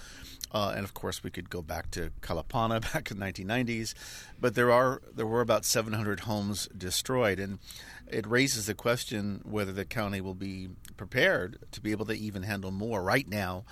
uh, 0.53 0.73
and 0.77 0.85
of 0.85 0.95
course 0.95 1.25
we 1.25 1.31
could 1.31 1.51
go 1.51 1.61
back 1.61 1.91
to 1.91 2.13
Kalapana 2.23 2.81
back 2.93 3.11
in 3.11 3.19
the 3.19 3.27
1990s. 3.27 3.95
But 4.41 4.55
there 4.55 4.71
are 4.71 5.03
there 5.13 5.27
were 5.27 5.41
about 5.41 5.65
700 5.65 6.21
homes 6.21 6.69
destroyed, 6.69 7.41
and 7.41 7.59
it 8.07 8.25
raises 8.25 8.67
the 8.67 8.75
question 8.75 9.41
whether 9.45 9.73
the 9.73 9.85
county 9.85 10.21
will 10.21 10.37
be 10.37 10.69
prepared 10.97 11.59
to 11.73 11.81
be 11.81 11.91
able 11.91 12.07
to 12.07 12.15
even 12.15 12.45
handle 12.45 12.71
more. 12.71 13.03
Right 13.03 13.29
now, 13.29 13.65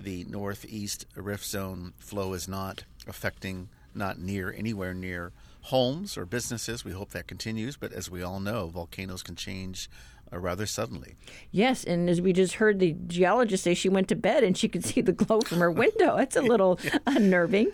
the 0.00 0.24
northeast 0.24 1.04
rift 1.14 1.44
zone 1.44 1.92
flow 1.98 2.32
is 2.32 2.48
not 2.48 2.84
affecting 3.06 3.68
not 3.94 4.18
near 4.18 4.52
anywhere 4.52 4.94
near 4.94 5.32
homes 5.62 6.18
or 6.18 6.26
businesses. 6.26 6.84
We 6.84 6.92
hope 6.92 7.10
that 7.10 7.26
continues, 7.26 7.76
but 7.76 7.92
as 7.92 8.10
we 8.10 8.22
all 8.22 8.40
know, 8.40 8.66
volcanoes 8.68 9.22
can 9.22 9.36
change 9.36 9.88
uh, 10.32 10.38
rather 10.38 10.66
suddenly. 10.66 11.14
Yes, 11.50 11.84
and 11.84 12.08
as 12.10 12.20
we 12.20 12.32
just 12.32 12.54
heard 12.54 12.80
the 12.80 12.96
geologist 13.06 13.64
say, 13.64 13.74
she 13.74 13.88
went 13.88 14.08
to 14.08 14.16
bed 14.16 14.42
and 14.44 14.56
she 14.56 14.68
could 14.68 14.84
see 14.84 15.00
the 15.00 15.12
glow 15.12 15.40
from 15.40 15.58
her 15.58 15.70
window. 15.70 16.16
That's 16.16 16.36
a 16.36 16.42
little 16.42 16.78
unnerving. 17.06 17.70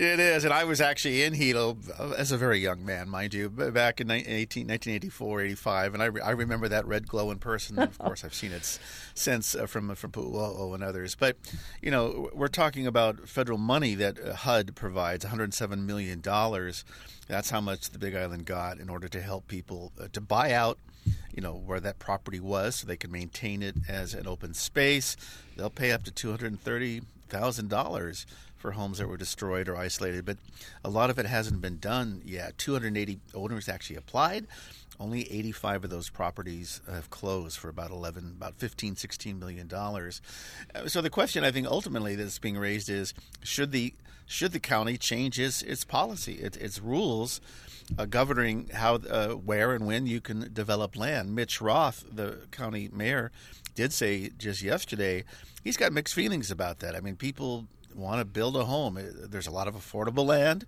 It 0.00 0.18
is, 0.18 0.44
and 0.44 0.54
I 0.54 0.64
was 0.64 0.80
actually 0.80 1.24
in 1.24 1.34
Hilo 1.34 1.76
uh, 1.98 2.14
as 2.16 2.32
a 2.32 2.38
very 2.38 2.58
young 2.58 2.86
man, 2.86 3.10
mind 3.10 3.34
you, 3.34 3.50
back 3.50 4.00
in 4.00 4.10
18, 4.10 4.66
1984, 4.66 5.42
85, 5.42 5.92
and 5.92 6.02
I, 6.02 6.06
re- 6.06 6.22
I 6.22 6.30
remember 6.30 6.68
that 6.68 6.86
red 6.86 7.06
glow 7.06 7.30
in 7.30 7.38
person. 7.38 7.78
of 7.78 7.98
course, 7.98 8.24
I've 8.24 8.32
seen 8.32 8.52
it 8.52 8.78
since 9.12 9.54
uh, 9.54 9.66
from 9.66 9.94
from 9.94 10.10
Pu'uo'o 10.10 10.74
and 10.74 10.82
others. 10.82 11.16
But 11.16 11.36
you 11.82 11.90
know, 11.90 12.30
we're 12.32 12.48
talking 12.48 12.86
about 12.86 13.28
federal 13.28 13.58
money 13.58 13.94
that 13.96 14.18
uh, 14.18 14.32
HUD 14.32 14.74
provides, 14.74 15.26
107 15.26 15.84
million 15.84 16.22
dollars. 16.22 16.82
That's 17.28 17.50
how 17.50 17.60
much 17.60 17.90
the 17.90 17.98
Big 17.98 18.14
Island 18.14 18.46
got 18.46 18.78
in 18.78 18.88
order 18.88 19.06
to 19.06 19.20
help 19.20 19.48
people 19.48 19.92
uh, 20.00 20.08
to 20.14 20.22
buy 20.22 20.52
out 20.52 20.78
you 21.34 21.42
know 21.42 21.52
where 21.52 21.80
that 21.80 21.98
property 21.98 22.40
was 22.40 22.76
so 22.76 22.86
they 22.86 22.96
can 22.96 23.12
maintain 23.12 23.62
it 23.62 23.74
as 23.88 24.14
an 24.14 24.26
open 24.26 24.52
space 24.52 25.16
they'll 25.56 25.70
pay 25.70 25.92
up 25.92 26.02
to 26.02 26.10
$230,000 26.10 28.26
for 28.60 28.72
homes 28.72 28.98
that 28.98 29.08
were 29.08 29.16
destroyed 29.16 29.68
or 29.68 29.76
isolated, 29.76 30.24
but 30.24 30.36
a 30.84 30.90
lot 30.90 31.10
of 31.10 31.18
it 31.18 31.26
hasn't 31.26 31.60
been 31.60 31.78
done 31.78 32.22
yet. 32.24 32.58
280 32.58 33.18
owners 33.34 33.68
actually 33.68 33.96
applied. 33.96 34.46
Only 35.00 35.22
85 35.32 35.84
of 35.84 35.90
those 35.90 36.10
properties 36.10 36.82
have 36.88 37.08
closed 37.08 37.58
for 37.58 37.70
about 37.70 37.90
11, 37.90 38.34
about 38.36 38.56
15, 38.58 38.96
16 38.96 39.38
million 39.38 39.66
dollars. 39.66 40.20
Uh, 40.74 40.88
so 40.88 41.00
the 41.00 41.08
question 41.08 41.42
I 41.42 41.50
think 41.50 41.66
ultimately 41.66 42.16
that's 42.16 42.38
being 42.38 42.58
raised 42.58 42.90
is 42.90 43.14
should 43.42 43.72
the 43.72 43.94
should 44.26 44.52
the 44.52 44.60
county 44.60 44.98
change 44.98 45.40
its 45.40 45.62
its 45.62 45.84
policy, 45.84 46.34
its, 46.34 46.58
its 46.58 46.80
rules 46.80 47.40
uh, 47.98 48.04
governing 48.04 48.68
how, 48.74 48.96
uh, 48.96 49.30
where, 49.30 49.72
and 49.72 49.86
when 49.86 50.06
you 50.06 50.20
can 50.20 50.52
develop 50.52 50.96
land? 50.96 51.34
Mitch 51.34 51.62
Roth, 51.62 52.04
the 52.12 52.40
county 52.50 52.90
mayor, 52.92 53.32
did 53.74 53.92
say 53.94 54.30
just 54.38 54.62
yesterday 54.62 55.24
he's 55.64 55.76
got 55.76 55.92
mixed 55.92 56.14
feelings 56.14 56.50
about 56.50 56.80
that. 56.80 56.94
I 56.94 57.00
mean, 57.00 57.16
people 57.16 57.66
want 57.94 58.20
to 58.20 58.24
build 58.24 58.56
a 58.56 58.64
home. 58.64 58.96
Uh, 58.96 59.26
there's 59.28 59.46
a 59.46 59.50
lot 59.50 59.68
of 59.68 59.74
affordable 59.74 60.26
land 60.26 60.66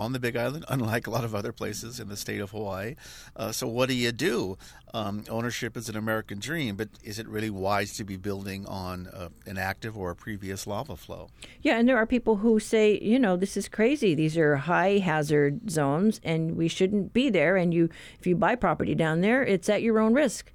on 0.00 0.12
the 0.12 0.18
Big 0.18 0.36
Island, 0.36 0.64
unlike 0.68 1.06
a 1.06 1.10
lot 1.10 1.24
of 1.24 1.34
other 1.34 1.52
places 1.52 2.00
in 2.00 2.08
the 2.08 2.16
state 2.16 2.40
of 2.40 2.50
Hawaii. 2.50 2.96
Uh, 3.36 3.52
so, 3.52 3.68
what 3.68 3.88
do 3.88 3.94
you 3.94 4.10
do? 4.10 4.56
Um, 4.92 5.24
ownership 5.28 5.76
is 5.76 5.88
an 5.88 5.96
American 5.96 6.40
dream, 6.40 6.74
but 6.74 6.88
is 7.04 7.18
it 7.18 7.28
really 7.28 7.50
wise 7.50 7.96
to 7.98 8.04
be 8.04 8.16
building 8.16 8.66
on 8.66 9.06
uh, 9.08 9.28
an 9.46 9.58
active 9.58 9.96
or 9.96 10.10
a 10.10 10.16
previous 10.16 10.66
lava 10.66 10.96
flow? 10.96 11.28
Yeah, 11.60 11.78
and 11.78 11.88
there 11.88 11.96
are 11.96 12.06
people 12.06 12.36
who 12.36 12.58
say, 12.58 12.98
you 13.00 13.18
know, 13.18 13.36
this 13.36 13.56
is 13.56 13.68
crazy. 13.68 14.14
These 14.14 14.36
are 14.36 14.56
high 14.56 14.98
hazard 14.98 15.70
zones, 15.70 16.20
and 16.24 16.56
we 16.56 16.66
shouldn't 16.66 17.12
be 17.12 17.30
there. 17.30 17.56
And 17.56 17.72
you, 17.72 17.88
if 18.18 18.26
you 18.26 18.34
buy 18.34 18.56
property 18.56 18.94
down 18.94 19.20
there, 19.20 19.44
it's 19.44 19.68
at 19.68 19.82
your 19.82 20.00
own 20.00 20.14
risk. 20.14 20.50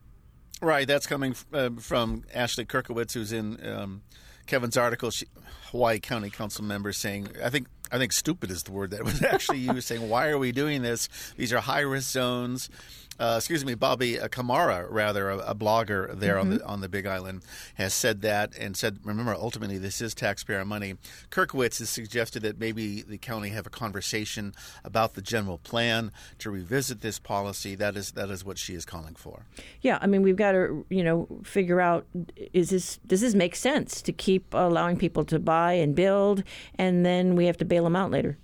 Right. 0.61 0.87
That's 0.87 1.05
coming 1.05 1.35
uh, 1.53 1.71
from 1.79 2.23
Ashley 2.33 2.65
Kierkiewicz, 2.65 3.13
who's 3.13 3.31
in. 3.31 3.65
Um, 3.65 4.01
Kevin's 4.45 4.77
article, 4.77 5.11
she, 5.11 5.25
Hawaii 5.71 5.99
County 5.99 6.29
Council 6.29 6.63
members 6.63 6.97
saying, 6.97 7.29
I 7.43 7.49
think 7.49 7.67
I 7.91 7.97
think 7.97 8.13
stupid 8.13 8.49
is 8.51 8.63
the 8.63 8.71
word 8.71 8.91
that 8.91 9.03
was 9.03 9.21
actually 9.23 9.59
used, 9.59 9.87
saying, 9.87 10.09
why 10.09 10.29
are 10.29 10.37
we 10.37 10.51
doing 10.51 10.81
this? 10.81 11.07
These 11.37 11.53
are 11.53 11.59
high 11.59 11.81
risk 11.81 12.11
zones 12.11 12.69
uh, 13.19 13.35
excuse 13.37 13.63
me, 13.63 13.75
Bobby 13.75 14.19
uh, 14.19 14.27
Kamara, 14.27 14.87
rather 14.89 15.29
a, 15.29 15.37
a 15.39 15.55
blogger 15.55 16.17
there 16.19 16.35
mm-hmm. 16.35 16.51
on 16.51 16.57
the 16.57 16.65
on 16.65 16.81
the 16.81 16.89
Big 16.89 17.05
Island, 17.05 17.43
has 17.75 17.93
said 17.93 18.21
that 18.21 18.55
and 18.57 18.75
said, 18.75 18.99
remember, 19.03 19.33
ultimately 19.33 19.77
this 19.77 20.01
is 20.01 20.13
taxpayer 20.13 20.65
money. 20.65 20.95
Kierkiewicz 21.31 21.79
has 21.79 21.89
suggested 21.89 22.41
that 22.43 22.59
maybe 22.59 23.01
the 23.01 23.17
county 23.17 23.49
have 23.49 23.65
a 23.65 23.69
conversation 23.69 24.53
about 24.83 25.13
the 25.13 25.21
general 25.21 25.57
plan 25.59 26.11
to 26.39 26.49
revisit 26.49 27.01
this 27.01 27.19
policy. 27.19 27.75
That 27.75 27.95
is 27.95 28.11
that 28.11 28.29
is 28.29 28.43
what 28.43 28.57
she 28.57 28.73
is 28.73 28.85
calling 28.85 29.15
for. 29.15 29.45
Yeah, 29.81 29.97
I 30.01 30.07
mean, 30.07 30.21
we've 30.21 30.35
got 30.35 30.51
to 30.51 30.85
you 30.89 31.03
know 31.03 31.27
figure 31.43 31.79
out 31.79 32.05
is 32.53 32.69
this 32.69 32.97
does 33.07 33.21
this 33.21 33.33
make 33.33 33.55
sense 33.55 34.01
to 34.01 34.11
keep 34.11 34.53
allowing 34.53 34.97
people 34.97 35.23
to 35.25 35.39
buy 35.39 35.73
and 35.73 35.95
build, 35.95 36.43
and 36.77 37.05
then 37.05 37.35
we 37.35 37.45
have 37.45 37.57
to 37.57 37.65
bail 37.65 37.85
them 37.85 37.95
out 37.95 38.11
later. 38.11 38.37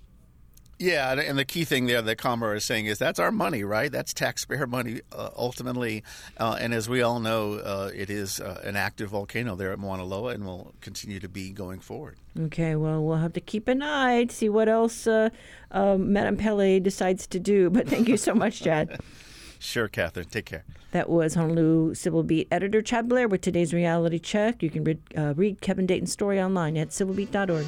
Yeah, 0.82 1.12
and 1.12 1.38
the 1.38 1.44
key 1.44 1.64
thing 1.64 1.86
there 1.86 2.02
that 2.02 2.16
Kamara 2.16 2.56
is 2.56 2.64
saying 2.64 2.86
is 2.86 2.98
that's 2.98 3.20
our 3.20 3.30
money, 3.30 3.62
right? 3.62 3.90
That's 3.92 4.12
taxpayer 4.12 4.66
money 4.66 5.00
uh, 5.12 5.30
ultimately. 5.36 6.02
Uh, 6.36 6.58
and 6.60 6.74
as 6.74 6.88
we 6.88 7.02
all 7.02 7.20
know, 7.20 7.54
uh, 7.54 7.92
it 7.94 8.10
is 8.10 8.40
uh, 8.40 8.60
an 8.64 8.74
active 8.74 9.10
volcano 9.10 9.54
there 9.54 9.70
at 9.70 9.78
Mauna 9.78 10.02
Loa 10.02 10.32
and 10.32 10.44
will 10.44 10.74
continue 10.80 11.20
to 11.20 11.28
be 11.28 11.52
going 11.52 11.78
forward. 11.78 12.16
Okay, 12.36 12.74
well, 12.74 13.00
we'll 13.00 13.18
have 13.18 13.32
to 13.34 13.40
keep 13.40 13.68
an 13.68 13.80
eye 13.80 14.24
to 14.24 14.34
see 14.34 14.48
what 14.48 14.68
else 14.68 15.06
uh, 15.06 15.30
um, 15.70 16.12
Madame 16.12 16.36
Pele 16.36 16.80
decides 16.80 17.28
to 17.28 17.38
do. 17.38 17.70
But 17.70 17.88
thank 17.88 18.08
you 18.08 18.16
so 18.16 18.34
much, 18.34 18.60
Chad. 18.62 19.00
Sure, 19.64 19.86
Catherine. 19.86 20.26
Take 20.26 20.46
care. 20.46 20.64
That 20.90 21.08
was 21.08 21.34
Honolulu 21.34 21.94
Civil 21.94 22.24
Beat 22.24 22.48
editor 22.50 22.82
Chad 22.82 23.08
Blair 23.08 23.28
with 23.28 23.42
today's 23.42 23.72
reality 23.72 24.18
check. 24.18 24.60
You 24.60 24.70
can 24.70 24.82
read, 24.82 24.98
uh, 25.16 25.34
read 25.36 25.60
Kevin 25.60 25.86
Dayton's 25.86 26.10
story 26.10 26.42
online 26.42 26.76
at 26.76 26.88
civilbeat.org. 26.88 27.64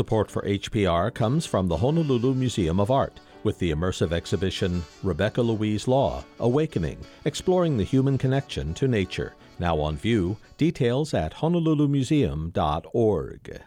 Support 0.00 0.30
for 0.30 0.40
HPR 0.44 1.12
comes 1.12 1.44
from 1.44 1.68
the 1.68 1.76
Honolulu 1.76 2.32
Museum 2.32 2.80
of 2.80 2.90
Art 2.90 3.20
with 3.44 3.58
the 3.58 3.70
immersive 3.70 4.12
exhibition 4.12 4.82
Rebecca 5.02 5.42
Louise 5.42 5.86
Law 5.86 6.24
Awakening 6.38 6.96
Exploring 7.26 7.76
the 7.76 7.84
Human 7.84 8.16
Connection 8.16 8.72
to 8.72 8.88
Nature. 8.88 9.34
Now 9.58 9.78
on 9.78 9.98
view, 9.98 10.38
details 10.56 11.12
at 11.12 11.34
honolulumuseum.org. 11.34 13.60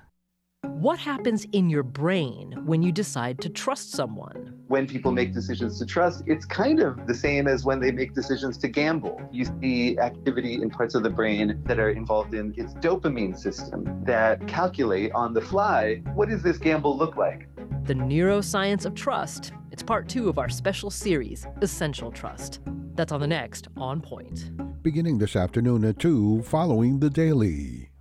What 0.84 1.00
happens 1.00 1.46
in 1.54 1.70
your 1.70 1.84
brain 1.84 2.58
when 2.66 2.82
you 2.82 2.92
decide 2.92 3.40
to 3.42 3.50
trust 3.50 3.92
someone? 3.92 4.54
When 4.68 4.88
people 4.88 5.12
make 5.12 5.34
decisions 5.34 5.80
to 5.80 5.86
trust, 5.86 6.24
it's 6.26 6.46
kind 6.46 6.82
of 6.82 7.08
the 7.08 7.14
same 7.14 7.48
as 7.48 7.64
when 7.64 7.80
they 7.80 7.92
make 7.92 8.14
decisions 8.14 8.58
to 8.58 8.68
gamble. 8.68 9.22
You 9.32 9.46
see 9.62 9.98
activity 9.98 10.56
in 10.62 10.70
parts 10.70 10.94
of 10.94 11.04
the 11.04 11.10
brain 11.10 11.62
that 11.66 11.80
are 11.80 11.92
involved 11.92 12.34
in 12.34 12.54
its 12.58 12.74
dopamine 12.76 13.38
system 13.38 14.04
that 14.06 14.46
calculate 14.48 15.14
on 15.14 15.34
the 15.34 15.40
fly 15.40 16.02
what 16.16 16.28
does 16.28 16.42
this 16.42 16.58
gamble 16.58 16.98
look 16.98 17.18
like? 17.18 17.48
The 17.86 17.94
neuroscience 17.94 18.86
of 18.86 18.94
trust. 18.94 19.54
It's 19.72 19.84
part 19.84 20.10
two 20.10 20.28
of 20.28 20.38
our 20.38 20.50
special 20.50 20.90
series, 20.90 21.48
Essential 21.62 22.12
Trust. 22.12 22.60
That's 22.96 23.12
on 23.12 23.22
the 23.22 23.28
next 23.28 23.70
On 23.78 24.02
Point. 24.02 24.52
Beginning 24.84 25.18
this 25.18 25.36
afternoon 25.38 25.86
at 25.86 26.00
2, 26.00 26.44
following 26.44 27.00
the 27.00 27.10
Daily. 27.10 27.93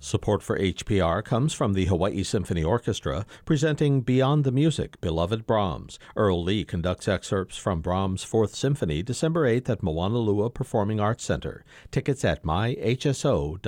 Support 0.00 0.42
for 0.42 0.58
HPR 0.58 1.24
comes 1.24 1.52
from 1.52 1.72
the 1.72 1.86
Hawaii 1.86 2.22
Symphony 2.22 2.62
Orchestra, 2.62 3.26
presenting 3.44 4.00
Beyond 4.00 4.44
the 4.44 4.52
Music, 4.52 5.00
Beloved 5.00 5.46
Brahms. 5.46 5.98
Earl 6.16 6.42
Lee 6.44 6.64
conducts 6.64 7.08
excerpts 7.08 7.56
from 7.56 7.80
Brahms' 7.80 8.22
Fourth 8.22 8.54
Symphony 8.54 9.02
December 9.02 9.46
8th 9.48 9.70
at 9.70 9.82
Moanalua 9.82 10.54
Performing 10.54 11.00
Arts 11.00 11.24
Center. 11.24 11.64
Tickets 11.90 12.24
at 12.24 12.44
myhso.org. 12.44 13.58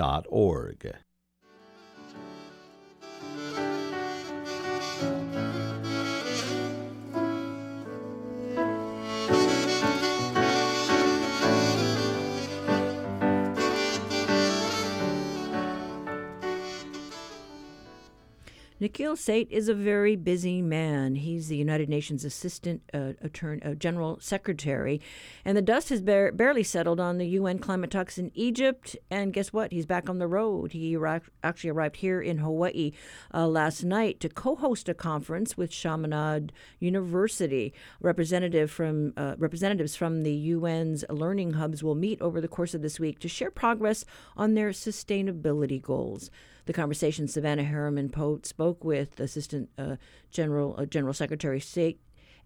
Nikhil 18.80 19.14
Seth 19.14 19.50
is 19.50 19.68
a 19.68 19.74
very 19.74 20.16
busy 20.16 20.62
man. 20.62 21.16
He's 21.16 21.48
the 21.48 21.56
United 21.56 21.90
Nations 21.90 22.24
Assistant 22.24 22.80
uh, 22.94 23.12
Attorney, 23.20 23.60
uh, 23.62 23.74
General 23.74 24.18
Secretary, 24.20 25.02
and 25.44 25.54
the 25.54 25.60
dust 25.60 25.90
has 25.90 26.00
bar- 26.00 26.32
barely 26.32 26.62
settled 26.62 26.98
on 26.98 27.18
the 27.18 27.26
UN 27.26 27.58
climate 27.58 27.90
talks 27.90 28.16
in 28.16 28.30
Egypt. 28.34 28.96
And 29.10 29.34
guess 29.34 29.52
what? 29.52 29.70
He's 29.70 29.84
back 29.84 30.08
on 30.08 30.18
the 30.18 30.26
road. 30.26 30.72
He 30.72 30.96
actually 31.44 31.68
arrived 31.68 31.96
here 31.96 32.22
in 32.22 32.38
Hawaii 32.38 32.92
uh, 33.34 33.46
last 33.46 33.84
night 33.84 34.18
to 34.20 34.30
co-host 34.30 34.88
a 34.88 34.94
conference 34.94 35.58
with 35.58 35.70
Chaminade 35.70 36.50
University. 36.78 37.74
Representative 38.00 38.70
from 38.70 39.12
uh, 39.14 39.34
representatives 39.36 39.94
from 39.94 40.22
the 40.22 40.52
UN's 40.52 41.04
learning 41.10 41.52
hubs 41.52 41.82
will 41.82 41.94
meet 41.94 42.18
over 42.22 42.40
the 42.40 42.48
course 42.48 42.72
of 42.72 42.80
this 42.80 42.98
week 42.98 43.18
to 43.18 43.28
share 43.28 43.50
progress 43.50 44.06
on 44.38 44.54
their 44.54 44.70
sustainability 44.70 45.82
goals. 45.82 46.30
The 46.70 46.74
conversation, 46.74 47.26
Savannah 47.26 47.64
Harriman 47.64 48.10
Pote 48.10 48.46
spoke 48.46 48.84
with 48.84 49.18
Assistant 49.18 49.70
uh, 49.76 49.96
General 50.30 50.76
uh, 50.78 50.86
General 50.86 51.12
Secretary 51.12 51.58
Seth 51.58 51.96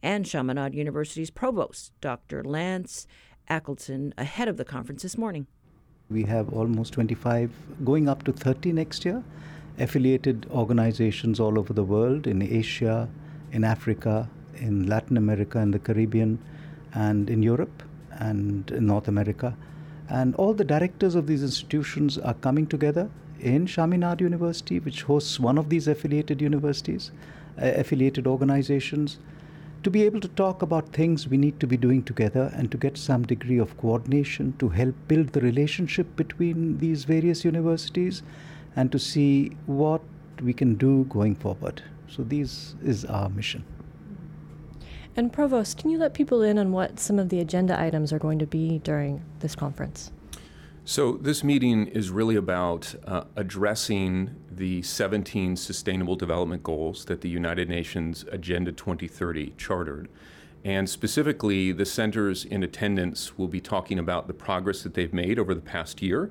and 0.03 0.25
Chaminade 0.25 0.75
University's 0.75 1.29
provost, 1.29 1.93
Dr. 2.01 2.43
Lance 2.43 3.07
Askildson, 3.51 4.15
ahead 4.17 4.49
of 4.49 4.57
the 4.57 4.65
conference 4.65 5.03
this 5.03 5.19
morning. 5.19 5.47
We 6.09 6.23
have 6.23 6.55
almost 6.55 6.95
25, 6.95 7.53
going 7.85 8.09
up 8.09 8.23
to 8.23 8.33
30 8.33 8.73
next 8.73 9.05
year, 9.05 9.23
affiliated 9.79 10.47
organizations 10.51 11.39
all 11.39 11.59
over 11.59 11.75
the 11.75 11.85
world 11.85 12.27
in 12.27 12.41
Asia, 12.41 13.11
in 13.53 13.63
Africa, 13.63 14.31
in 14.55 14.87
Latin 14.87 15.19
America, 15.19 15.59
in 15.59 15.71
the 15.71 15.79
Caribbean, 15.79 16.39
and 16.95 17.29
in 17.29 17.43
Europe, 17.43 17.83
and 18.13 18.71
in 18.71 18.87
North 18.87 19.07
America. 19.07 19.55
And 20.09 20.35
all 20.37 20.55
the 20.55 20.65
directors 20.65 21.15
of 21.15 21.27
these 21.27 21.43
institutions 21.43 22.17
are 22.17 22.33
coming 22.33 22.67
together 22.67 23.11
in 23.45 23.67
Chaminade 23.67 24.23
University, 24.23 24.81
which 24.81 25.03
hosts 25.03 25.39
one 25.39 25.59
of 25.59 25.69
these 25.69 25.87
affiliated 25.87 26.41
universities, 26.41 27.13
uh, 27.61 27.73
affiliated 27.77 28.27
organizations, 28.27 29.19
to 29.83 29.91
be 29.91 30.03
able 30.03 30.21
to 30.21 30.29
talk 30.29 30.63
about 30.63 30.89
things 30.95 31.29
we 31.29 31.37
need 31.37 31.61
to 31.61 31.67
be 31.67 31.77
doing 31.77 32.03
together 32.03 32.51
and 32.55 32.71
to 32.71 32.79
get 32.79 32.97
some 32.97 33.23
degree 33.23 33.59
of 33.59 33.77
coordination 33.77 34.55
to 34.59 34.71
help 34.71 34.95
build 35.09 35.29
the 35.29 35.43
relationship 35.43 36.17
between 36.17 36.79
these 36.79 37.05
various 37.05 37.45
universities 37.45 38.23
and 38.77 38.91
to 38.91 38.99
see 38.99 39.51
what 39.67 40.01
we 40.43 40.55
can 40.55 40.75
do 40.77 41.05
going 41.11 41.35
forward. 41.35 41.83
So, 42.09 42.23
this 42.23 42.75
is 42.83 43.05
our 43.05 43.29
mission. 43.29 43.65
And, 45.17 45.33
Provost, 45.33 45.79
can 45.79 45.91
you 45.91 45.99
let 45.99 46.15
people 46.15 46.43
in 46.43 46.59
on 46.59 46.73
what 46.73 46.99
some 46.99 47.19
of 47.19 47.29
the 47.29 47.41
agenda 47.41 47.79
items 47.79 48.13
are 48.13 48.19
going 48.19 48.39
to 48.39 48.47
be 48.47 48.79
during 48.79 49.23
this 49.41 49.55
conference? 49.55 50.11
So, 50.87 51.13
this 51.13 51.43
meeting 51.43 51.87
is 51.87 52.11
really 52.11 52.37
about 52.37 52.95
uh, 53.07 53.25
addressing 53.37 54.37
the 54.51 54.83
17 54.83 55.57
Sustainable 55.57 56.15
Development 56.15 56.63
Goals 56.63 57.07
that 57.07 57.23
the 57.23 57.29
United 57.31 57.71
Nations 57.71 58.27
Agenda 58.31 58.71
2030 58.71 59.55
chartered. 59.57 60.11
And 60.63 60.91
specifically, 60.91 61.73
the 61.73 61.87
centers 61.87 62.45
in 62.45 62.63
attendance 62.63 63.39
will 63.39 63.49
be 63.49 63.63
talking 63.63 63.99
about 63.99 64.27
the 64.27 64.35
progress 64.35 64.83
that 64.83 64.93
they've 64.93 65.13
made 65.15 65.39
over 65.39 65.55
the 65.55 65.63
past 65.63 66.03
year 66.03 66.31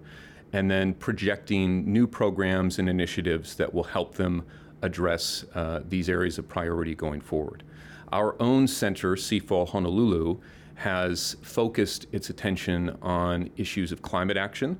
and 0.51 0.69
then 0.69 0.93
projecting 0.93 1.91
new 1.91 2.05
programs 2.05 2.77
and 2.77 2.87
initiatives 2.87 3.55
that 3.55 3.73
will 3.73 3.85
help 3.85 4.13
them 4.13 4.43
address 4.83 5.45
uh, 5.55 5.79
these 5.89 6.07
areas 6.07 6.37
of 6.37 6.47
priority 6.47 6.93
going 6.93 7.21
forward. 7.21 7.63
Our 8.11 8.39
own 8.39 8.67
center, 8.67 9.15
CIFAL 9.15 9.69
Honolulu, 9.69 10.39
has 10.75 11.35
focused 11.41 12.07
its 12.11 12.29
attention 12.29 12.97
on 13.01 13.49
issues 13.57 13.91
of 13.91 14.01
climate 14.01 14.37
action, 14.37 14.77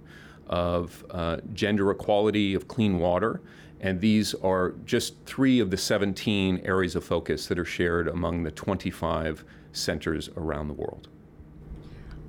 of 0.47 1.06
uh, 1.12 1.38
gender 1.53 1.91
equality, 1.91 2.53
of 2.53 2.67
clean 2.67 2.99
water. 2.99 3.41
And 3.79 3.99
these 3.99 4.34
are 4.36 4.75
just 4.86 5.15
three 5.25 5.60
of 5.60 5.69
the 5.69 5.77
17 5.77 6.62
areas 6.63 6.95
of 6.95 7.03
focus 7.03 7.47
that 7.47 7.60
are 7.60 7.65
shared 7.65 8.08
among 8.08 8.43
the 8.43 8.51
25 8.51 9.43
centers 9.73 10.29
around 10.38 10.67
the 10.67 10.73
world. 10.73 11.10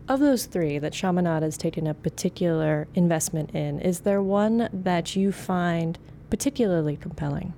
Of 0.06 0.20
those 0.20 0.44
three 0.44 0.78
that 0.80 0.92
Chaminade 0.92 1.42
has 1.42 1.56
taken 1.56 1.86
a 1.86 1.94
particular 1.94 2.86
investment 2.94 3.54
in, 3.54 3.80
is 3.80 4.00
there 4.00 4.20
one 4.20 4.68
that 4.72 5.16
you 5.16 5.32
find 5.32 5.98
particularly 6.28 6.96
compelling? 6.96 7.54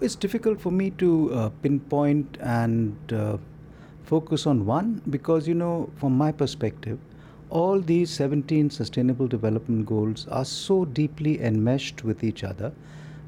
It's 0.00 0.14
difficult 0.14 0.60
for 0.60 0.70
me 0.70 0.90
to 0.92 1.34
uh, 1.34 1.48
pinpoint 1.62 2.36
and 2.40 2.96
uh, 3.12 3.38
focus 4.08 4.46
on 4.46 4.64
one 4.64 5.02
because, 5.10 5.46
you 5.46 5.54
know, 5.54 5.90
from 5.96 6.16
my 6.16 6.32
perspective, 6.32 6.98
all 7.50 7.80
these 7.80 8.10
17 8.10 8.70
sustainable 8.70 9.26
development 9.26 9.84
goals 9.86 10.26
are 10.28 10.44
so 10.44 10.84
deeply 10.84 11.40
enmeshed 11.40 12.04
with 12.04 12.24
each 12.24 12.42
other 12.42 12.72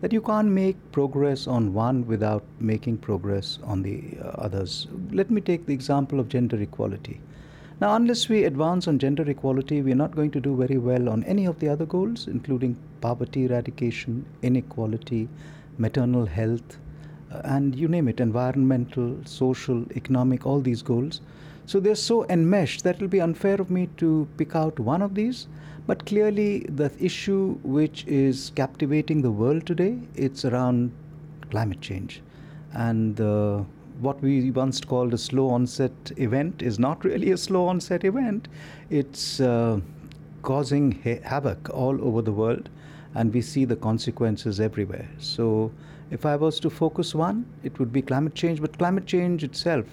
that 0.01 0.13
you 0.13 0.23
can't 0.23 0.49
make 0.49 0.77
progress 0.93 1.47
on 1.47 1.75
one 1.75 2.07
without 2.07 2.43
making 2.59 2.97
progress 2.97 3.59
on 3.63 3.83
the 3.83 4.03
uh, 4.23 4.29
others. 4.47 4.87
Let 5.11 5.31
me 5.31 5.43
take 5.43 5.67
the 5.67 5.75
example 5.75 6.19
of 6.19 6.29
gender 6.29 6.61
equality. 6.61 7.21
Now, 7.81 7.95
unless 7.97 8.29
we 8.29 8.45
advance 8.45 8.89
on 8.89 8.99
gender 8.99 9.29
equality, 9.29 9.83
we're 9.83 9.95
not 9.95 10.17
going 10.17 10.31
to 10.33 10.41
do 10.41 10.57
very 10.57 10.79
well 10.79 11.09
on 11.09 11.25
any 11.25 11.47
of 11.47 11.59
the 11.61 11.69
other 11.69 11.87
goals, 11.87 12.27
including 12.27 12.77
poverty 13.01 13.45
eradication, 13.45 14.25
inequality, 14.43 15.29
maternal 15.79 16.27
health, 16.27 16.79
and 17.31 17.75
you 17.75 17.89
name 17.89 18.09
it 18.09 18.21
environmental, 18.21 19.17
social, 19.25 19.85
economic, 19.97 20.47
all 20.47 20.61
these 20.61 20.83
goals. 20.83 21.21
So 21.67 21.79
they're 21.79 21.95
so 21.95 22.27
enmeshed 22.29 22.83
that 22.85 22.97
it'll 22.97 23.09
be 23.09 23.21
unfair 23.21 23.61
of 23.61 23.71
me 23.71 23.89
to 23.99 24.27
pick 24.37 24.57
out 24.57 24.79
one 24.81 25.03
of 25.03 25.15
these. 25.15 25.47
But 25.87 26.07
clearly, 26.07 26.67
the 26.69 26.91
issue 26.99 27.59
which 27.63 28.07
is 28.07 28.53
captivating 28.55 29.23
the 29.23 29.31
world 29.31 29.67
today, 29.67 29.99
it's 30.15 30.45
around 30.45 30.93
climate 31.51 31.81
change. 31.81 32.23
And 32.73 33.21
uh, 33.21 33.63
what 34.01 34.21
we 34.23 34.51
once 34.51 34.81
called 34.81 35.15
a 35.15 35.19
slow 35.19 35.49
onset 35.51 35.93
event 36.17 36.63
is 36.63 36.79
not 36.79 37.05
really 37.05 37.31
a 37.33 37.37
slow 37.37 37.67
onset 37.67 38.05
event. 38.05 38.49
It's 38.89 39.41
uh, 39.41 39.81
causing 40.43 40.93
ha- 41.03 41.21
havoc 41.23 41.69
all 41.71 42.03
over 42.05 42.23
the 42.23 42.33
world, 42.33 42.69
and 43.15 43.33
we 43.33 43.43
see 43.43 43.65
the 43.65 43.77
consequences 43.77 44.61
everywhere. 44.61 45.09
So, 45.19 45.73
if 46.11 46.27
I 46.27 46.37
was 46.37 46.59
to 46.61 46.71
focus 46.71 47.15
one, 47.15 47.47
it 47.63 47.79
would 47.79 47.93
be 47.93 48.03
climate 48.03 48.35
change, 48.35 48.61
but 48.61 48.77
climate 48.79 49.07
change 49.07 49.45
itself 49.45 49.87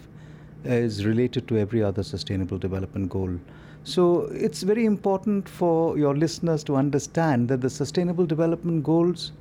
is 0.63 1.05
related 1.05 1.47
to 1.47 1.57
every 1.57 1.83
other 1.83 2.03
sustainable 2.03 2.57
development 2.57 3.09
goal. 3.09 3.37
So 3.83 4.23
it's 4.33 4.63
very 4.63 4.85
important 4.85 5.47
for 5.47 5.97
your 5.97 6.15
listeners 6.15 6.63
to 6.65 6.75
understand 6.75 7.47
that 7.49 7.61
the 7.61 7.69
sustainable 7.69 8.25
development 8.25 8.83
goals 8.83 9.31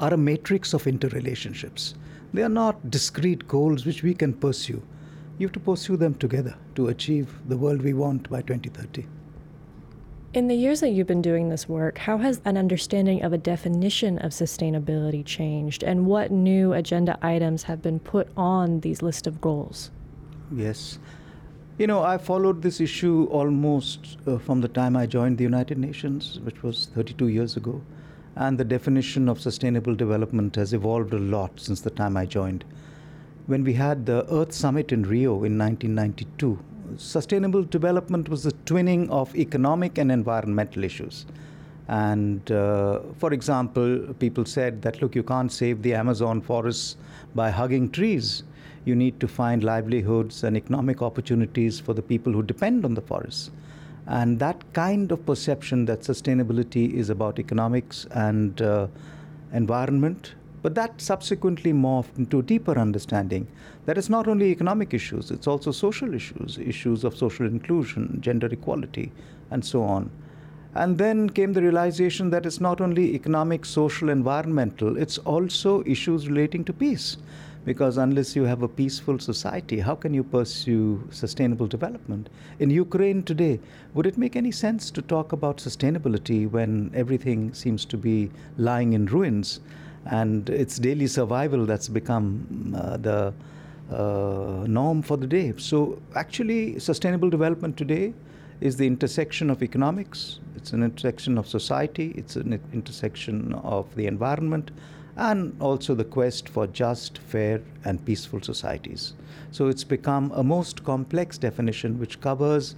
are 0.00 0.12
a 0.12 0.16
matrix 0.16 0.74
of 0.74 0.84
interrelationships. 0.84 1.94
They 2.34 2.42
are 2.42 2.48
not 2.48 2.90
discrete 2.90 3.46
goals 3.46 3.86
which 3.86 4.02
we 4.02 4.14
can 4.14 4.32
pursue. 4.32 4.82
You 5.38 5.46
have 5.46 5.52
to 5.52 5.60
pursue 5.60 5.96
them 5.96 6.14
together 6.14 6.56
to 6.74 6.88
achieve 6.88 7.32
the 7.48 7.56
world 7.56 7.82
we 7.82 7.92
want 7.92 8.28
by 8.30 8.40
2030. 8.40 9.06
In 10.34 10.48
the 10.48 10.54
years 10.54 10.80
that 10.80 10.88
you've 10.88 11.06
been 11.06 11.20
doing 11.20 11.50
this 11.50 11.68
work, 11.68 11.98
how 11.98 12.16
has 12.16 12.40
an 12.46 12.56
understanding 12.56 13.22
of 13.22 13.34
a 13.34 13.38
definition 13.38 14.18
of 14.20 14.30
sustainability 14.30 15.22
changed, 15.22 15.82
and 15.82 16.06
what 16.06 16.30
new 16.30 16.72
agenda 16.72 17.18
items 17.20 17.64
have 17.64 17.82
been 17.82 18.00
put 18.00 18.28
on 18.34 18.80
these 18.80 19.02
list 19.02 19.26
of 19.26 19.42
goals? 19.42 19.90
Yes. 20.50 20.98
You 21.76 21.86
know, 21.86 22.02
I 22.02 22.16
followed 22.16 22.62
this 22.62 22.80
issue 22.80 23.28
almost 23.30 24.16
uh, 24.26 24.38
from 24.38 24.62
the 24.62 24.68
time 24.68 24.96
I 24.96 25.04
joined 25.04 25.36
the 25.36 25.44
United 25.44 25.76
Nations, 25.76 26.40
which 26.40 26.62
was 26.62 26.86
32 26.94 27.28
years 27.28 27.58
ago. 27.58 27.82
And 28.34 28.56
the 28.56 28.64
definition 28.64 29.28
of 29.28 29.38
sustainable 29.38 29.94
development 29.94 30.56
has 30.56 30.72
evolved 30.72 31.12
a 31.12 31.18
lot 31.18 31.60
since 31.60 31.82
the 31.82 31.90
time 31.90 32.16
I 32.16 32.24
joined. 32.24 32.64
When 33.46 33.64
we 33.64 33.74
had 33.74 34.06
the 34.06 34.24
Earth 34.32 34.54
Summit 34.54 34.92
in 34.92 35.02
Rio 35.02 35.44
in 35.44 35.58
1992, 35.58 36.58
sustainable 36.98 37.62
development 37.62 38.28
was 38.28 38.42
the 38.42 38.52
twinning 38.66 39.08
of 39.10 39.34
economic 39.36 39.98
and 39.98 40.10
environmental 40.10 40.84
issues. 40.84 41.26
And 41.88 42.50
uh, 42.50 43.00
for 43.18 43.32
example, 43.32 44.14
people 44.18 44.44
said 44.44 44.82
that 44.82 45.02
look, 45.02 45.14
you 45.14 45.22
can't 45.22 45.52
save 45.52 45.82
the 45.82 45.94
Amazon 45.94 46.40
forests 46.40 46.96
by 47.34 47.50
hugging 47.50 47.90
trees. 47.90 48.44
You 48.84 48.94
need 48.94 49.20
to 49.20 49.28
find 49.28 49.62
livelihoods 49.62 50.44
and 50.44 50.56
economic 50.56 51.02
opportunities 51.02 51.80
for 51.80 51.94
the 51.94 52.02
people 52.02 52.32
who 52.32 52.42
depend 52.42 52.84
on 52.84 52.94
the 52.94 53.02
forests. 53.02 53.50
And 54.06 54.38
that 54.40 54.60
kind 54.72 55.12
of 55.12 55.24
perception 55.24 55.84
that 55.86 56.00
sustainability 56.00 56.92
is 56.92 57.10
about 57.10 57.38
economics 57.38 58.06
and 58.10 58.60
uh, 58.60 58.88
environment 59.52 60.34
but 60.62 60.76
that 60.76 61.00
subsequently 61.00 61.72
morphed 61.72 62.16
into 62.16 62.38
a 62.38 62.42
deeper 62.42 62.78
understanding 62.78 63.46
that 63.84 63.98
it's 63.98 64.08
not 64.08 64.28
only 64.28 64.50
economic 64.50 64.94
issues, 64.94 65.30
it's 65.30 65.48
also 65.48 65.72
social 65.72 66.14
issues, 66.14 66.56
issues 66.58 67.02
of 67.02 67.16
social 67.16 67.46
inclusion, 67.46 68.18
gender 68.20 68.46
equality, 68.46 69.10
and 69.50 69.64
so 69.64 69.82
on. 69.82 70.08
And 70.74 70.96
then 70.96 71.28
came 71.28 71.52
the 71.52 71.60
realization 71.60 72.30
that 72.30 72.46
it's 72.46 72.60
not 72.60 72.80
only 72.80 73.14
economic, 73.14 73.66
social, 73.66 74.08
environmental, 74.08 74.96
it's 74.96 75.18
also 75.18 75.82
issues 75.84 76.28
relating 76.28 76.64
to 76.64 76.72
peace. 76.72 77.18
Because 77.64 77.96
unless 77.96 78.34
you 78.34 78.44
have 78.44 78.62
a 78.62 78.68
peaceful 78.68 79.18
society, 79.18 79.78
how 79.80 79.94
can 79.94 80.14
you 80.14 80.24
pursue 80.24 81.06
sustainable 81.10 81.66
development? 81.66 82.28
In 82.58 82.70
Ukraine 82.70 83.22
today, 83.22 83.60
would 83.94 84.06
it 84.06 84.18
make 84.18 84.34
any 84.34 84.50
sense 84.50 84.90
to 84.92 85.02
talk 85.02 85.32
about 85.32 85.58
sustainability 85.58 86.50
when 86.50 86.90
everything 86.94 87.52
seems 87.54 87.84
to 87.84 87.96
be 87.96 88.30
lying 88.56 88.94
in 88.94 89.06
ruins? 89.06 89.60
And 90.06 90.50
it's 90.50 90.78
daily 90.78 91.06
survival 91.06 91.66
that's 91.66 91.88
become 91.88 92.74
uh, 92.76 92.96
the 92.96 93.32
uh, 93.90 94.64
norm 94.66 95.02
for 95.02 95.16
the 95.16 95.26
day. 95.26 95.52
So, 95.56 96.00
actually, 96.14 96.78
sustainable 96.78 97.30
development 97.30 97.76
today 97.76 98.14
is 98.60 98.76
the 98.76 98.86
intersection 98.86 99.50
of 99.50 99.62
economics, 99.62 100.40
it's 100.56 100.72
an 100.72 100.82
intersection 100.82 101.36
of 101.36 101.48
society, 101.48 102.14
it's 102.16 102.36
an 102.36 102.58
intersection 102.72 103.52
of 103.54 103.94
the 103.96 104.06
environment, 104.06 104.70
and 105.16 105.54
also 105.60 105.94
the 105.94 106.04
quest 106.04 106.48
for 106.48 106.66
just, 106.68 107.18
fair, 107.18 107.60
and 107.84 108.04
peaceful 108.06 108.40
societies. 108.40 109.14
So, 109.50 109.68
it's 109.68 109.84
become 109.84 110.32
a 110.34 110.42
most 110.42 110.84
complex 110.84 111.36
definition 111.38 111.98
which 111.98 112.20
covers 112.20 112.76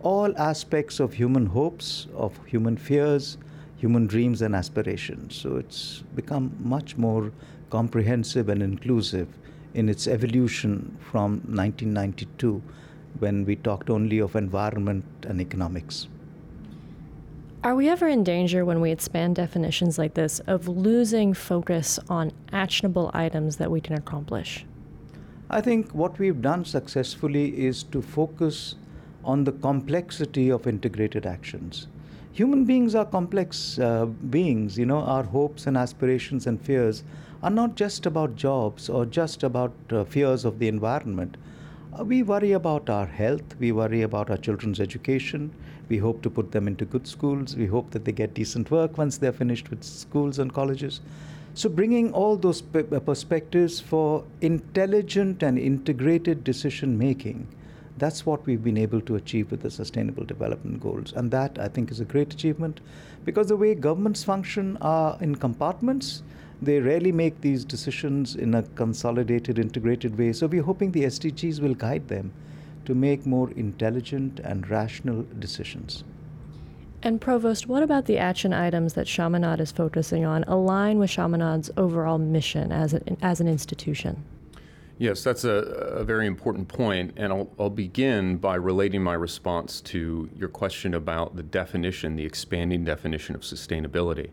all 0.00 0.36
aspects 0.38 1.00
of 1.00 1.14
human 1.14 1.46
hopes, 1.46 2.06
of 2.14 2.38
human 2.46 2.76
fears, 2.76 3.38
human 3.84 4.06
dreams 4.06 4.40
and 4.40 4.56
aspirations. 4.56 5.36
So 5.36 5.56
it's 5.56 6.02
become 6.14 6.44
much 6.58 6.96
more 6.96 7.30
comprehensive 7.68 8.48
and 8.48 8.62
inclusive 8.62 9.28
in 9.74 9.90
its 9.90 10.06
evolution 10.08 10.96
from 11.10 11.32
1992 11.62 12.62
when 13.18 13.44
we 13.44 13.56
talked 13.56 13.90
only 13.90 14.20
of 14.20 14.36
environment 14.36 15.04
and 15.28 15.38
economics. 15.38 16.08
Are 17.62 17.74
we 17.74 17.90
ever 17.90 18.08
in 18.08 18.24
danger 18.24 18.64
when 18.64 18.80
we 18.80 18.90
expand 18.90 19.36
definitions 19.36 19.98
like 19.98 20.14
this 20.14 20.40
of 20.54 20.66
losing 20.66 21.34
focus 21.34 21.98
on 22.08 22.32
actionable 22.52 23.10
items 23.12 23.56
that 23.56 23.70
we 23.70 23.82
can 23.82 23.96
accomplish? 23.96 24.64
I 25.50 25.60
think 25.60 25.94
what 25.94 26.18
we've 26.18 26.40
done 26.40 26.64
successfully 26.64 27.46
is 27.66 27.82
to 27.94 28.00
focus 28.00 28.76
on 29.24 29.44
the 29.44 29.52
complexity 29.52 30.50
of 30.50 30.66
integrated 30.66 31.26
actions 31.26 31.86
human 32.34 32.64
beings 32.64 32.96
are 32.96 33.04
complex 33.04 33.78
uh, 33.78 34.06
beings. 34.06 34.76
You 34.76 34.86
know, 34.86 34.98
our 34.98 35.22
hopes 35.22 35.68
and 35.68 35.76
aspirations 35.76 36.48
and 36.48 36.60
fears 36.60 37.04
are 37.44 37.50
not 37.50 37.76
just 37.76 38.06
about 38.06 38.34
jobs 38.34 38.88
or 38.88 39.06
just 39.06 39.44
about 39.44 39.72
uh, 39.90 40.02
fears 40.04 40.44
of 40.44 40.58
the 40.58 40.66
environment. 40.66 41.36
Uh, 41.96 42.02
we 42.02 42.24
worry 42.24 42.50
about 42.50 42.90
our 42.90 43.06
health, 43.06 43.54
we 43.60 43.70
worry 43.70 44.02
about 44.02 44.30
our 44.30 44.36
children's 44.36 44.80
education. 44.80 45.52
We 45.88 45.98
hope 45.98 46.22
to 46.22 46.30
put 46.30 46.50
them 46.50 46.66
into 46.66 46.84
good 46.86 47.06
schools. 47.06 47.54
We 47.54 47.66
hope 47.66 47.90
that 47.90 48.04
they 48.04 48.10
get 48.12 48.34
decent 48.34 48.70
work 48.70 48.98
once 48.98 49.18
they're 49.18 49.32
finished 49.32 49.70
with 49.70 49.84
schools 49.84 50.38
and 50.40 50.52
colleges. 50.52 51.02
So, 51.52 51.68
bringing 51.68 52.12
all 52.12 52.36
those 52.36 52.64
uh, 52.74 52.98
perspectives 52.98 53.78
for 53.78 54.24
intelligent 54.40 55.42
and 55.44 55.56
integrated 55.56 56.42
decision 56.42 56.98
making 56.98 57.46
that's 57.96 58.26
what 58.26 58.44
we've 58.46 58.64
been 58.64 58.76
able 58.76 59.00
to 59.02 59.16
achieve 59.16 59.50
with 59.50 59.62
the 59.62 59.70
Sustainable 59.70 60.24
Development 60.24 60.80
Goals. 60.80 61.12
And 61.12 61.30
that, 61.30 61.58
I 61.58 61.68
think, 61.68 61.90
is 61.90 62.00
a 62.00 62.04
great 62.04 62.32
achievement 62.32 62.80
because 63.24 63.48
the 63.48 63.56
way 63.56 63.74
governments 63.74 64.24
function 64.24 64.76
are 64.80 65.16
in 65.20 65.36
compartments. 65.36 66.22
They 66.60 66.80
rarely 66.80 67.12
make 67.12 67.40
these 67.40 67.64
decisions 67.64 68.34
in 68.34 68.54
a 68.54 68.62
consolidated, 68.62 69.58
integrated 69.58 70.18
way. 70.18 70.32
So 70.32 70.46
we're 70.46 70.62
hoping 70.62 70.92
the 70.92 71.04
SDGs 71.04 71.60
will 71.60 71.74
guide 71.74 72.08
them 72.08 72.32
to 72.84 72.94
make 72.94 73.26
more 73.26 73.50
intelligent 73.52 74.40
and 74.40 74.68
rational 74.68 75.24
decisions. 75.38 76.04
And 77.02 77.20
Provost, 77.20 77.66
what 77.66 77.82
about 77.82 78.06
the 78.06 78.18
action 78.18 78.54
items 78.54 78.94
that 78.94 79.06
Chaminade 79.06 79.60
is 79.60 79.70
focusing 79.70 80.24
on 80.24 80.42
align 80.44 80.98
with 80.98 81.10
Chaminade's 81.10 81.70
overall 81.76 82.18
mission 82.18 82.72
as, 82.72 82.94
a, 82.94 83.02
as 83.20 83.40
an 83.40 83.48
institution? 83.48 84.24
Yes, 84.96 85.24
that's 85.24 85.42
a, 85.42 85.50
a 85.50 86.04
very 86.04 86.26
important 86.26 86.68
point, 86.68 87.14
and 87.16 87.32
I'll, 87.32 87.50
I'll, 87.58 87.70
begin 87.70 88.36
by 88.36 88.54
relating 88.54 89.02
my 89.02 89.14
response 89.14 89.80
to 89.82 90.30
your 90.36 90.48
question 90.48 90.94
about 90.94 91.34
the 91.34 91.42
definition, 91.42 92.14
the 92.14 92.24
expanding 92.24 92.84
definition 92.84 93.34
of 93.34 93.40
sustainability. 93.40 94.30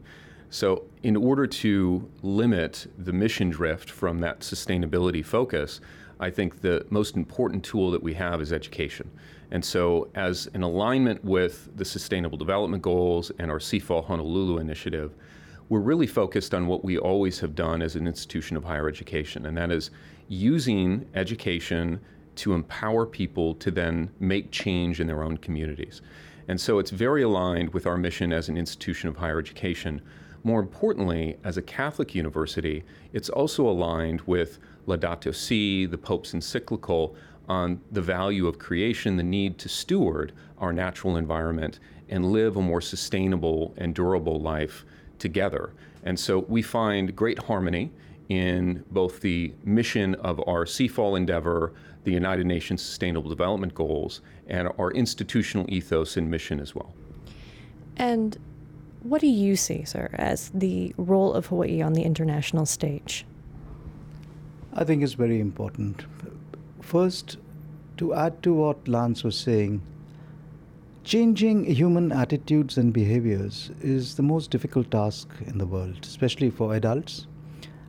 So, 0.52 0.84
in 1.02 1.16
order 1.16 1.48
to 1.48 2.08
limit 2.22 2.86
the 2.96 3.12
mission 3.12 3.50
drift 3.50 3.90
from 3.90 4.20
that 4.20 4.42
sustainability 4.42 5.26
focus, 5.26 5.82
I 6.20 6.30
think 6.30 6.62
the 6.62 6.86
most 6.92 7.16
important 7.16 7.64
tool 7.64 7.90
that 7.90 8.04
we 8.04 8.14
have 8.14 8.40
is 8.40 8.54
education. 8.54 9.10
And 9.50 9.66
so, 9.66 10.10
as 10.14 10.48
an 10.54 10.62
alignment 10.62 11.26
with 11.26 11.76
the 11.76 11.86
Sustainable 11.86 12.38
Development 12.38 12.84
Goals 12.84 13.32
and 13.40 13.50
our 13.50 13.60
CIFAL 13.60 14.06
Honolulu 14.06 14.60
initiative, 14.60 15.16
we're 15.70 15.80
really 15.80 16.06
focused 16.06 16.54
on 16.54 16.68
what 16.68 16.84
we 16.84 17.00
always 17.00 17.40
have 17.40 17.56
done 17.56 17.82
as 17.82 17.96
an 17.96 18.06
institution 18.06 18.58
of 18.58 18.64
higher 18.64 18.88
education, 18.88 19.48
and 19.48 19.58
that 19.58 19.72
is 19.72 19.90
using 20.32 21.06
education 21.14 22.00
to 22.38 22.54
empower 22.54 23.06
people 23.06 23.54
to 23.56 23.70
then 23.70 24.10
make 24.22 24.50
change 24.50 25.02
in 25.02 25.08
their 25.08 25.24
own 25.24 25.36
communities. 25.36 26.02
And 26.48 26.60
so 26.60 26.80
it's 26.80 26.90
very 26.90 27.24
aligned 27.24 27.74
with 27.74 27.86
our 27.86 27.98
mission 27.98 28.32
as 28.32 28.48
an 28.48 28.58
institution 28.58 29.10
of 29.10 29.18
higher 29.18 29.40
education. 29.40 30.02
More 30.46 30.62
importantly, 30.62 31.36
as 31.44 31.58
a 31.58 31.62
Catholic 31.62 32.16
university, 32.16 32.86
it's 33.12 33.28
also 33.28 33.68
aligned 33.68 34.22
with 34.22 34.60
Laudato 34.88 35.36
Si, 35.36 35.86
the 35.86 35.98
Pope's 35.98 36.34
encyclical, 36.34 37.14
on 37.50 37.82
the 37.92 38.02
value 38.02 38.48
of 38.48 38.58
creation, 38.58 39.18
the 39.18 39.24
need 39.24 39.58
to 39.58 39.68
steward 39.68 40.32
our 40.60 40.72
natural 40.72 41.18
environment 41.18 41.80
and 42.08 42.32
live 42.32 42.56
a 42.56 42.62
more 42.62 42.80
sustainable 42.80 43.74
and 43.76 43.94
durable 43.94 44.40
life 44.40 44.86
together. 45.20 45.74
And 46.04 46.18
so 46.18 46.40
we 46.40 46.62
find 46.62 47.14
great 47.14 47.38
harmony 47.38 47.92
in 48.32 48.82
both 48.90 49.20
the 49.20 49.54
mission 49.66 50.16
of 50.16 50.40
our 50.48 50.64
CIFAL 50.64 51.18
endeavor, 51.18 51.74
the 52.06 52.14
United 52.14 52.46
Nations 52.46 52.82
Sustainable 52.82 53.30
Development 53.30 53.76
Goals, 53.76 54.22
and 54.48 54.70
our 54.80 54.90
institutional 54.92 55.66
ethos 55.68 56.16
and 56.16 56.32
mission 56.32 56.62
as 56.62 56.74
well. 56.74 56.94
And 57.98 58.38
what 59.04 59.20
do 59.20 59.28
you 59.28 59.58
see, 59.58 59.84
sir, 59.84 60.10
as 60.14 60.50
the 60.54 60.96
role 60.96 61.34
of 61.34 61.48
Hawaii 61.48 61.82
on 61.82 61.92
the 61.92 62.04
international 62.04 62.66
stage? 62.66 63.26
I 64.74 64.86
think 64.86 65.04
it's 65.04 65.16
very 65.26 65.42
important. 65.42 66.06
First, 66.80 67.36
to 67.98 68.14
add 68.14 68.42
to 68.44 68.54
what 68.54 68.88
Lance 68.88 69.26
was 69.26 69.38
saying, 69.38 69.82
changing 71.04 71.66
human 71.66 72.14
attitudes 72.14 72.78
and 72.78 72.94
behaviors 72.94 73.72
is 73.82 74.16
the 74.16 74.24
most 74.24 74.52
difficult 74.52 74.90
task 74.90 75.28
in 75.46 75.58
the 75.58 75.66
world, 75.66 76.00
especially 76.04 76.50
for 76.50 76.74
adults 76.74 77.28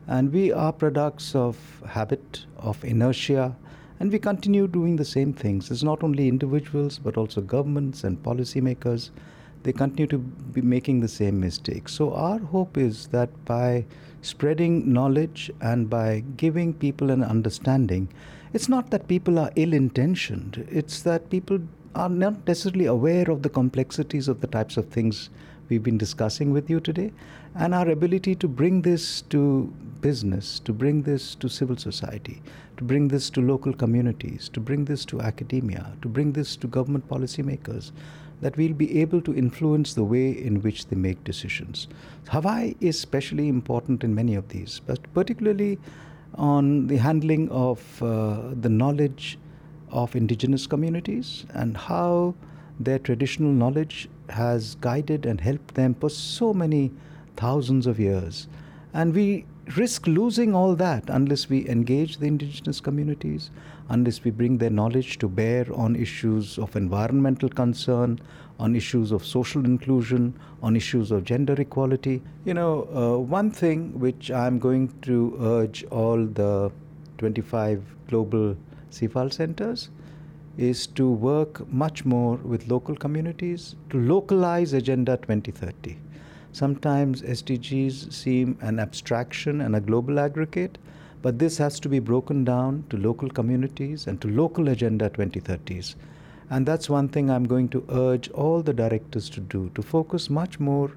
and 0.06 0.32
we 0.32 0.52
are 0.52 0.72
products 0.72 1.34
of 1.34 1.56
habit, 1.86 2.46
of 2.58 2.84
inertia, 2.84 3.56
and 4.00 4.10
we 4.10 4.18
continue 4.18 4.66
doing 4.66 4.96
the 4.96 5.04
same 5.04 5.32
things. 5.32 5.70
It's 5.70 5.82
not 5.82 6.02
only 6.02 6.28
individuals, 6.28 6.98
but 6.98 7.16
also 7.16 7.40
governments 7.40 8.02
and 8.02 8.22
policymakers. 8.22 9.10
They 9.62 9.72
continue 9.72 10.08
to 10.08 10.18
be 10.18 10.60
making 10.60 11.00
the 11.00 11.08
same 11.08 11.38
mistakes. 11.38 11.92
So, 11.94 12.12
our 12.14 12.40
hope 12.40 12.76
is 12.76 13.06
that 13.08 13.30
by 13.44 13.84
spreading 14.20 14.92
knowledge 14.92 15.50
and 15.60 15.88
by 15.88 16.24
giving 16.36 16.74
people 16.74 17.10
an 17.10 17.22
understanding, 17.22 18.08
it's 18.52 18.68
not 18.68 18.90
that 18.90 19.06
people 19.06 19.38
are 19.38 19.52
ill 19.54 19.72
intentioned, 19.72 20.66
it's 20.68 21.02
that 21.02 21.30
people 21.30 21.60
are 21.94 22.08
not 22.08 22.46
necessarily 22.46 22.86
aware 22.86 23.30
of 23.30 23.42
the 23.42 23.50
complexities 23.50 24.26
of 24.26 24.40
the 24.40 24.46
types 24.46 24.76
of 24.76 24.88
things 24.88 25.30
we've 25.72 25.82
been 25.82 25.96
discussing 25.96 26.52
with 26.52 26.68
you 26.68 26.80
today, 26.80 27.10
and 27.54 27.74
our 27.74 27.88
ability 27.88 28.34
to 28.34 28.46
bring 28.46 28.82
this 28.82 29.22
to 29.22 29.72
business, 30.02 30.58
to 30.58 30.70
bring 30.70 31.00
this 31.02 31.34
to 31.34 31.48
civil 31.48 31.78
society, 31.78 32.42
to 32.76 32.84
bring 32.84 33.08
this 33.08 33.30
to 33.30 33.40
local 33.40 33.72
communities, 33.72 34.50
to 34.50 34.60
bring 34.60 34.84
this 34.84 35.06
to 35.06 35.22
academia, 35.22 35.90
to 36.02 36.08
bring 36.08 36.32
this 36.32 36.56
to 36.56 36.66
government 36.66 37.08
policymakers, 37.08 37.90
that 38.42 38.54
we'll 38.58 38.74
be 38.74 39.00
able 39.00 39.22
to 39.22 39.34
influence 39.34 39.94
the 39.94 40.04
way 40.04 40.32
in 40.32 40.60
which 40.60 40.88
they 40.88 40.96
make 40.96 41.24
decisions. 41.24 41.88
Hawaii 42.28 42.74
is 42.80 42.96
especially 42.96 43.48
important 43.48 44.04
in 44.04 44.14
many 44.14 44.34
of 44.34 44.48
these, 44.48 44.78
but 44.86 45.00
particularly 45.14 45.78
on 46.34 46.86
the 46.88 46.98
handling 46.98 47.48
of 47.48 48.02
uh, 48.02 48.40
the 48.60 48.68
knowledge 48.68 49.38
of 49.90 50.14
indigenous 50.14 50.66
communities 50.66 51.46
and 51.54 51.78
how 51.78 52.34
their 52.78 52.98
traditional 52.98 53.52
knowledge 53.52 54.08
has 54.30 54.76
guided 54.76 55.26
and 55.26 55.40
helped 55.40 55.74
them 55.74 55.94
for 55.94 56.08
so 56.08 56.52
many 56.54 56.90
thousands 57.36 57.86
of 57.86 57.98
years. 57.98 58.48
And 58.94 59.14
we 59.14 59.46
risk 59.76 60.06
losing 60.06 60.54
all 60.54 60.74
that 60.76 61.08
unless 61.08 61.48
we 61.48 61.68
engage 61.68 62.18
the 62.18 62.26
indigenous 62.26 62.80
communities, 62.80 63.50
unless 63.88 64.24
we 64.24 64.30
bring 64.30 64.58
their 64.58 64.70
knowledge 64.70 65.18
to 65.18 65.28
bear 65.28 65.66
on 65.74 65.96
issues 65.96 66.58
of 66.58 66.76
environmental 66.76 67.48
concern, 67.48 68.18
on 68.58 68.76
issues 68.76 69.12
of 69.12 69.24
social 69.24 69.64
inclusion, 69.64 70.34
on 70.62 70.76
issues 70.76 71.10
of 71.10 71.24
gender 71.24 71.54
equality. 71.54 72.22
You 72.44 72.54
know, 72.54 72.88
uh, 72.94 73.18
one 73.18 73.50
thing 73.50 73.98
which 73.98 74.30
I'm 74.30 74.58
going 74.58 74.92
to 75.02 75.36
urge 75.40 75.84
all 75.84 76.26
the 76.26 76.70
25 77.18 77.82
global 78.08 78.56
CIFAL 78.90 79.32
centers 79.32 79.90
is 80.58 80.86
to 80.86 81.10
work 81.10 81.66
much 81.72 82.04
more 82.04 82.36
with 82.36 82.68
local 82.68 82.94
communities 82.94 83.74
to 83.90 83.98
localize 83.98 84.72
Agenda 84.72 85.16
2030. 85.16 85.96
Sometimes 86.52 87.22
SDGs 87.22 88.12
seem 88.12 88.58
an 88.60 88.78
abstraction 88.78 89.62
and 89.62 89.74
a 89.74 89.80
global 89.80 90.20
aggregate, 90.20 90.76
but 91.22 91.38
this 91.38 91.56
has 91.56 91.80
to 91.80 91.88
be 91.88 91.98
broken 91.98 92.44
down 92.44 92.84
to 92.90 92.98
local 92.98 93.30
communities 93.30 94.06
and 94.06 94.20
to 94.20 94.28
local 94.28 94.68
Agenda 94.68 95.08
2030s. 95.08 95.94
And 96.50 96.66
that's 96.66 96.90
one 96.90 97.08
thing 97.08 97.30
I'm 97.30 97.44
going 97.44 97.70
to 97.70 97.84
urge 97.88 98.30
all 98.32 98.60
the 98.60 98.74
directors 98.74 99.30
to 99.30 99.40
do 99.40 99.70
to 99.74 99.82
focus 99.82 100.28
much 100.28 100.60
more 100.60 100.90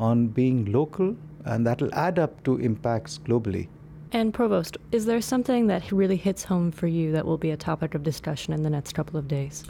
on 0.00 0.28
being 0.28 0.72
local, 0.72 1.14
and 1.44 1.66
that'll 1.66 1.94
add 1.94 2.18
up 2.18 2.42
to 2.44 2.56
impacts 2.56 3.18
globally. 3.18 3.68
And 4.14 4.32
Provost, 4.32 4.76
is 4.92 5.06
there 5.06 5.20
something 5.20 5.66
that 5.66 5.90
really 5.90 6.14
hits 6.14 6.44
home 6.44 6.70
for 6.70 6.86
you 6.86 7.10
that 7.10 7.26
will 7.26 7.36
be 7.36 7.50
a 7.50 7.56
topic 7.56 7.96
of 7.96 8.04
discussion 8.04 8.54
in 8.54 8.62
the 8.62 8.70
next 8.70 8.92
couple 8.92 9.18
of 9.18 9.26
days? 9.26 9.64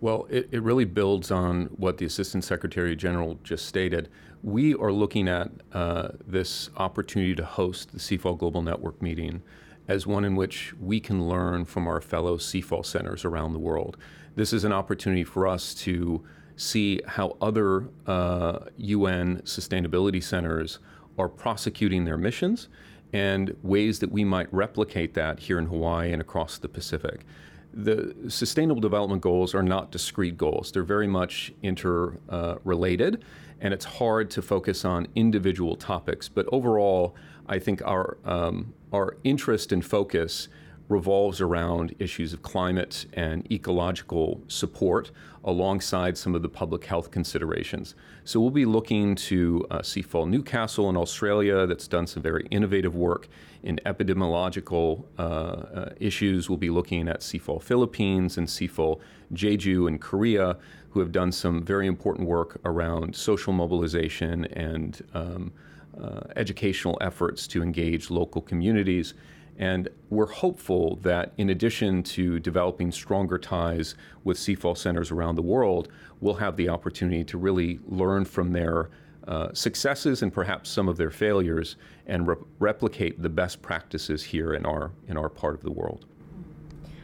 Well, 0.00 0.26
it, 0.30 0.48
it 0.50 0.62
really 0.62 0.86
builds 0.86 1.30
on 1.30 1.66
what 1.76 1.98
the 1.98 2.06
Assistant 2.06 2.44
Secretary 2.44 2.96
General 2.96 3.38
just 3.44 3.66
stated. 3.66 4.08
We 4.42 4.74
are 4.74 4.90
looking 4.90 5.28
at 5.28 5.50
uh, 5.74 6.12
this 6.26 6.70
opportunity 6.78 7.34
to 7.34 7.44
host 7.44 7.92
the 7.92 7.98
CIFAL 7.98 8.38
Global 8.38 8.62
Network 8.62 9.02
meeting 9.02 9.42
as 9.86 10.06
one 10.06 10.24
in 10.24 10.34
which 10.34 10.72
we 10.80 10.98
can 10.98 11.28
learn 11.28 11.66
from 11.66 11.86
our 11.86 12.00
fellow 12.00 12.38
CIFAL 12.38 12.86
centers 12.86 13.26
around 13.26 13.52
the 13.52 13.58
world. 13.58 13.98
This 14.34 14.54
is 14.54 14.64
an 14.64 14.72
opportunity 14.72 15.24
for 15.24 15.46
us 15.46 15.74
to 15.74 16.24
see 16.56 17.02
how 17.06 17.36
other 17.42 17.90
uh, 18.06 18.60
UN 18.78 19.42
sustainability 19.44 20.22
centers 20.22 20.78
are 21.18 21.28
prosecuting 21.28 22.06
their 22.06 22.16
missions 22.16 22.68
and 23.12 23.56
ways 23.62 23.98
that 23.98 24.12
we 24.12 24.24
might 24.24 24.52
replicate 24.52 25.14
that 25.14 25.40
here 25.40 25.58
in 25.58 25.66
Hawaii 25.66 26.12
and 26.12 26.20
across 26.20 26.58
the 26.58 26.68
Pacific 26.68 27.24
the 27.72 28.14
Sustainable 28.28 28.80
Development 28.80 29.22
Goals 29.22 29.54
are 29.54 29.62
not 29.62 29.90
discrete 29.90 30.36
goals. 30.36 30.72
They're 30.72 30.82
very 30.82 31.06
much 31.06 31.52
interrelated, 31.62 33.14
uh, 33.16 33.18
and 33.60 33.74
it's 33.74 33.84
hard 33.84 34.30
to 34.30 34.42
focus 34.42 34.84
on 34.84 35.06
individual 35.14 35.76
topics. 35.76 36.28
But 36.28 36.46
overall, 36.50 37.14
I 37.46 37.58
think 37.58 37.82
our 37.82 38.16
um, 38.24 38.74
our 38.92 39.16
interest 39.24 39.72
and 39.72 39.84
focus 39.84 40.48
revolves 40.90 41.40
around 41.40 41.94
issues 41.98 42.32
of 42.32 42.42
climate 42.42 43.06
and 43.14 43.50
ecological 43.50 44.42
support 44.48 45.12
alongside 45.44 46.18
some 46.18 46.34
of 46.34 46.42
the 46.42 46.48
public 46.48 46.84
health 46.84 47.10
considerations. 47.10 47.94
So 48.24 48.40
we'll 48.40 48.50
be 48.50 48.66
looking 48.66 49.14
to 49.14 49.66
uh, 49.70 49.78
CIFAL 49.78 50.28
Newcastle 50.28 50.90
in 50.90 50.96
Australia 50.96 51.66
that's 51.66 51.88
done 51.88 52.06
some 52.06 52.22
very 52.22 52.46
innovative 52.50 52.94
work 52.94 53.28
in 53.62 53.80
epidemiological 53.86 55.04
uh, 55.18 55.22
uh, 55.22 55.92
issues. 55.98 56.50
We'll 56.50 56.58
be 56.58 56.70
looking 56.70 57.08
at 57.08 57.20
CIFAL 57.20 57.62
Philippines 57.62 58.36
and 58.36 58.46
CIFAL 58.46 59.00
Jeju 59.32 59.88
in 59.88 59.98
Korea, 59.98 60.56
who 60.90 61.00
have 61.00 61.12
done 61.12 61.30
some 61.30 61.62
very 61.62 61.86
important 61.86 62.26
work 62.26 62.60
around 62.64 63.14
social 63.14 63.52
mobilization 63.52 64.44
and 64.46 65.02
um, 65.14 65.52
uh, 65.98 66.20
educational 66.36 66.98
efforts 67.00 67.46
to 67.46 67.62
engage 67.62 68.10
local 68.10 68.42
communities. 68.42 69.14
And 69.60 69.90
we're 70.08 70.26
hopeful 70.26 70.96
that 71.02 71.34
in 71.36 71.50
addition 71.50 72.02
to 72.04 72.40
developing 72.40 72.90
stronger 72.90 73.36
ties 73.36 73.94
with 74.24 74.38
CIFAL 74.38 74.76
centers 74.76 75.10
around 75.10 75.36
the 75.36 75.42
world, 75.42 75.88
we'll 76.20 76.34
have 76.34 76.56
the 76.56 76.70
opportunity 76.70 77.22
to 77.24 77.36
really 77.36 77.78
learn 77.86 78.24
from 78.24 78.52
their 78.52 78.88
uh, 79.28 79.52
successes 79.52 80.22
and 80.22 80.32
perhaps 80.32 80.70
some 80.70 80.88
of 80.88 80.96
their 80.96 81.10
failures 81.10 81.76
and 82.06 82.26
re- 82.26 82.36
replicate 82.58 83.20
the 83.20 83.28
best 83.28 83.60
practices 83.60 84.24
here 84.24 84.54
in 84.54 84.64
our, 84.64 84.92
in 85.08 85.18
our 85.18 85.28
part 85.28 85.54
of 85.54 85.62
the 85.62 85.70
world. 85.70 86.06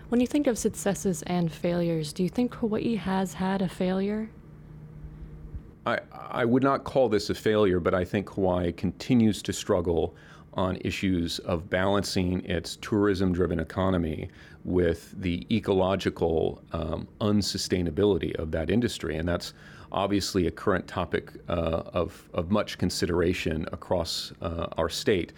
When 0.09 0.23
you 0.23 0.27
think 0.27 0.47
of 0.47 0.57
successes 0.57 1.23
and 1.27 1.53
failures, 1.53 2.15
do 2.15 2.23
you 2.23 2.31
think 2.31 2.55
Hawaii 2.55 2.95
has 2.95 3.35
had 3.35 3.61
a 3.61 3.69
failure? 3.69 4.31
I, 5.85 5.99
I 6.11 6.47
would 6.47 6.63
not 6.63 6.85
call 6.85 7.11
this 7.11 7.29
a 7.29 7.35
failure, 7.35 7.81
but 7.81 7.93
I 7.93 8.05
think 8.05 8.31
Hawaii 8.31 8.73
continues 8.73 9.43
to 9.43 9.53
struggle 9.53 10.17
on 10.57 10.79
issues 10.81 11.39
of 11.41 11.69
balancing 11.71 12.45
its 12.45 12.77
tourism 12.77 13.33
driven 13.33 13.61
economy 13.61 14.29
with 14.65 15.15
the 15.21 15.47
ecological 15.55 16.63
um, 16.73 17.07
unsustainability 17.21 18.35
of 18.37 18.51
that 18.51 18.71
industry. 18.71 19.17
And 19.17 19.29
that's 19.29 19.53
obviously 19.93 20.47
a 20.47 20.51
current 20.51 20.89
topic 20.89 21.33
uh, 21.49 21.83
of, 21.93 22.29
of 22.35 22.51
much 22.51 22.79
consideration 22.79 23.67
across 23.71 24.33
uh, 24.43 24.67
our 24.77 24.89
state. 24.89 25.33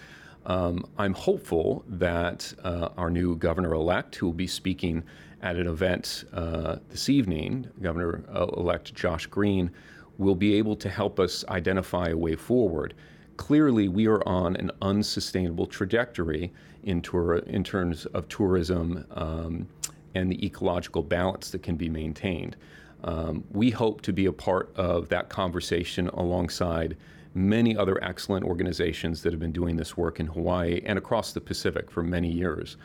Um, 0.46 0.86
I'm 0.96 1.12
hopeful 1.12 1.84
that 1.88 2.52
uh, 2.64 2.88
our 2.96 3.10
new 3.10 3.36
governor 3.36 3.74
elect, 3.74 4.16
who 4.16 4.26
will 4.26 4.32
be 4.32 4.46
speaking 4.46 5.02
at 5.42 5.56
an 5.56 5.66
event 5.66 6.24
uh, 6.32 6.76
this 6.88 7.08
evening, 7.08 7.68
Governor 7.82 8.24
elect 8.56 8.94
Josh 8.94 9.26
Green, 9.26 9.70
will 10.16 10.34
be 10.34 10.54
able 10.54 10.74
to 10.76 10.88
help 10.88 11.20
us 11.20 11.44
identify 11.48 12.08
a 12.08 12.16
way 12.16 12.34
forward 12.34 12.94
clearly 13.38 13.88
we 13.88 14.06
are 14.06 14.26
on 14.28 14.56
an 14.56 14.70
unsustainable 14.82 15.66
trajectory 15.66 16.52
in, 16.82 17.00
tour, 17.00 17.36
in 17.38 17.64
terms 17.64 18.04
of 18.06 18.28
tourism 18.28 19.06
um, 19.12 19.66
and 20.14 20.30
the 20.30 20.44
ecological 20.44 21.02
balance 21.02 21.50
that 21.50 21.62
can 21.62 21.76
be 21.76 21.88
maintained. 21.88 22.56
Um, 23.04 23.44
we 23.52 23.70
hope 23.70 24.02
to 24.02 24.12
be 24.12 24.26
a 24.26 24.32
part 24.32 24.74
of 24.76 25.08
that 25.08 25.30
conversation 25.30 26.08
alongside 26.08 26.96
many 27.34 27.76
other 27.76 28.02
excellent 28.02 28.44
organizations 28.44 29.22
that 29.22 29.32
have 29.32 29.40
been 29.40 29.52
doing 29.52 29.76
this 29.76 29.96
work 29.96 30.18
in 30.18 30.26
Hawaii 30.26 30.82
and 30.84 30.98
across 30.98 31.32
the 31.32 31.40
Pacific 31.40 31.90
for 31.90 32.02
many 32.02 32.30
years. 32.30 32.76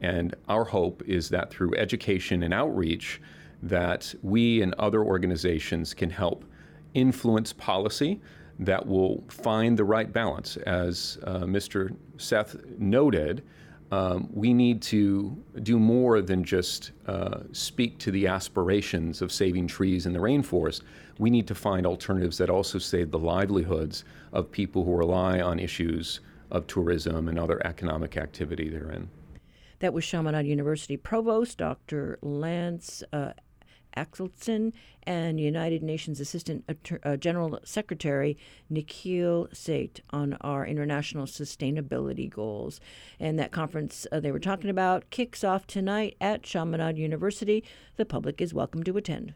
And 0.00 0.34
our 0.48 0.64
hope 0.64 1.02
is 1.06 1.28
that 1.28 1.50
through 1.50 1.76
education 1.76 2.42
and 2.42 2.52
outreach, 2.52 3.20
that 3.62 4.12
we 4.22 4.62
and 4.62 4.74
other 4.74 5.04
organizations 5.04 5.94
can 5.94 6.10
help 6.10 6.44
influence 6.94 7.52
policy 7.52 8.20
that 8.60 8.86
will 8.86 9.24
find 9.28 9.78
the 9.78 9.84
right 9.84 10.12
balance. 10.12 10.56
As 10.58 11.18
uh, 11.24 11.40
Mr. 11.40 11.96
Seth 12.18 12.56
noted, 12.78 13.42
um, 13.90 14.28
we 14.32 14.52
need 14.54 14.82
to 14.82 15.36
do 15.62 15.78
more 15.78 16.20
than 16.20 16.44
just 16.44 16.92
uh, 17.06 17.40
speak 17.52 17.98
to 17.98 18.10
the 18.10 18.26
aspirations 18.26 19.22
of 19.22 19.32
saving 19.32 19.66
trees 19.66 20.06
in 20.06 20.12
the 20.12 20.18
rainforest. 20.18 20.82
We 21.18 21.30
need 21.30 21.48
to 21.48 21.54
find 21.54 21.86
alternatives 21.86 22.38
that 22.38 22.50
also 22.50 22.78
save 22.78 23.10
the 23.10 23.18
livelihoods 23.18 24.04
of 24.32 24.52
people 24.52 24.84
who 24.84 24.94
rely 24.94 25.40
on 25.40 25.58
issues 25.58 26.20
of 26.50 26.66
tourism 26.66 27.28
and 27.28 27.38
other 27.38 27.64
economic 27.66 28.16
activity 28.16 28.68
therein. 28.68 29.08
That 29.80 29.94
was 29.94 30.04
Chaminade 30.04 30.46
University 30.46 30.98
Provost 30.98 31.58
Dr. 31.58 32.18
Lance 32.20 33.02
uh, 33.12 33.32
Askildson 33.96 34.72
and 35.02 35.40
United 35.40 35.82
Nations 35.82 36.20
Assistant 36.20 36.64
uh, 37.02 37.16
General 37.16 37.60
Secretary 37.64 38.36
Nikhil 38.68 39.48
Seth 39.52 40.00
on 40.10 40.36
our 40.40 40.66
international 40.66 41.26
sustainability 41.26 42.28
goals. 42.28 42.80
And 43.18 43.38
that 43.38 43.52
conference 43.52 44.06
uh, 44.12 44.20
they 44.20 44.32
were 44.32 44.38
talking 44.38 44.70
about 44.70 45.10
kicks 45.10 45.44
off 45.44 45.66
tonight 45.66 46.16
at 46.20 46.42
Chaminade 46.42 46.98
University. 46.98 47.64
The 47.96 48.06
public 48.06 48.40
is 48.40 48.54
welcome 48.54 48.82
to 48.84 48.96
attend. 48.96 49.34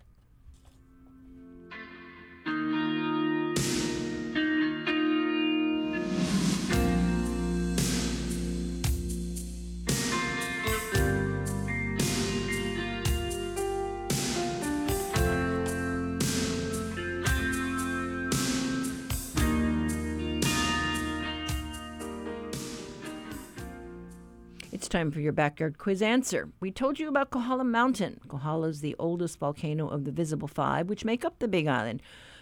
Time 24.94 25.10
for 25.10 25.18
your 25.18 25.32
backyard 25.32 25.76
quiz 25.76 26.00
answer. 26.00 26.48
We 26.60 26.70
told 26.70 27.00
you 27.00 27.08
about 27.08 27.30
Kohala 27.30 27.64
Mountain. 27.64 28.20
Kohala 28.28 28.68
is 28.68 28.80
the 28.80 28.94
oldest 28.96 29.40
volcano 29.40 29.88
of 29.88 30.04
the 30.04 30.12
visible 30.12 30.46
five, 30.46 30.88
which 30.88 31.04
make 31.04 31.24
up 31.24 31.40
the 31.40 31.48
Big 31.48 31.66
Island. 31.66 32.00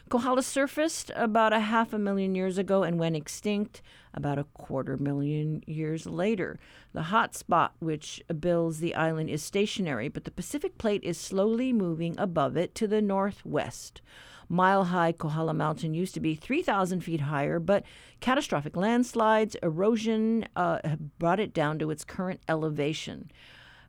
Kohala 0.09 0.43
surfaced 0.43 1.11
about 1.17 1.53
a 1.53 1.61
half 1.61 1.93
a 1.93 1.99
million 1.99 2.35
years 2.35 2.59
ago 2.59 2.83
and 2.83 2.99
went 2.99 3.17
extinct 3.17 3.83
about 4.15 4.39
a 4.39 4.45
quarter 4.45 4.97
million 4.97 5.63
years 5.67 6.07
later. 6.07 6.59
The 6.93 7.05
hot 7.05 7.35
spot 7.35 7.75
which 7.79 8.23
bills 8.41 8.79
the 8.79 8.95
island 8.95 9.31
is 9.31 9.43
stationary, 9.43 10.09
but 10.09 10.25
the 10.25 10.31
Pacific 10.31 10.77
plate 10.77 11.03
is 11.03 11.17
slowly 11.17 11.73
moving 11.73 12.15
above 12.19 12.57
it 12.57 12.75
to 12.77 12.87
the 12.87 13.01
northwest. 13.01 14.03
Mile 14.49 14.85
high 14.85 15.13
Kohala 15.13 15.55
Mountain 15.55 15.95
used 15.95 16.13
to 16.13 16.21
be 16.21 16.35
3,000 16.35 17.01
feet 17.01 17.23
higher, 17.23 17.59
but 17.59 17.85
catastrophic 18.21 18.77
landslides, 18.77 19.57
erosion 19.63 20.47
uh, 20.57 20.97
brought 21.19 21.41
it 21.41 21.55
down 21.55 21.79
to 21.79 21.91
its 21.91 22.05
current 22.05 22.41
elevation. 22.49 23.31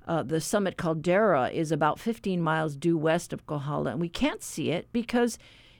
Uh, 0.07 0.23
the 0.23 0.39
summit 0.39 0.77
caldera 0.77 1.49
is 1.49 1.71
about 1.71 1.99
15 1.99 2.41
miles 2.41 2.75
due 2.75 2.97
west 2.97 3.33
of 3.33 3.45
Kohala, 3.45 3.91
and 3.91 4.01
we 4.01 4.09
can't 4.09 4.43
see 4.43 4.69
it 4.69 4.87
because 4.93 5.37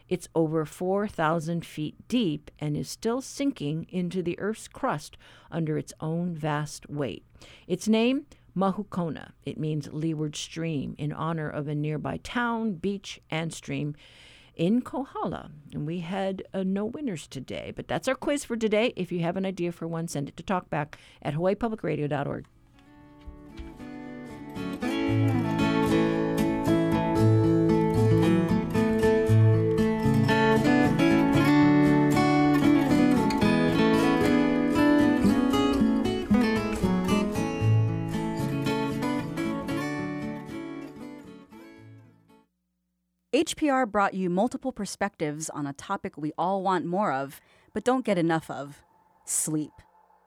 it's 0.09 0.29
over 0.35 0.65
4,000 0.65 1.65
feet 1.65 1.95
deep 2.07 2.51
and 2.59 2.75
is 2.75 2.89
still 2.89 3.21
sinking 3.21 3.87
into 3.89 4.21
the 4.21 4.39
Earth's 4.39 4.67
crust 4.67 5.17
under 5.51 5.77
its 5.77 5.93
own 5.99 6.35
vast 6.35 6.89
weight. 6.89 7.25
Its 7.67 7.87
name, 7.87 8.25
Mahukona. 8.55 9.31
It 9.45 9.57
means 9.57 9.91
leeward 9.91 10.35
stream 10.35 10.95
in 10.97 11.11
honor 11.11 11.49
of 11.49 11.67
a 11.67 11.75
nearby 11.75 12.17
town, 12.23 12.73
beach, 12.73 13.19
and 13.29 13.53
stream 13.53 13.95
in 14.55 14.81
Kohala. 14.81 15.51
And 15.73 15.87
we 15.87 15.99
had 15.99 16.43
uh, 16.53 16.63
no 16.63 16.85
winners 16.85 17.27
today, 17.27 17.73
but 17.75 17.87
that's 17.87 18.07
our 18.07 18.15
quiz 18.15 18.45
for 18.45 18.55
today. 18.55 18.93
If 18.95 19.11
you 19.11 19.21
have 19.21 19.37
an 19.37 19.45
idea 19.45 19.71
for 19.71 19.87
one, 19.87 20.07
send 20.07 20.29
it 20.29 20.37
to 20.37 20.43
talkback 20.43 20.95
at 21.21 21.33
hawaiipublicradio.org. 21.33 22.45
HPR 43.33 43.89
brought 43.89 44.13
you 44.13 44.29
multiple 44.29 44.71
perspectives 44.71 45.49
on 45.49 45.65
a 45.65 45.73
topic 45.73 46.19
we 46.19 46.33
all 46.37 46.61
want 46.61 46.85
more 46.85 47.11
of, 47.11 47.41
but 47.73 47.83
don't 47.83 48.05
get 48.05 48.19
enough 48.19 48.47
of 48.47 48.83
sleep. 49.25 49.71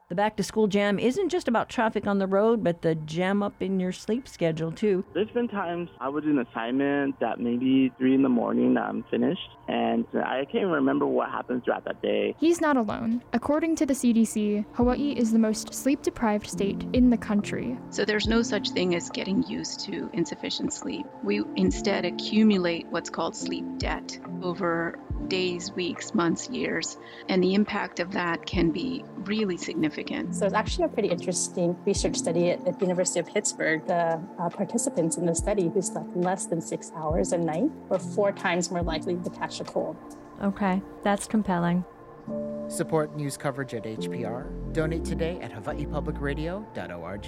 The 0.09 0.15
back 0.15 0.37
to 0.37 0.45
school 0.45 0.69
jam 0.69 1.01
isn't 1.01 1.31
just 1.31 1.49
about 1.49 1.69
traffic 1.69 2.07
on 2.07 2.21
the 2.21 2.29
road, 2.29 2.63
but 2.63 2.83
the 2.83 2.95
jam 2.95 3.43
up 3.43 3.61
in 3.61 3.81
your 3.81 3.91
sleep 3.91 4.29
schedule, 4.29 4.71
too. 4.71 5.05
There's 5.15 5.31
been 5.31 5.49
times 5.49 5.91
I 5.99 6.09
would 6.09 6.23
do 6.23 6.31
an 6.31 6.47
assignment 6.47 7.19
that 7.19 7.41
maybe 7.41 7.93
three 7.99 8.15
in 8.15 8.23
the 8.23 8.29
morning 8.29 8.77
I'm 8.77 9.03
finished, 9.11 9.49
and 9.67 10.05
I 10.15 10.45
can't 10.45 10.59
even 10.59 10.71
remember 10.71 11.07
what 11.07 11.31
happened 11.31 11.65
throughout 11.65 11.87
that 11.87 12.01
day. 12.03 12.37
He's 12.39 12.61
not 12.61 12.77
alone. 12.77 13.21
According 13.33 13.75
to 13.77 13.87
the 13.87 13.95
CDC, 13.95 14.65
Hawaii 14.75 15.11
is 15.17 15.33
the 15.33 15.41
most 15.41 15.75
sleep 15.75 16.03
deprived 16.03 16.47
state 16.47 16.87
in 16.93 17.11
the 17.11 17.17
country. 17.17 17.77
So 17.91 18.05
there's 18.05 18.29
no 18.29 18.43
such 18.43 18.71
thing 18.71 18.95
as 18.95 19.11
getting 19.11 19.43
used 19.49 19.81
to 19.87 20.09
insufficient 20.13 20.73
sleep. 20.73 21.05
We 21.25 21.43
instead 21.57 22.05
accumulate 22.05 22.87
what's 22.91 23.11
called 23.11 23.35
sleep 23.35 23.65
debt 23.79 24.21
over 24.41 25.01
days, 25.27 25.73
weeks, 25.73 26.15
months, 26.15 26.49
years, 26.49 26.97
and 27.29 27.43
the 27.43 27.55
impact 27.55 27.99
of 27.99 28.13
that 28.13 28.47
can 28.47 28.71
be 28.71 29.03
really 29.25 29.57
significant. 29.57 29.96
So 30.33 30.47
it's 30.47 30.55
actually 30.55 30.85
a 30.85 30.89
pretty 30.89 31.09
interesting 31.09 31.77
research 31.87 32.17
study 32.17 32.51
at, 32.51 32.67
at 32.67 32.79
the 32.79 32.85
University 32.85 33.21
of 33.21 33.27
Pittsburgh. 33.27 33.87
The 33.87 34.21
uh, 34.39 34.51
participants 34.51 35.17
in 35.17 35.27
the 35.27 35.35
study 35.35 35.69
who 35.69 35.81
slept 35.81 36.15
less 36.17 36.47
than 36.47 36.61
six 36.61 36.93
hours 36.95 37.33
a 37.33 37.39
night 37.39 37.71
were 37.89 37.99
four 37.99 38.33
times 38.33 38.71
more 38.71 38.83
likely 38.83 39.17
to 39.17 39.31
catch 39.31 39.61
a 39.61 39.65
cold. 39.65 39.97
Okay, 40.43 40.83
that's 41.03 41.27
compelling. 41.27 41.85
Support 42.69 43.17
news 43.17 43.37
coverage 43.37 43.75
at 43.75 43.85
HPR. 43.85 44.73
Donate 44.73 45.05
today 45.05 45.41
at 45.41 45.53
hawaiipublicradio.org. 45.53 47.27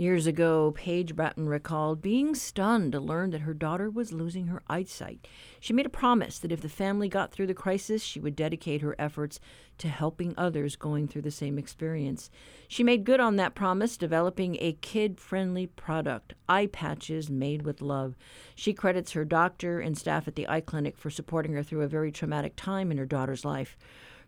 Years 0.00 0.28
ago, 0.28 0.70
Paige 0.76 1.16
Brattin 1.16 1.48
recalled 1.48 2.00
being 2.00 2.36
stunned 2.36 2.92
to 2.92 3.00
learn 3.00 3.30
that 3.30 3.40
her 3.40 3.52
daughter 3.52 3.90
was 3.90 4.12
losing 4.12 4.46
her 4.46 4.62
eyesight. 4.68 5.26
She 5.58 5.72
made 5.72 5.86
a 5.86 5.90
promise 5.90 6.38
that 6.38 6.52
if 6.52 6.60
the 6.60 6.68
family 6.68 7.08
got 7.08 7.32
through 7.32 7.48
the 7.48 7.54
crisis, 7.54 8.00
she 8.00 8.20
would 8.20 8.36
dedicate 8.36 8.80
her 8.80 8.94
efforts 8.96 9.40
to 9.78 9.88
helping 9.88 10.34
others 10.36 10.76
going 10.76 11.08
through 11.08 11.22
the 11.22 11.32
same 11.32 11.58
experience. 11.58 12.30
She 12.68 12.84
made 12.84 13.02
good 13.02 13.18
on 13.18 13.34
that 13.36 13.56
promise, 13.56 13.96
developing 13.96 14.56
a 14.60 14.74
kid 14.74 15.18
friendly 15.18 15.66
product, 15.66 16.32
eye 16.48 16.66
patches 16.66 17.28
made 17.28 17.62
with 17.62 17.82
love. 17.82 18.16
She 18.54 18.72
credits 18.72 19.12
her 19.12 19.24
doctor 19.24 19.80
and 19.80 19.98
staff 19.98 20.28
at 20.28 20.36
the 20.36 20.48
eye 20.48 20.60
clinic 20.60 20.96
for 20.96 21.10
supporting 21.10 21.54
her 21.54 21.64
through 21.64 21.82
a 21.82 21.88
very 21.88 22.12
traumatic 22.12 22.54
time 22.54 22.92
in 22.92 22.98
her 22.98 23.04
daughter's 23.04 23.44
life. 23.44 23.76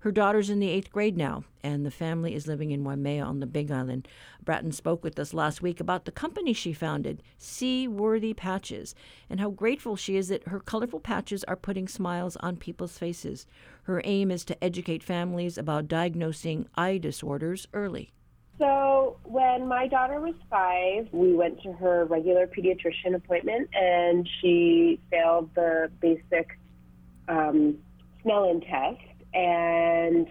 Her 0.00 0.10
daughter's 0.10 0.48
in 0.48 0.60
the 0.60 0.70
eighth 0.70 0.90
grade 0.90 1.18
now, 1.18 1.44
and 1.62 1.84
the 1.84 1.90
family 1.90 2.34
is 2.34 2.46
living 2.46 2.70
in 2.70 2.84
Waimea 2.84 3.22
on 3.22 3.40
the 3.40 3.46
Big 3.46 3.70
Island. 3.70 4.08
Brattin 4.42 4.72
spoke 4.72 5.04
with 5.04 5.18
us 5.18 5.34
last 5.34 5.60
week 5.60 5.78
about 5.78 6.06
the 6.06 6.10
company 6.10 6.54
she 6.54 6.72
founded, 6.72 7.22
Seaworthy 7.36 8.32
Patches, 8.32 8.94
and 9.28 9.40
how 9.40 9.50
grateful 9.50 9.96
she 9.96 10.16
is 10.16 10.28
that 10.28 10.48
her 10.48 10.58
colorful 10.58 11.00
patches 11.00 11.44
are 11.44 11.56
putting 11.56 11.86
smiles 11.86 12.36
on 12.36 12.56
people's 12.56 12.96
faces. 12.96 13.46
Her 13.82 14.00
aim 14.04 14.30
is 14.30 14.42
to 14.46 14.64
educate 14.64 15.02
families 15.02 15.58
about 15.58 15.86
diagnosing 15.86 16.66
eye 16.76 16.96
disorders 16.96 17.68
early. 17.74 18.14
So, 18.58 19.18
when 19.24 19.68
my 19.68 19.86
daughter 19.86 20.18
was 20.18 20.34
five, 20.48 21.08
we 21.12 21.34
went 21.34 21.62
to 21.62 21.72
her 21.74 22.06
regular 22.06 22.46
pediatrician 22.46 23.14
appointment 23.14 23.68
and 23.74 24.26
she 24.40 24.98
failed 25.10 25.50
the 25.54 25.90
basic 26.00 26.58
um, 27.28 27.76
Snellen 28.24 28.66
test 28.66 29.09
and 29.34 30.26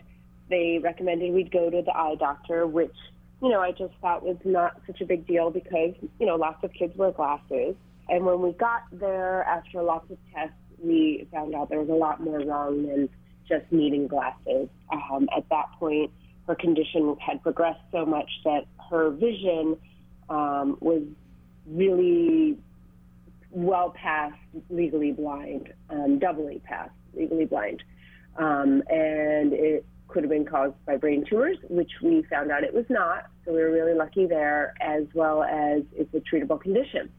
they 0.49 0.79
recommended 0.81 1.33
we'd 1.33 1.51
go 1.51 1.69
to 1.69 1.81
the 1.81 1.95
eye 1.95 2.15
doctor, 2.19 2.65
which, 2.67 2.95
you 3.41 3.49
know, 3.49 3.61
I 3.61 3.71
just 3.71 3.93
thought 4.01 4.23
was 4.23 4.37
not 4.43 4.81
such 4.87 5.01
a 5.01 5.05
big 5.05 5.27
deal 5.27 5.51
because, 5.51 5.93
you 6.19 6.25
know, 6.25 6.35
lots 6.35 6.63
of 6.63 6.73
kids 6.73 6.95
wear 6.97 7.11
glasses. 7.11 7.75
And 8.09 8.25
when 8.25 8.41
we 8.41 8.51
got 8.53 8.83
there 8.91 9.43
after 9.43 9.81
lots 9.83 10.09
of 10.09 10.17
tests, 10.33 10.55
we 10.83 11.27
found 11.31 11.53
out 11.53 11.69
there 11.69 11.79
was 11.79 11.89
a 11.89 11.93
lot 11.93 12.21
more 12.21 12.39
wrong 12.39 12.87
than 12.87 13.09
just 13.47 13.71
needing 13.71 14.07
glasses. 14.07 14.69
Um, 14.91 15.29
at 15.35 15.47
that 15.49 15.71
point, 15.79 16.11
her 16.47 16.55
condition 16.55 17.15
had 17.19 17.43
progressed 17.43 17.81
so 17.91 18.05
much 18.05 18.29
that 18.43 18.65
her 18.89 19.11
vision 19.11 19.77
um, 20.29 20.77
was 20.79 21.03
really 21.67 22.57
well 23.51 23.91
past 23.91 24.35
legally 24.69 25.11
blind, 25.11 25.71
um, 25.89 26.17
doubly 26.17 26.61
past 26.65 26.91
legally 27.13 27.45
blind 27.45 27.83
um, 28.37 28.83
and 28.89 29.53
it 29.53 29.85
could 30.07 30.23
have 30.23 30.31
been 30.31 30.45
caused 30.45 30.73
by 30.85 30.97
brain 30.97 31.23
tumors, 31.29 31.57
which 31.69 31.91
we 32.01 32.23
found 32.23 32.51
out 32.51 32.63
it 32.63 32.73
was 32.73 32.85
not. 32.89 33.27
So 33.45 33.53
we 33.53 33.59
were 33.59 33.71
really 33.71 33.93
lucky 33.93 34.25
there, 34.25 34.73
as 34.81 35.03
well 35.13 35.43
as 35.43 35.83
it's 35.93 36.13
a 36.13 36.19
treatable 36.19 36.59
condition. 36.59 37.09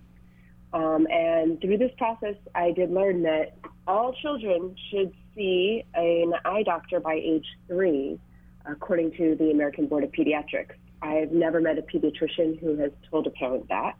Um, 0.72 1.06
and 1.10 1.60
through 1.60 1.78
this 1.78 1.92
process, 1.98 2.36
I 2.54 2.72
did 2.72 2.90
learn 2.90 3.22
that 3.22 3.56
all 3.86 4.12
children 4.12 4.76
should 4.90 5.12
see 5.34 5.84
an 5.94 6.32
eye 6.44 6.62
doctor 6.64 7.00
by 7.00 7.14
age 7.14 7.46
three, 7.66 8.18
according 8.66 9.12
to 9.12 9.36
the 9.36 9.50
American 9.50 9.86
Board 9.86 10.04
of 10.04 10.12
Pediatrics. 10.12 10.74
I've 11.02 11.32
never 11.32 11.60
met 11.60 11.78
a 11.78 11.82
pediatrician 11.82 12.60
who 12.60 12.76
has 12.76 12.92
told 13.10 13.26
a 13.26 13.30
parent 13.30 13.68
that. 13.68 13.96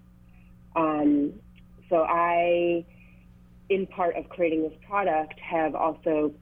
Um, 0.76 1.32
so 1.88 2.04
I, 2.08 2.84
in 3.68 3.86
part 3.86 4.16
of 4.16 4.28
creating 4.28 4.62
this 4.62 4.78
product, 4.86 5.40
have 5.40 5.74
also 5.74 6.32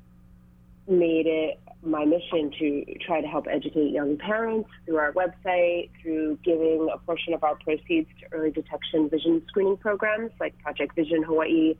made 0.88 1.26
it 1.26 1.60
my 1.82 2.04
mission 2.04 2.50
to 2.58 2.84
try 3.06 3.20
to 3.20 3.26
help 3.26 3.46
educate 3.48 3.92
young 3.92 4.16
parents 4.16 4.68
through 4.84 4.96
our 4.96 5.12
website, 5.12 5.90
through 6.02 6.38
giving 6.44 6.88
a 6.92 6.98
portion 6.98 7.34
of 7.34 7.44
our 7.44 7.54
proceeds 7.56 8.08
to 8.20 8.32
early 8.32 8.50
detection 8.50 9.08
vision 9.08 9.42
screening 9.48 9.76
programs 9.76 10.32
like 10.40 10.58
Project 10.58 10.96
Vision 10.96 11.22
Hawaii 11.22 11.76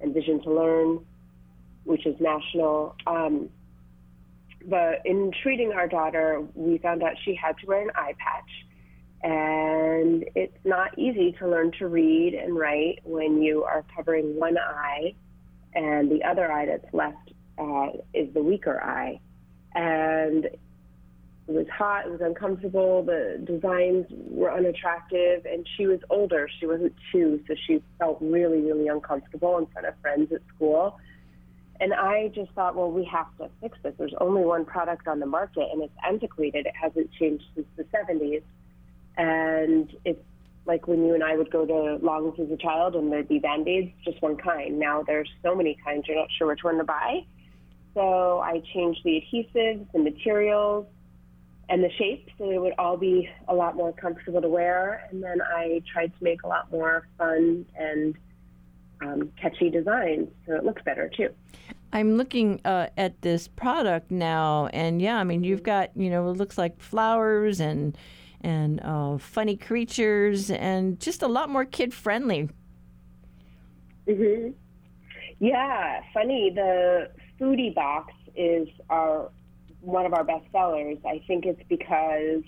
and 0.00 0.14
Vision 0.14 0.42
to 0.42 0.52
Learn, 0.52 1.04
which 1.84 2.06
is 2.06 2.14
national. 2.20 2.94
Um, 3.06 3.50
but 4.66 5.00
in 5.04 5.32
treating 5.42 5.72
our 5.72 5.88
daughter, 5.88 6.42
we 6.54 6.78
found 6.78 7.02
out 7.02 7.14
she 7.24 7.34
had 7.34 7.56
to 7.58 7.66
wear 7.66 7.82
an 7.82 7.90
eye 7.94 8.14
patch. 8.18 8.50
And 9.22 10.24
it's 10.34 10.56
not 10.64 10.98
easy 10.98 11.32
to 11.40 11.48
learn 11.48 11.72
to 11.78 11.88
read 11.88 12.34
and 12.34 12.56
write 12.56 13.00
when 13.04 13.42
you 13.42 13.64
are 13.64 13.84
covering 13.94 14.38
one 14.38 14.56
eye 14.56 15.14
and 15.74 16.10
the 16.10 16.24
other 16.24 16.50
eye 16.50 16.66
that's 16.66 16.92
left 16.94 17.30
uh, 17.60 17.90
is 18.14 18.32
the 18.34 18.42
weaker 18.42 18.82
eye. 18.82 19.20
And 19.74 20.46
it 20.46 20.58
was 21.46 21.66
hot, 21.68 22.06
it 22.06 22.10
was 22.10 22.20
uncomfortable, 22.20 23.02
the 23.02 23.42
designs 23.44 24.06
were 24.10 24.52
unattractive, 24.52 25.44
and 25.46 25.66
she 25.76 25.86
was 25.86 26.00
older. 26.08 26.48
She 26.58 26.66
wasn't 26.66 26.94
two, 27.12 27.40
so 27.46 27.54
she 27.66 27.82
felt 27.98 28.18
really, 28.20 28.60
really 28.60 28.88
uncomfortable 28.88 29.58
in 29.58 29.66
front 29.66 29.86
of 29.86 29.94
friends 30.00 30.32
at 30.32 30.40
school. 30.54 30.98
And 31.80 31.94
I 31.94 32.28
just 32.34 32.52
thought, 32.52 32.76
well, 32.76 32.90
we 32.90 33.04
have 33.06 33.26
to 33.38 33.48
fix 33.60 33.78
this. 33.82 33.94
There's 33.98 34.14
only 34.20 34.42
one 34.42 34.64
product 34.64 35.08
on 35.08 35.18
the 35.18 35.26
market, 35.26 35.66
and 35.72 35.82
it's 35.82 35.94
antiquated. 36.06 36.66
It 36.66 36.74
hasn't 36.80 37.10
changed 37.12 37.44
since 37.54 37.66
the 37.76 37.84
70s. 37.84 38.42
And 39.16 39.94
it's 40.04 40.22
like 40.66 40.86
when 40.86 41.04
you 41.04 41.14
and 41.14 41.24
I 41.24 41.36
would 41.36 41.50
go 41.50 41.64
to 41.66 42.04
Longs 42.04 42.38
as 42.38 42.50
a 42.50 42.56
child 42.56 42.94
and 42.94 43.10
there'd 43.10 43.28
be 43.28 43.38
band 43.38 43.66
aids, 43.66 43.90
just 44.04 44.20
one 44.22 44.36
kind. 44.36 44.78
Now 44.78 45.02
there's 45.02 45.28
so 45.42 45.54
many 45.54 45.76
kinds, 45.84 46.06
you're 46.06 46.16
not 46.16 46.28
sure 46.36 46.46
which 46.48 46.62
one 46.62 46.78
to 46.78 46.84
buy. 46.84 47.24
So 47.94 48.40
I 48.40 48.62
changed 48.72 49.00
the 49.04 49.22
adhesives, 49.22 49.86
the 49.92 49.98
materials, 49.98 50.86
and 51.68 51.84
the 51.84 51.90
shapes 51.98 52.32
so 52.36 52.50
it 52.50 52.60
would 52.60 52.74
all 52.78 52.96
be 52.96 53.28
a 53.48 53.54
lot 53.54 53.76
more 53.76 53.92
comfortable 53.92 54.42
to 54.42 54.48
wear. 54.48 55.08
And 55.10 55.22
then 55.22 55.40
I 55.40 55.82
tried 55.92 56.12
to 56.18 56.24
make 56.24 56.42
a 56.42 56.48
lot 56.48 56.70
more 56.70 57.06
fun 57.16 57.64
and 57.76 58.16
um, 59.00 59.32
catchy 59.40 59.70
designs 59.70 60.28
so 60.46 60.54
it 60.54 60.64
looks 60.64 60.82
better 60.82 61.10
too. 61.16 61.30
I'm 61.92 62.16
looking 62.16 62.60
uh, 62.64 62.88
at 62.96 63.20
this 63.22 63.48
product 63.48 64.10
now, 64.10 64.68
and 64.72 65.02
yeah, 65.02 65.16
I 65.16 65.24
mean, 65.24 65.42
you've 65.42 65.64
got 65.64 65.90
you 65.96 66.08
know, 66.10 66.28
it 66.30 66.36
looks 66.36 66.56
like 66.56 66.80
flowers 66.80 67.60
and 67.60 67.96
and 68.42 68.80
uh, 68.82 69.18
funny 69.18 69.56
creatures, 69.56 70.50
and 70.50 71.00
just 71.00 71.22
a 71.22 71.26
lot 71.26 71.50
more 71.50 71.64
kid 71.64 71.92
friendly. 71.92 72.48
Mhm. 74.06 74.54
Yeah, 75.40 76.00
funny. 76.14 76.50
The 76.54 77.10
foodie 77.40 77.74
box 77.74 78.12
is 78.36 78.68
our 78.88 79.30
one 79.80 80.04
of 80.04 80.12
our 80.12 80.24
best 80.24 80.44
sellers. 80.52 80.98
I 81.06 81.22
think 81.26 81.46
it's 81.46 81.62
because 81.68 82.42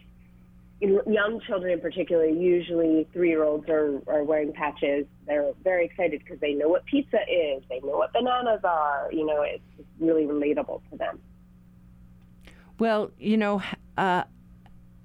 young 0.80 1.40
children 1.46 1.72
in 1.72 1.80
particular, 1.80 2.26
usually 2.26 3.08
three-year-olds 3.12 3.68
are, 3.68 4.02
are 4.06 4.24
wearing 4.24 4.52
patches. 4.52 5.06
They're 5.26 5.52
very 5.62 5.86
excited 5.86 6.20
because 6.24 6.40
they 6.40 6.54
know 6.54 6.68
what 6.68 6.84
pizza 6.86 7.18
is. 7.30 7.62
They 7.68 7.80
know 7.80 7.96
what 7.98 8.12
bananas 8.12 8.60
are. 8.64 9.08
You 9.12 9.26
know, 9.26 9.42
it's, 9.42 9.62
really 10.00 10.24
relatable 10.24 10.80
to 10.90 10.96
them. 10.96 11.20
Well, 12.80 13.12
you 13.18 13.36
know, 13.36 13.62
uh, 13.96 14.24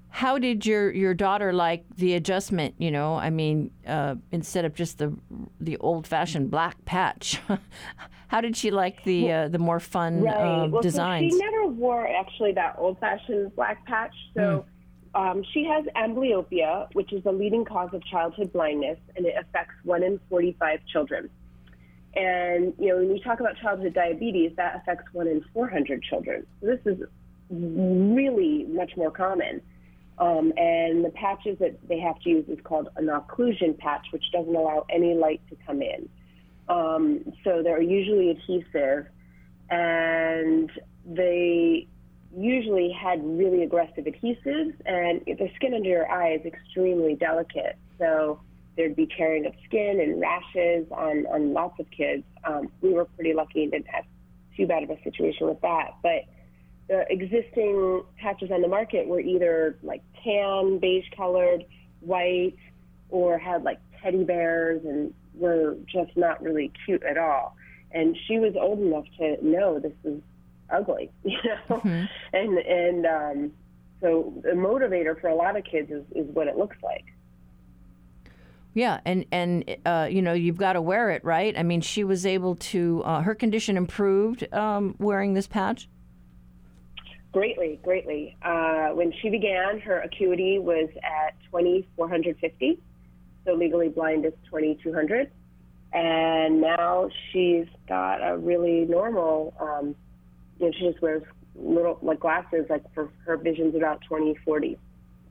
how 0.09 0.39
did 0.39 0.65
your, 0.65 0.91
your 0.91 1.13
daughter 1.13 1.53
like 1.53 1.85
the 1.97 2.15
adjustment? 2.15 2.73
You 2.79 2.89
know, 2.89 3.15
I 3.15 3.29
mean, 3.29 3.69
uh, 3.85 4.15
instead 4.31 4.65
of 4.65 4.73
just 4.73 4.97
the 4.97 5.15
the 5.59 5.77
old 5.77 6.07
fashioned 6.07 6.49
black 6.49 6.83
patch, 6.85 7.39
how 8.27 8.41
did 8.41 8.55
she 8.57 8.71
like 8.71 9.03
the 9.03 9.31
uh, 9.31 9.47
the 9.47 9.59
more 9.59 9.79
fun 9.79 10.21
right. 10.21 10.35
uh, 10.35 10.67
well, 10.67 10.81
designs? 10.81 11.33
So 11.33 11.37
she 11.37 11.43
never 11.43 11.67
wore 11.67 12.07
actually 12.07 12.51
that 12.53 12.75
old 12.77 12.99
fashioned 12.99 13.55
black 13.55 13.85
patch. 13.85 14.15
So. 14.35 14.65
Um, 15.15 15.43
she 15.51 15.63
has 15.63 15.83
amblyopia, 15.95 16.93
which 16.93 17.11
is 17.11 17.23
the 17.23 17.31
leading 17.31 17.65
cause 17.65 17.89
of 17.91 18.05
childhood 18.05 18.53
blindness, 18.53 18.99
and 19.15 19.25
it 19.25 19.33
affects 19.39 19.73
one 19.83 20.03
in 20.03 20.19
45 20.29 20.79
children. 20.91 21.27
And 22.15 22.73
you 22.77 22.89
know, 22.89 22.97
when 22.97 23.15
you 23.15 23.23
talk 23.23 23.39
about 23.39 23.57
childhood 23.57 23.93
diabetes, 23.93 24.51
that 24.57 24.75
affects 24.75 25.05
one 25.13 25.27
in 25.27 25.43
400 25.53 26.03
children. 26.03 26.45
So 26.61 26.67
this 26.67 26.79
is 26.85 27.03
really 27.49 28.65
much 28.65 28.91
more 28.97 29.11
common. 29.11 29.61
Um, 30.17 30.51
and 30.57 31.05
the 31.05 31.11
patches 31.13 31.59
that 31.59 31.77
they 31.87 31.99
have 31.99 32.19
to 32.21 32.29
use 32.29 32.45
is 32.49 32.57
called 32.63 32.89
an 32.95 33.07
occlusion 33.07 33.77
patch, 33.77 34.07
which 34.11 34.23
doesn't 34.31 34.55
allow 34.55 34.85
any 34.89 35.13
light 35.13 35.41
to 35.49 35.57
come 35.65 35.81
in. 35.81 36.09
Um, 36.69 37.33
so 37.43 37.61
they're 37.63 37.81
usually 37.81 38.31
adhesive, 38.31 39.07
and 39.69 40.69
they 41.05 41.87
usually 42.35 42.91
had 42.91 43.19
really 43.23 43.63
aggressive 43.63 44.05
adhesives, 44.05 44.73
and 44.85 45.21
the 45.25 45.49
skin 45.55 45.73
under 45.73 45.89
your 45.89 46.11
eye 46.11 46.33
is 46.33 46.45
extremely 46.45 47.15
delicate. 47.15 47.77
So 47.97 48.39
there'd 48.75 48.95
be 48.95 49.07
tearing 49.17 49.45
of 49.45 49.53
skin 49.65 49.99
and 49.99 50.21
rashes 50.21 50.85
on, 50.91 51.25
on 51.27 51.53
lots 51.53 51.79
of 51.79 51.89
kids. 51.89 52.23
Um, 52.43 52.69
we 52.81 52.93
were 52.93 53.05
pretty 53.05 53.33
lucky 53.33 53.63
and 53.63 53.71
didn't 53.71 53.87
have 53.87 54.05
too 54.55 54.67
bad 54.67 54.83
of 54.83 54.89
a 54.89 55.01
situation 55.03 55.47
with 55.47 55.59
that. 55.61 55.95
But 56.03 56.25
the 56.87 57.05
existing 57.09 58.03
patches 58.17 58.51
on 58.51 58.61
the 58.61 58.67
market 58.67 59.07
were 59.07 59.19
either 59.19 59.77
like 59.81 60.03
tan, 60.23 60.79
beige 60.79 61.05
colored, 61.15 61.65
white, 62.01 62.55
or 63.09 63.37
had 63.37 63.63
like 63.63 63.79
teddy 64.01 64.23
bears 64.23 64.83
and 64.85 65.13
were 65.37 65.75
just 65.85 66.15
not 66.15 66.41
really 66.41 66.71
cute 66.85 67.03
at 67.03 67.17
all. 67.17 67.55
And 67.91 68.17
she 68.27 68.39
was 68.39 68.55
old 68.59 68.79
enough 68.79 69.05
to 69.19 69.37
know 69.45 69.79
this 69.79 69.93
is 70.03 70.21
ugly, 70.69 71.09
you 71.23 71.37
know, 71.43 71.77
Mm-hmm. 71.77 72.05
and 72.33 72.57
and 72.57 73.05
um, 73.05 73.51
so 74.01 74.33
the 74.43 74.49
motivator 74.49 75.19
for 75.19 75.27
a 75.27 75.35
lot 75.35 75.57
of 75.57 75.63
kids 75.63 75.89
is, 75.89 76.03
is 76.15 76.27
what 76.33 76.47
it 76.47 76.57
looks 76.57 76.77
like. 76.83 77.05
Yeah, 78.73 78.99
and 79.05 79.25
and 79.31 79.77
uh, 79.85 80.07
you 80.09 80.21
know 80.21 80.33
you've 80.33 80.57
got 80.57 80.73
to 80.73 80.81
wear 80.81 81.09
it, 81.11 81.23
right? 81.25 81.57
I 81.57 81.63
mean, 81.63 81.81
she 81.81 82.03
was 82.03 82.25
able 82.25 82.55
to 82.55 83.01
uh, 83.05 83.21
her 83.21 83.33
condition 83.33 83.75
improved 83.77 84.51
um, 84.53 84.95
wearing 84.99 85.33
this 85.33 85.47
patch. 85.47 85.89
Greatly, 87.31 87.79
greatly. 87.83 88.37
Uh, 88.43 88.89
when 88.89 89.13
she 89.21 89.29
began, 89.29 89.79
her 89.79 89.99
acuity 90.01 90.59
was 90.59 90.89
at 91.03 91.35
2450, 91.51 92.79
so 93.47 93.53
legally 93.53 93.89
blind 93.89 94.25
is 94.25 94.33
2200, 94.45 95.31
and 95.93 96.61
now 96.61 97.09
she's 97.31 97.65
got 97.87 98.17
a 98.17 98.37
really 98.37 98.81
normal. 98.81 99.53
Um, 99.59 99.95
you 100.59 100.67
know, 100.67 100.71
she 100.77 100.89
just 100.89 101.01
wears 101.01 101.23
little 101.55 101.97
like 102.01 102.19
glasses, 102.19 102.65
like 102.69 102.83
for 102.93 103.09
her 103.25 103.37
vision's 103.37 103.75
about 103.75 104.01
2040. 104.01 104.77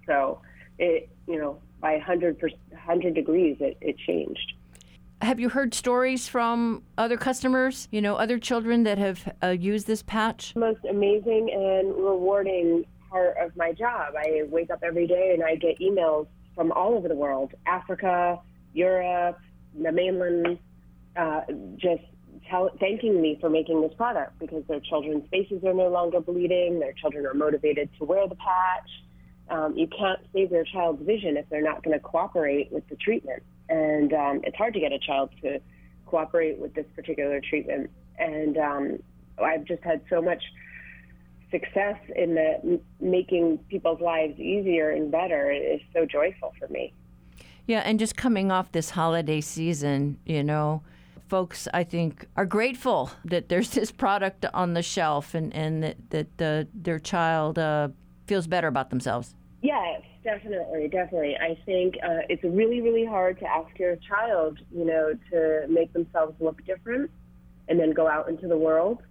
So 0.07 0.41
it, 0.79 1.09
you 1.29 1.39
know, 1.39 1.61
by 1.81 1.93
100 1.93 2.39
per, 2.39 2.49
100 2.71 3.15
degrees, 3.15 3.57
it, 3.61 3.77
it 3.81 3.97
changed. 3.99 4.55
Have 5.23 5.41
you 5.41 5.49
heard 5.49 5.75
stories 5.75 6.29
from 6.29 6.83
other 6.99 7.17
customers? 7.17 7.89
You 7.91 8.01
know, 8.01 8.17
other 8.17 8.39
children 8.39 8.83
that 8.85 8.99
have 8.99 9.33
uh, 9.43 9.49
used 9.49 9.87
this 9.87 10.03
patch. 10.03 10.55
Most 10.57 10.85
amazing 10.89 11.51
and 11.53 11.89
rewarding 11.95 12.85
part 13.11 13.37
of 13.39 13.57
my 13.57 13.73
job. 13.73 14.15
I 14.19 14.43
wake 14.49 14.71
up 14.71 14.81
every 14.83 15.07
day 15.07 15.33
and 15.35 15.43
I 15.43 15.57
get 15.57 15.79
emails 15.81 16.27
from 16.57 16.73
all 16.73 16.95
over 16.95 17.07
the 17.07 17.15
world, 17.15 17.53
Africa, 17.67 18.41
Europe, 18.73 19.39
the 19.81 19.93
mainland, 19.93 20.59
uh, 21.17 21.43
just 21.77 22.03
tell, 22.51 22.71
thanking 22.81 23.21
me 23.21 23.39
for 23.41 23.49
making 23.49 23.81
this 23.83 23.93
product 23.95 24.39
because 24.39 24.65
their 24.69 24.81
children's 24.81 25.29
faces 25.31 25.63
are 25.65 25.75
no 25.75 25.89
longer 25.89 26.21
bleeding. 26.21 26.81
Their 26.81 26.93
children 26.95 27.27
are 27.27 27.35
motivated 27.35 27.91
to 27.99 28.05
wear 28.05 28.27
the 28.27 28.37
patch. 28.37 28.91
Um, 29.49 29.77
you 29.77 29.87
can't 29.87 30.19
save 30.33 30.51
your 30.51 30.65
child's 30.65 31.05
vision 31.05 31.37
if 31.37 31.49
they're 31.49 31.63
not 31.63 31.85
going 31.85 31.97
to 31.97 32.03
cooperate 32.03 32.73
with 32.73 32.89
the 32.89 32.97
treatment. 32.97 33.43
And 33.69 34.13
um, 34.13 34.41
it's 34.45 34.57
hard 34.57 34.75
to 34.75 34.81
get 34.81 34.93
a 34.93 34.99
child 34.99 35.31
to 35.43 35.61
cooperate 36.07 36.59
with 36.59 36.75
this 36.75 36.87
particular 36.95 37.41
treatment. 37.41 37.91
And 38.19 38.57
um, 38.57 38.99
I've 39.43 39.65
just 39.65 39.83
had 39.83 40.01
so 40.09 40.23
much 40.23 40.43
success 41.51 41.97
in 42.15 42.35
the 42.35 42.81
making 43.01 43.59
people's 43.69 44.01
lives 44.01 44.39
easier 44.39 44.91
and 44.91 45.11
better. 45.11 45.51
is 45.51 45.81
so 45.93 46.05
joyful 46.05 46.55
for 46.59 46.69
me. 46.69 46.93
Yeah, 47.67 47.81
and 47.81 47.99
just 47.99 48.17
coming 48.17 48.51
off 48.53 48.73
this 48.73 48.91
holiday 48.91 49.41
season, 49.41 50.19
you 50.25 50.45
know, 50.45 50.83
folks 51.29 51.67
I 51.75 51.83
think 51.83 52.27
are 52.37 52.47
grateful 52.47 53.11
that 53.25 53.49
there's 53.49 53.71
this 53.79 53.91
product 53.91 54.47
on 54.55 54.75
the 54.75 54.83
shelf 54.83 55.35
and 55.35 55.55
and 55.55 55.83
that 55.83 55.97
that 56.11 56.43
uh, 56.43 56.69
their 56.75 56.99
child 56.99 57.59
uh, 57.59 57.89
feels 58.27 58.47
better 58.47 58.69
about 58.69 58.91
themselves. 58.91 59.35
Yes, 59.63 60.03
definitely, 60.23 60.89
definitely. 60.89 61.37
I 61.37 61.59
think 61.65 61.97
uh, 62.03 62.23
it's 62.29 62.45
really, 62.45 62.81
really 62.83 63.05
hard 63.05 63.39
to 63.41 63.47
ask 63.47 63.77
your 63.79 63.97
child, 63.97 64.59
you 64.71 64.85
know, 64.85 65.13
to 65.31 65.67
make 65.69 65.93
themselves 65.93 66.35
look 66.41 66.65
different 66.65 67.11
and 67.69 67.81
then 67.81 67.93
go 67.93 68.07
out 68.07 68.29
into 68.29 68.47
the 68.47 68.57
world. 68.57 69.03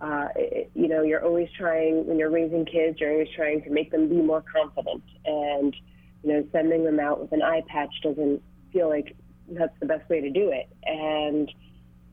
Uh, 0.00 0.28
it, 0.36 0.70
you 0.74 0.88
know, 0.88 1.02
you're 1.02 1.24
always 1.24 1.48
trying, 1.56 2.06
when 2.06 2.18
you're 2.18 2.30
raising 2.30 2.64
kids, 2.64 2.98
you're 3.00 3.12
always 3.12 3.28
trying 3.34 3.62
to 3.62 3.70
make 3.70 3.90
them 3.90 4.08
be 4.08 4.16
more 4.16 4.42
confident. 4.42 5.02
And, 5.24 5.74
you 6.22 6.32
know, 6.32 6.46
sending 6.52 6.84
them 6.84 6.98
out 6.98 7.20
with 7.20 7.32
an 7.32 7.42
eye 7.42 7.62
patch 7.68 7.94
doesn't 8.02 8.42
feel 8.72 8.88
like 8.88 9.16
that's 9.48 9.78
the 9.80 9.86
best 9.86 10.08
way 10.08 10.20
to 10.20 10.30
do 10.30 10.50
it. 10.50 10.68
And 10.84 11.50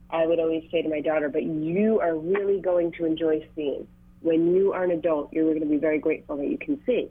I 0.10 0.28
would 0.28 0.40
always 0.40 0.64
say 0.72 0.82
to 0.82 0.90
my 0.90 1.02
daughter, 1.02 1.30
but 1.30 1.44
you 1.44 2.00
are 2.02 2.18
really 2.18 2.60
going 2.60 2.92
to 2.94 3.06
enjoy 3.06 3.48
seeing. 3.56 3.88
When 4.22 4.54
you 4.54 4.74
are 4.74 4.84
an 4.84 4.92
adult, 4.92 5.34
you're 5.34 5.46
going 5.46 5.62
to 5.62 5.66
be 5.66 5.78
very 5.78 6.00
grateful 6.00 6.38
that 6.38 6.48
you 6.48 6.58
can 6.58 6.80
see 6.86 7.10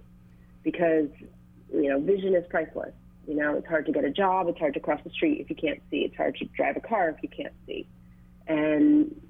because 0.62 1.08
you 1.72 1.88
know 1.88 1.98
vision 1.98 2.34
is 2.34 2.44
priceless. 2.48 2.92
You 3.26 3.34
know, 3.34 3.54
it's 3.56 3.66
hard 3.66 3.86
to 3.86 3.92
get 3.92 4.04
a 4.04 4.10
job, 4.10 4.48
it's 4.48 4.58
hard 4.58 4.74
to 4.74 4.80
cross 4.80 5.00
the 5.04 5.10
street 5.10 5.40
if 5.40 5.50
you 5.50 5.56
can't 5.56 5.80
see, 5.90 5.98
it's 5.98 6.16
hard 6.16 6.36
to 6.36 6.44
drive 6.46 6.76
a 6.76 6.80
car 6.80 7.10
if 7.10 7.22
you 7.22 7.28
can't 7.28 7.54
see. 7.66 7.86
And 8.46 9.20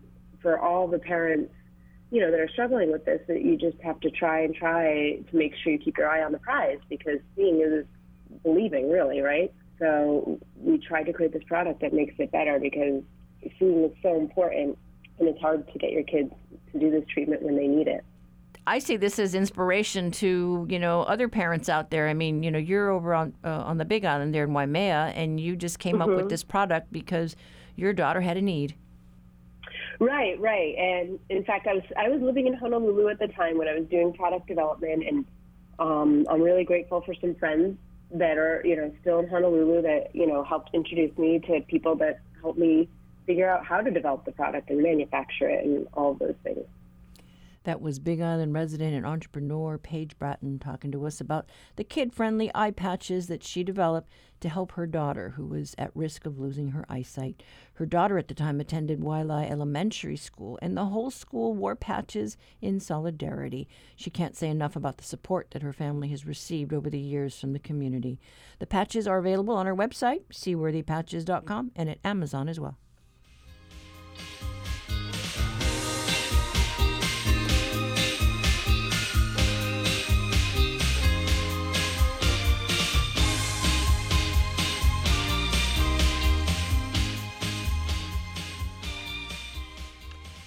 for 0.43 0.59
all 0.59 0.89
the 0.89 0.99
parents, 0.99 1.53
you 2.11 2.21
know, 2.21 2.31
that 2.31 2.41
are 2.41 2.49
struggling 2.49 2.91
with 2.91 3.05
this, 3.05 3.21
that 3.29 3.43
you 3.43 3.57
just 3.57 3.79
have 3.83 4.01
to 4.01 4.11
try 4.11 4.41
and 4.43 4.55
try 4.55 5.19
to 5.31 5.37
make 5.37 5.53
sure 5.63 5.73
you 5.73 5.79
keep 5.79 5.97
your 5.99 6.09
eye 6.09 6.23
on 6.23 6.33
the 6.33 6.39
prize 6.39 6.79
because 6.89 7.19
seeing 7.37 7.61
is 7.61 7.87
believing, 8.43 8.91
really, 8.91 9.21
right? 9.21 9.53
So 9.79 10.39
we 10.57 10.79
tried 10.79 11.05
to 11.05 11.13
create 11.13 11.33
this 11.33 11.45
product 11.45 11.81
that 11.81 11.93
makes 11.93 12.15
it 12.19 12.31
better 12.33 12.59
because 12.59 13.03
seeing 13.59 13.85
is 13.85 13.93
so 14.03 14.19
important, 14.19 14.77
and 15.19 15.29
it's 15.29 15.41
hard 15.41 15.71
to 15.73 15.79
get 15.79 15.93
your 15.93 16.03
kids 16.03 16.33
to 16.73 16.79
do 16.79 16.91
this 16.91 17.05
treatment 17.09 17.43
when 17.43 17.57
they 17.57 17.67
need 17.67 17.89
it. 17.89 18.05
I 18.67 18.79
see 18.79 18.97
this 18.99 19.19
as 19.19 19.35
inspiration 19.35 20.11
to 20.13 20.67
you 20.69 20.79
know 20.79 21.03
other 21.03 21.29
parents 21.29 21.69
out 21.71 21.91
there. 21.91 22.09
I 22.09 22.15
mean, 22.15 22.43
you 22.43 22.51
know, 22.51 22.59
you're 22.59 22.91
over 22.91 23.15
on 23.15 23.35
uh, 23.43 23.49
on 23.49 23.79
the 23.79 23.87
Big 23.87 24.05
Island 24.05 24.35
there 24.35 24.45
in 24.45 24.53
Waimea, 24.53 25.13
and 25.17 25.41
you 25.41 25.57
just 25.57 25.79
came 25.79 26.03
up 26.03 26.09
with 26.09 26.27
Mhm. 26.27 26.29
this 26.29 26.45
product 26.45 26.93
because 26.93 27.37
your 27.75 27.93
daughter 27.95 28.21
had 28.21 28.37
a 28.37 28.43
need. 28.43 28.75
Right, 30.01 30.41
right. 30.41 30.75
And 30.79 31.19
in 31.29 31.45
fact, 31.45 31.67
I 31.67 31.75
was 31.75 31.83
I 31.97 32.09
was 32.09 32.23
living 32.23 32.47
in 32.47 32.55
Honolulu 32.55 33.11
at 33.11 33.19
the 33.19 33.29
time 33.29 33.59
when 33.59 33.69
I 33.69 33.75
was 33.75 33.87
doing 33.91 34.15
product 34.15 34.47
development, 34.49 35.05
and 35.07 35.27
um, 35.79 36.27
I'm 36.31 36.41
really 36.41 36.65
grateful 36.65 37.03
for 37.03 37.15
some 37.21 37.35
friends 37.35 37.77
that 38.13 38.39
are 38.39 38.63
you 38.65 38.77
know 38.77 38.93
still 39.03 39.19
in 39.19 39.29
Honolulu 39.29 39.83
that 39.83 40.15
you 40.15 40.27
know 40.27 40.43
helped 40.43 40.71
introduce 40.73 41.17
me 41.19 41.39
to 41.41 41.61
people 41.69 41.97
that 41.97 42.21
helped 42.41 42.59
me 42.59 42.89
figure 43.27 43.49
out 43.49 43.65
how 43.67 43.83
to 43.83 43.91
develop 43.91 44.25
the 44.25 44.33
product 44.33 44.71
and 44.71 44.83
manufacture 44.83 45.51
it 45.51 45.67
and 45.67 45.87
all 45.93 46.15
those 46.15 46.35
things. 46.43 46.65
That 47.65 47.83
was 47.83 47.99
Big 47.99 48.23
Island 48.23 48.55
resident 48.55 48.95
and 48.95 49.05
entrepreneur 49.05 49.77
Paige 49.77 50.19
Brattin 50.19 50.61
talking 50.61 50.91
to 50.93 51.07
us 51.07 51.21
about 51.21 51.47
the 51.77 51.85
kid 51.85 52.13
friendly 52.13 52.51
eye 52.55 52.71
patches 52.71 53.27
that 53.27 53.45
she 53.45 53.63
developed 53.63 54.11
to 54.41 54.49
help 54.49 54.73
her 54.73 54.87
daughter, 54.87 55.35
who 55.37 55.47
was 55.47 55.75
at 55.77 55.95
risk 55.95 56.25
of 56.25 56.39
losing 56.39 56.71
her 56.71 56.87
eyesight. 56.89 57.43
Her 57.75 57.85
daughter 57.85 58.17
at 58.17 58.29
the 58.29 58.35
time 58.35 58.61
attended 58.61 59.01
Waialae 59.01 59.51
Elementary 59.51 60.17
School, 60.17 60.59
and 60.63 60.75
the 60.75 60.87
whole 60.87 61.11
school 61.11 61.53
wore 61.55 61.77
patches 61.77 62.39
in 62.63 62.81
solidarity. 62.81 63.69
She 63.95 64.09
can't 64.09 64.37
say 64.37 64.49
enough 64.49 64.75
about 64.75 64.97
the 64.97 65.05
support 65.05 65.51
that 65.51 65.63
her 65.63 65.75
family 65.75 66.09
has 66.09 66.25
received 66.25 66.73
over 66.73 66.89
the 66.89 66.99
years 66.99 67.39
from 67.39 67.53
the 67.53 67.59
community. 67.59 68.19
The 68.59 68.67
patches 68.67 69.07
are 69.07 69.19
available 69.19 69.55
on 69.55 69.67
our 69.67 69.77
website, 69.77 70.23
seaworthypatches.com, 70.33 71.73
and 71.77 71.91
at 71.91 71.99
Amazon 72.03 72.49
as 72.49 72.59
well. 72.59 72.79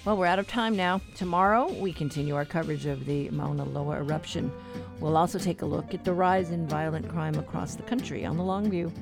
Well, 0.04 0.18
we're 0.18 0.26
out 0.26 0.38
of 0.38 0.46
time 0.46 0.76
now. 0.76 1.00
Tomorrow, 1.14 1.72
we 1.72 1.90
continue 1.90 2.36
our 2.36 2.44
coverage 2.44 2.84
of 2.84 3.06
the 3.06 3.30
Mauna 3.30 3.64
Loa 3.64 3.96
eruption. 3.96 4.52
We'll 5.00 5.16
also 5.16 5.38
take 5.38 5.62
a 5.62 5.66
look 5.66 5.94
at 5.94 6.04
the 6.04 6.12
rise 6.12 6.50
in 6.50 6.68
violent 6.68 7.08
crime 7.08 7.36
across 7.36 7.74
the 7.74 7.84
country 7.84 8.26
on 8.26 8.36
the 8.36 8.42
Longview. 8.42 8.92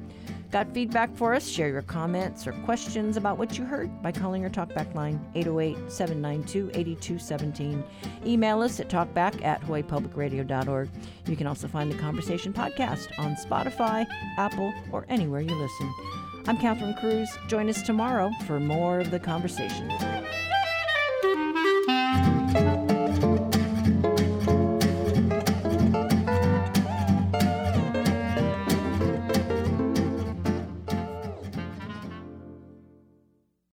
Got 0.53 0.72
feedback 0.72 1.12
for 1.16 1.34
us? 1.34 1.48
Share 1.48 1.66
your 1.66 1.82
comments 1.82 2.46
or 2.46 2.53
questions 2.53 3.16
about 3.16 3.36
what 3.36 3.59
you 3.59 3.64
heard 3.64 4.00
by 4.00 4.12
calling 4.12 4.44
our 4.44 4.50
talkback 4.50 4.94
line 4.94 5.18
808 5.34 5.90
792 5.90 6.70
8217. 6.72 7.82
Email 8.24 8.62
us 8.62 8.78
at 8.78 8.88
talkback 8.88 9.44
at 9.44 9.61
hawaiipublicradio.org. 9.62 10.88
You 11.26 11.36
can 11.36 11.48
also 11.48 11.66
find 11.66 11.90
the 11.90 11.98
conversation 11.98 12.53
podcast 12.53 13.09
on 13.18 13.34
Spotify, 13.34 14.07
Apple, 14.38 14.72
or 14.92 15.05
anywhere 15.09 15.40
you 15.40 15.55
listen. 15.57 15.92
I'm 16.46 16.59
Catherine 16.59 16.94
Cruz. 16.94 17.28
Join 17.48 17.68
us 17.68 17.82
tomorrow 17.82 18.30
for 18.46 18.61
more 18.61 19.00
of 19.00 19.11
the 19.11 19.18
conversation. 19.18 19.90